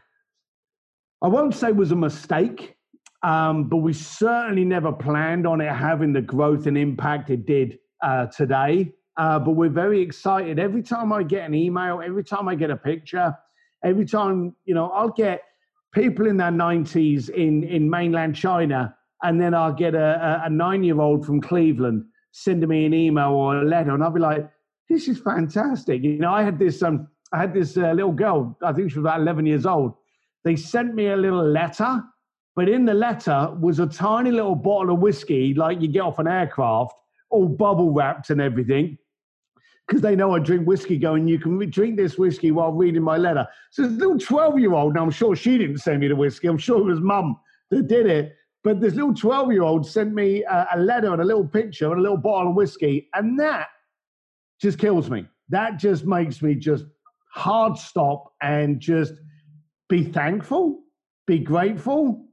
I 1.22 1.28
won't 1.28 1.55
say 1.55 1.72
was 1.72 1.91
a 1.91 1.95
mistake 1.95 2.78
um, 3.22 3.65
but 3.65 3.78
we 3.78 3.93
certainly 3.93 4.63
never 4.63 4.91
planned 4.91 5.45
on 5.45 5.61
it 5.61 5.72
having 5.72 6.13
the 6.13 6.22
growth 6.22 6.67
and 6.67 6.78
impact 6.78 7.30
it 7.30 7.45
did 7.45 7.80
uh, 8.01 8.28
today. 8.28 8.93
Uh, 9.17 9.38
but 9.38 9.51
we're 9.51 9.70
very 9.70 10.01
excited. 10.01 10.59
Every 10.59 10.82
time 10.82 11.11
I 11.11 11.24
get 11.24 11.45
an 11.45 11.53
email, 11.53 12.01
every 12.03 12.24
time 12.24 12.47
I 12.47 12.55
get 12.55 12.70
a 12.70 12.78
picture, 12.78 13.36
every 13.84 14.05
time, 14.05 14.55
you 14.63 14.74
know, 14.74 14.89
I'll 14.91 15.09
get 15.11 15.41
people 15.93 16.28
in 16.28 16.38
their 16.38 16.51
90s 16.51 17.30
in, 17.30 17.63
in 17.63 17.89
mainland 17.89 18.36
China, 18.36 18.95
and 19.24 19.39
then 19.39 19.53
I'll 19.53 19.74
get 19.74 19.95
a, 19.95 20.41
a 20.45 20.49
nine 20.49 20.84
year 20.84 20.99
old 20.99 21.26
from 21.26 21.41
Cleveland 21.41 22.05
sending 22.32 22.70
me 22.70 22.86
an 22.86 22.93
email 22.93 23.32
or 23.32 23.57
a 23.57 23.65
letter, 23.65 23.91
and 23.91 24.03
I'll 24.03 24.11
be 24.11 24.20
like, 24.20 24.49
"This 24.89 25.07
is 25.07 25.20
fantastic." 25.20 26.03
You 26.03 26.17
know, 26.20 26.32
I 26.32 26.43
had 26.43 26.59
this 26.59 26.82
um, 26.84 27.07
I 27.34 27.39
had 27.39 27.53
this 27.53 27.78
uh, 27.78 27.91
little 27.91 28.11
girl. 28.11 28.57
I 28.63 28.74
think 28.74 28.91
she 28.91 28.99
was 28.99 29.03
about 29.03 29.22
eleven 29.22 29.45
years 29.45 29.65
old. 29.65 29.93
They 30.43 30.55
sent 30.55 30.95
me 30.95 31.07
a 31.07 31.17
little 31.17 31.43
letter, 31.43 32.03
but 32.55 32.70
in 32.70 32.86
the 32.86 32.93
letter 32.93 33.55
was 33.59 33.80
a 33.80 33.88
tiny 33.88 34.32
little 34.32 34.55
bottle 34.55 34.93
of 34.93 34.99
whiskey, 34.99 35.53
like 35.53 35.82
you 35.82 35.88
get 35.88 36.01
off 36.01 36.20
an 36.20 36.28
aircraft, 36.28 36.93
all 37.30 37.47
bubble 37.47 37.91
wrapped 37.91 38.30
and 38.30 38.41
everything. 38.41 38.97
Because 39.88 40.01
they 40.01 40.15
know 40.15 40.36
I 40.36 40.39
drink 40.39 40.67
whiskey, 40.67 40.97
going, 40.97 41.28
you 41.28 41.39
can 41.39 41.57
drink 41.72 41.97
this 41.97 42.17
whiskey 42.17 42.51
while 42.51 42.72
reading 42.72 43.01
my 43.01 43.17
letter. 43.17 43.47
So 43.72 43.84
this 43.84 43.97
little 43.97 44.20
12 44.20 44.59
year 44.59 44.74
old, 44.74 44.93
now 44.93 45.03
I'm 45.03 45.09
sure 45.09 45.36
she 45.36 45.57
didn't 45.57 45.80
send 45.80 45.99
me 45.99 46.07
the 46.07 46.15
whiskey, 46.15 46.47
I'm 46.47 46.59
sure 46.59 46.80
it 46.80 46.84
was 46.84 46.99
mum 46.99 47.38
that 47.72 47.88
did 47.88 48.05
it. 48.05 48.36
But 48.64 48.82
this 48.82 48.93
little 48.95 49.14
12 49.14 49.51
year 49.51 49.64
old 49.64 49.86
sent 49.86 50.14
me 50.14 50.43
a, 50.43 50.68
a 50.76 50.80
letter 50.80 51.12
and 51.14 51.22
a 51.22 51.26
little 51.26 51.47
picture 51.47 51.89
and 51.91 51.99
a 51.99 52.01
little 52.01 52.18
bottle 52.18 52.49
of 52.49 52.55
whiskey. 52.55 53.10
And 53.14 53.39
that 53.39 53.68
just 54.62 54.78
kills 54.78 55.10
me. 55.10 55.26
That 55.49 55.78
just 55.78 56.05
makes 56.05 56.41
me 56.41 56.55
just 56.55 56.86
hard 57.34 57.78
stop 57.78 58.34
and 58.41 58.80
just 58.80 59.14
be 59.88 60.03
thankful, 60.03 60.82
be 61.26 61.39
grateful, 61.39 62.26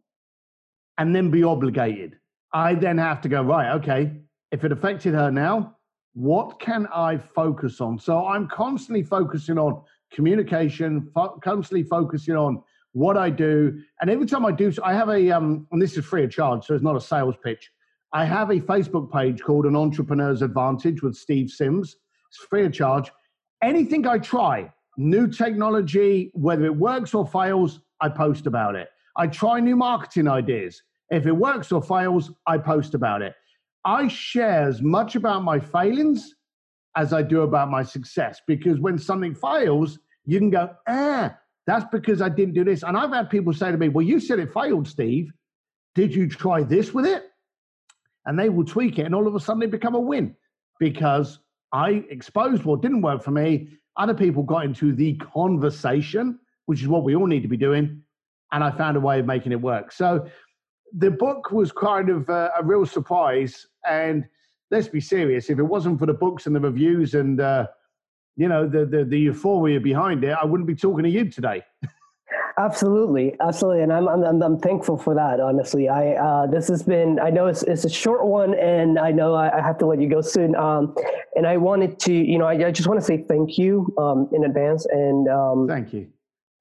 and 0.99 1.15
then 1.15 1.31
be 1.31 1.43
obligated. 1.43 2.17
I 2.53 2.75
then 2.75 2.99
have 2.99 3.21
to 3.23 3.29
go, 3.29 3.43
right, 3.43 3.73
okay, 3.77 4.13
if 4.51 4.65
it 4.65 4.73
affected 4.73 5.15
her 5.15 5.31
now, 5.31 5.77
what 6.15 6.59
can 6.59 6.87
I 6.95 7.19
focus 7.19 7.81
on? 7.81 7.99
So 7.99 8.27
I'm 8.27 8.49
constantly 8.49 9.03
focusing 9.03 9.59
on 9.59 9.83
communication, 10.13 11.11
fo- 11.13 11.39
constantly 11.43 11.83
focusing 11.83 12.37
on 12.37 12.63
what 12.97 13.19
I 13.19 13.29
do. 13.29 13.79
And 14.01 14.09
every 14.09 14.25
time 14.25 14.47
I 14.47 14.53
do, 14.53 14.73
I 14.83 14.95
have 14.95 15.11
a, 15.11 15.31
um, 15.31 15.67
and 15.71 15.83
this 15.83 15.99
is 15.99 16.05
free 16.07 16.25
of 16.25 16.31
charge, 16.31 16.65
so 16.65 16.75
it's 16.75 16.83
not 16.83 16.97
a 16.97 17.01
sales 17.01 17.35
pitch. 17.45 17.71
I 18.15 18.25
have 18.25 18.49
a 18.49 18.55
Facebook 18.55 19.13
page 19.13 19.43
called 19.43 19.67
An 19.67 19.77
Entrepreneur's 19.77 20.41
Advantage 20.41 21.03
with 21.03 21.15
Steve 21.15 21.51
Sims. 21.51 21.97
It's 22.29 22.39
free 22.39 22.65
of 22.65 22.73
charge. 22.73 23.13
Anything 23.63 24.07
I 24.07 24.17
try, 24.17 24.73
new 24.97 25.29
technology, 25.29 26.31
whether 26.33 26.65
it 26.65 26.75
works 26.75 27.13
or 27.13 27.27
fails, 27.27 27.81
I 28.01 28.09
post 28.09 28.47
about 28.47 28.77
it. 28.77 28.89
I 29.15 29.27
try 29.27 29.61
new 29.61 29.77
marketing 29.77 30.27
ideas. 30.27 30.83
If 31.11 31.27
it 31.27 31.37
works 31.37 31.73
or 31.73 31.83
fails, 31.83 32.31
I 32.47 32.57
post 32.57 32.95
about 32.95 33.21
it. 33.21 33.35
I 33.85 34.09
share 34.09 34.67
as 34.67 34.81
much 34.81 35.17
about 35.17 35.45
my 35.45 35.61
failings 35.61 36.35
as 36.97 37.13
I 37.13 37.21
do 37.21 37.43
about 37.43 37.71
my 37.71 37.83
success 37.83 38.41
because 38.47 38.81
when 38.81 38.99
something 38.99 39.35
fails, 39.35 39.99
you 40.25 40.39
can 40.39 40.49
go, 40.49 40.71
ah, 40.89 41.37
that's 41.67 41.85
because 41.91 42.23
I 42.23 42.29
didn't 42.29 42.55
do 42.55 42.65
this. 42.65 42.83
And 42.83 42.97
I've 42.97 43.13
had 43.13 43.29
people 43.29 43.53
say 43.53 43.71
to 43.73 43.77
me, 43.77 43.89
well, 43.89 44.07
you 44.07 44.21
said 44.21 44.39
it 44.39 44.53
failed, 44.53 44.87
Steve. 44.87 45.31
Did 45.95 46.15
you 46.15 46.29
try 46.29 46.63
this 46.63 46.93
with 46.93 47.07
it? 47.07 47.25
And 48.27 48.39
they 48.39 48.49
will 48.49 48.65
tweak 48.65 48.99
it, 48.99 49.07
and 49.07 49.15
all 49.15 49.27
of 49.27 49.35
a 49.35 49.41
sudden 49.41 49.61
they 49.61 49.67
become 49.67 49.95
a 49.95 50.01
win 50.01 50.37
because 50.79 51.39
I 51.73 52.05
exposed 52.11 52.65
what 52.65 52.83
didn't 52.83 53.03
work 53.03 53.23
for 53.23 53.31
me. 53.31 53.69
Other 53.97 54.15
people 54.15 54.43
got 54.43 54.65
into 54.65 54.95
the 54.95 55.15
conversation, 55.15 56.39
which 56.67 56.83
is 56.83 56.89
what 56.89 57.03
we 57.03 57.17
all 57.17 57.27
need 57.27 57.43
to 57.43 57.49
be 57.49 57.57
doing. 57.57 58.03
And 58.53 58.63
I 58.63 58.71
found 58.71 58.97
a 58.97 59.01
way 59.01 59.21
of 59.21 59.27
making 59.27 59.53
it 59.53 59.61
work. 59.61 59.91
So 59.91 60.27
the 60.93 61.11
book 61.11 61.51
was 61.51 61.73
kind 61.73 62.11
of 62.11 62.29
a, 62.29 62.51
a 62.59 62.65
real 62.65 62.85
surprise. 62.85 63.67
And 63.89 64.25
let's 64.71 64.89
be 64.89 65.01
serious, 65.01 65.49
if 65.49 65.59
it 65.59 65.63
wasn't 65.63 65.99
for 65.99 66.07
the 66.07 66.15
books 66.15 66.47
and 66.47 66.55
the 66.55 66.61
reviews 66.61 67.15
and, 67.15 67.41
uh, 67.41 67.67
you 68.37 68.49
know, 68.49 68.69
the, 68.69 68.85
the, 68.85 69.05
the 69.05 69.19
euphoria 69.19 69.81
behind 69.81 70.23
it, 70.25 70.31
I 70.31 70.45
wouldn't 70.45 70.67
be 70.67 70.75
talking 70.75 71.05
to 71.05 71.11
you 71.11 71.29
today. 71.31 71.63
Absolutely, 72.59 73.35
absolutely, 73.39 73.83
and 73.83 73.93
I'm, 73.93 74.09
I'm 74.09 74.43
I'm 74.43 74.59
thankful 74.59 74.97
for 74.97 75.15
that. 75.15 75.41
Honestly, 75.41 75.91
I 75.91 76.15
uh, 76.15 76.47
this 76.47 76.69
has 76.69 76.83
been 76.83 77.21
I 77.21 77.29
know 77.29 77.49
it's 77.49 77.63
it's 77.65 77.85
a 77.85 77.91
short 77.91 78.25
one, 78.25 78.55
and 78.55 78.99
I 78.99 79.11
know 79.11 79.35
I, 79.35 79.59
I 79.59 79.61
have 79.61 79.77
to 79.79 79.87
let 79.87 80.01
you 80.01 80.09
go 80.09 80.23
soon. 80.23 80.57
Um, 80.57 80.95
and 81.37 81.47
I 81.47 81.59
wanted 81.59 81.99
to, 82.01 82.15
you 82.15 82.39
know, 82.39 82.47
I, 82.47 82.69
I 82.69 82.71
just 82.73 82.89
want 82.89 82.99
to 82.99 83.05
say 83.05 83.19
thank 83.29 83.59
you 83.59 83.95
um, 83.99 84.31
in 84.33 84.45
advance, 84.45 84.87
and 84.87 85.29
um, 85.29 85.69
thank 85.69 85.93
you 85.93 86.09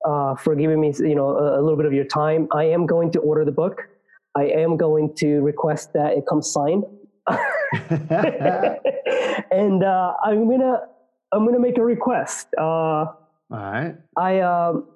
uh, 0.06 0.36
for 0.36 0.54
giving 0.54 0.82
me, 0.82 0.94
you 1.00 1.16
know, 1.16 1.30
a, 1.30 1.60
a, 1.60 1.62
little 1.62 1.78
bit 1.78 1.86
of 1.86 1.94
your 1.94 2.04
time. 2.06 2.50
I 2.52 2.66
am 2.66 2.86
going 2.86 3.10
to 3.12 3.20
order 3.20 3.46
the 3.46 3.54
book. 3.54 3.88
I 4.36 4.48
am 4.48 4.76
going 4.76 5.16
to 5.16 5.40
request 5.40 5.94
that 5.94 6.12
it 6.18 6.26
comes 6.28 6.52
signed, 6.52 6.84
and 9.50 9.82
uh, 9.82 10.14
I'm 10.24 10.50
gonna 10.50 10.82
I'm 11.32 11.46
gonna 11.46 11.60
make 11.60 11.78
a 11.78 11.84
request. 11.84 12.48
Uh, 12.58 12.62
All 12.62 13.16
right. 13.50 13.96
I 14.18 14.40
um 14.40 14.88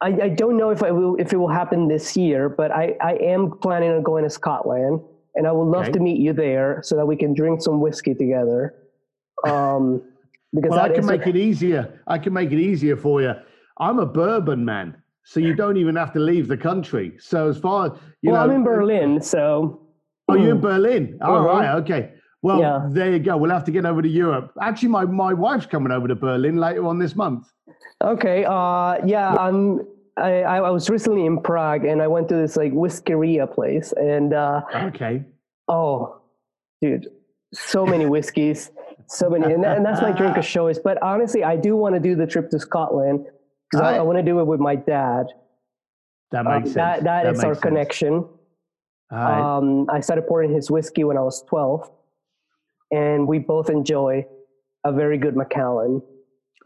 I, 0.00 0.08
I 0.22 0.28
don't 0.30 0.56
know 0.56 0.70
if 0.70 0.82
I 0.82 0.90
will 0.90 1.16
if 1.16 1.32
it 1.32 1.36
will 1.36 1.48
happen 1.48 1.88
this 1.88 2.16
year, 2.16 2.48
but 2.48 2.70
I, 2.70 2.96
I 3.02 3.14
am 3.16 3.58
planning 3.58 3.90
on 3.90 4.02
going 4.02 4.24
to 4.24 4.30
Scotland, 4.30 5.00
and 5.34 5.46
I 5.46 5.52
would 5.52 5.64
love 5.64 5.84
okay. 5.84 5.92
to 5.92 6.00
meet 6.00 6.20
you 6.20 6.32
there 6.32 6.80
so 6.82 6.96
that 6.96 7.06
we 7.06 7.16
can 7.16 7.34
drink 7.34 7.60
some 7.60 7.80
whiskey 7.80 8.14
together. 8.14 8.74
Um, 9.46 10.02
because 10.54 10.70
well, 10.70 10.80
I 10.80 10.88
can 10.88 11.06
make 11.06 11.26
it 11.26 11.36
easier. 11.36 12.00
I 12.06 12.18
can 12.18 12.32
make 12.32 12.50
it 12.50 12.58
easier 12.58 12.96
for 12.96 13.20
you. 13.20 13.34
I'm 13.78 13.98
a 13.98 14.06
bourbon 14.06 14.64
man, 14.64 14.96
so 15.24 15.38
you 15.38 15.54
don't 15.54 15.76
even 15.76 15.96
have 15.96 16.12
to 16.14 16.18
leave 16.18 16.48
the 16.48 16.56
country. 16.56 17.12
So 17.18 17.48
as 17.48 17.58
far 17.58 17.86
as 17.86 17.92
you 18.22 18.32
well, 18.32 18.46
know, 18.46 18.52
I'm 18.52 18.56
in 18.56 18.64
Berlin, 18.64 19.20
so. 19.20 19.86
Oh, 20.28 20.34
you're 20.34 20.52
in. 20.52 20.60
Berlin. 20.70 21.18
All 21.22 21.36
uh-huh. 21.36 21.48
right, 21.48 21.74
okay. 21.76 22.12
Well, 22.42 22.60
yeah. 22.60 22.86
there 22.88 23.12
you 23.12 23.18
go. 23.18 23.36
We'll 23.36 23.50
have 23.50 23.64
to 23.64 23.70
get 23.70 23.84
over 23.84 24.00
to 24.00 24.08
Europe. 24.08 24.52
Actually, 24.60 24.88
my, 24.88 25.04
my 25.04 25.34
wife's 25.34 25.66
coming 25.66 25.92
over 25.92 26.08
to 26.08 26.14
Berlin 26.14 26.56
later 26.56 26.86
on 26.86 26.98
this 26.98 27.14
month. 27.14 27.46
Okay. 28.02 28.44
Uh, 28.44 28.96
yeah, 29.04 29.34
I'm. 29.34 29.86
I, 30.16 30.42
I 30.42 30.70
was 30.70 30.90
recently 30.90 31.24
in 31.24 31.40
Prague 31.40 31.84
and 31.84 32.02
I 32.02 32.06
went 32.06 32.28
to 32.28 32.34
this 32.34 32.56
like 32.56 32.72
whiskeria 32.72 33.52
place 33.52 33.92
and. 33.92 34.32
Uh, 34.32 34.62
okay. 34.74 35.24
Oh, 35.68 36.20
dude, 36.82 37.08
so 37.54 37.86
many 37.86 38.06
whiskeys, 38.06 38.70
so 39.06 39.30
many, 39.30 39.52
and, 39.52 39.62
that, 39.62 39.76
and 39.76 39.86
that's 39.86 40.02
my 40.02 40.12
drink 40.12 40.36
of 40.36 40.44
choice. 40.46 40.78
But 40.82 41.00
honestly, 41.02 41.44
I 41.44 41.56
do 41.56 41.76
want 41.76 41.94
to 41.94 42.00
do 42.00 42.16
the 42.16 42.26
trip 42.26 42.50
to 42.50 42.58
Scotland 42.58 43.26
because 43.70 43.84
I, 43.84 43.98
I 43.98 44.00
want 44.00 44.18
to 44.18 44.24
do 44.24 44.40
it 44.40 44.44
with 44.46 44.60
my 44.60 44.74
dad. 44.74 45.26
That 46.32 46.44
makes 46.44 46.56
um, 46.56 46.62
sense. 46.64 46.74
That, 46.74 47.04
that, 47.04 47.22
that 47.24 47.32
is 47.34 47.44
our 47.44 47.54
sense. 47.54 47.62
connection. 47.62 48.28
Right. 49.12 49.56
Um, 49.56 49.88
I 49.90 50.00
started 50.00 50.26
pouring 50.26 50.52
his 50.52 50.70
whiskey 50.70 51.04
when 51.04 51.16
I 51.16 51.22
was 51.22 51.42
12, 51.48 51.90
and 52.90 53.26
we 53.26 53.38
both 53.38 53.70
enjoy 53.70 54.24
a 54.84 54.92
very 54.92 55.18
good 55.18 55.36
Macallan. 55.36 56.02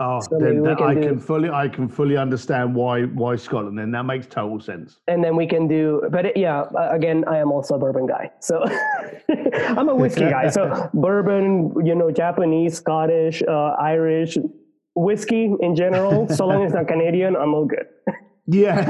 Oh, 0.00 0.18
so 0.20 0.38
then 0.40 0.62
that, 0.64 0.80
I 0.80 0.94
do, 0.94 1.02
can 1.02 1.20
fully, 1.20 1.48
I 1.50 1.68
can 1.68 1.88
fully 1.88 2.16
understand 2.16 2.74
why 2.74 3.02
why 3.02 3.36
Scotland. 3.36 3.78
Then 3.78 3.92
that 3.92 4.02
makes 4.04 4.26
total 4.26 4.58
sense. 4.58 4.98
And 5.06 5.22
then 5.22 5.36
we 5.36 5.46
can 5.46 5.68
do, 5.68 6.02
but 6.10 6.26
it, 6.26 6.36
yeah, 6.36 6.64
again, 6.90 7.24
I 7.28 7.38
am 7.38 7.52
also 7.52 7.76
a 7.76 7.78
bourbon 7.78 8.06
guy, 8.06 8.32
so 8.40 8.64
I'm 9.28 9.88
a 9.88 9.94
whiskey 9.94 10.28
guy. 10.28 10.48
So 10.48 10.90
bourbon, 10.94 11.74
you 11.86 11.94
know, 11.94 12.10
Japanese, 12.10 12.74
Scottish, 12.76 13.40
uh, 13.46 13.76
Irish, 13.78 14.36
whiskey 14.96 15.52
in 15.60 15.76
general. 15.76 16.28
so 16.28 16.46
long 16.46 16.64
as 16.64 16.72
it's 16.72 16.74
not 16.74 16.88
Canadian, 16.94 17.36
I'm 17.36 17.54
all 17.54 17.66
good. 17.66 17.86
yeah, 18.46 18.82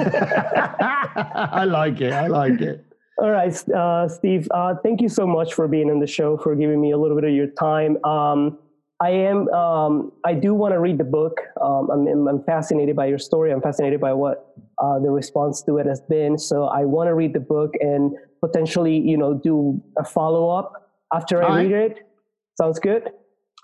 I 1.35 1.65
like 1.65 2.01
it. 2.01 2.15
I 2.15 2.29
like 2.29 2.63
it. 2.63 2.84
All 3.19 3.31
right, 3.31 3.69
uh, 3.71 4.09
Steve. 4.09 4.49
Uh, 4.51 4.75
thank 4.83 5.01
you 5.01 5.09
so 5.09 5.27
much 5.27 5.55
for 5.55 5.69
being 5.69 5.91
on 5.91 6.01
the 6.01 6.07
show, 6.07 6.37
for 6.37 6.57
giving 6.57 6.81
me 6.81 6.91
a 6.91 6.99
little 6.99 7.17
bit 7.17 7.25
of 7.25 7.35
your 7.35 7.47
time. 7.47 8.03
Um, 8.05 8.59
I 9.01 9.11
am. 9.11 9.49
Um, 9.49 10.13
I 10.25 10.35
do 10.35 10.55
want 10.55 10.73
to 10.73 10.81
read 10.81 10.99
the 10.99 11.05
book. 11.05 11.39
Um, 11.61 11.91
I'm, 11.91 12.29
I'm, 12.29 12.43
fascinated 12.45 12.97
by 12.97 13.07
your 13.07 13.19
story. 13.19 13.53
I'm 13.53 13.61
fascinated 13.61 14.01
by 14.01 14.13
what 14.13 14.55
uh, 14.79 14.99
the 14.99 15.11
response 15.11 15.63
to 15.63 15.79
it 15.79 15.87
has 15.87 16.01
been. 16.01 16.39
So 16.39 16.65
I 16.65 16.85
want 16.85 17.09
to 17.09 17.15
read 17.15 17.35
the 17.35 17.41
book 17.41 17.75
and 17.81 18.13
potentially, 18.41 18.97
you 18.97 19.17
know, 19.17 19.35
do 19.35 19.83
a 19.99 20.05
follow 20.05 20.49
up 20.49 20.91
after 21.13 21.43
I 21.43 21.65
read 21.65 21.73
it. 21.73 22.09
Sounds 22.57 22.79
good. 22.79 23.11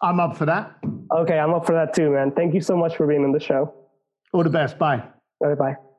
I'm 0.03 0.19
up 0.19 0.37
for 0.37 0.47
that. 0.47 0.77
Okay, 1.13 1.39
I'm 1.39 1.55
up 1.55 1.67
for 1.67 1.73
that 1.73 1.95
too, 1.95 2.11
man. 2.11 2.33
Thank 2.33 2.55
you 2.55 2.61
so 2.61 2.77
much 2.77 2.97
for 2.97 3.07
being 3.07 3.25
on 3.25 3.33
the 3.33 3.41
show. 3.41 3.75
All 4.33 4.43
the 4.43 4.51
best. 4.51 4.79
Bye. 4.79 5.03
All 5.41 5.49
right, 5.49 5.59
bye. 5.59 5.89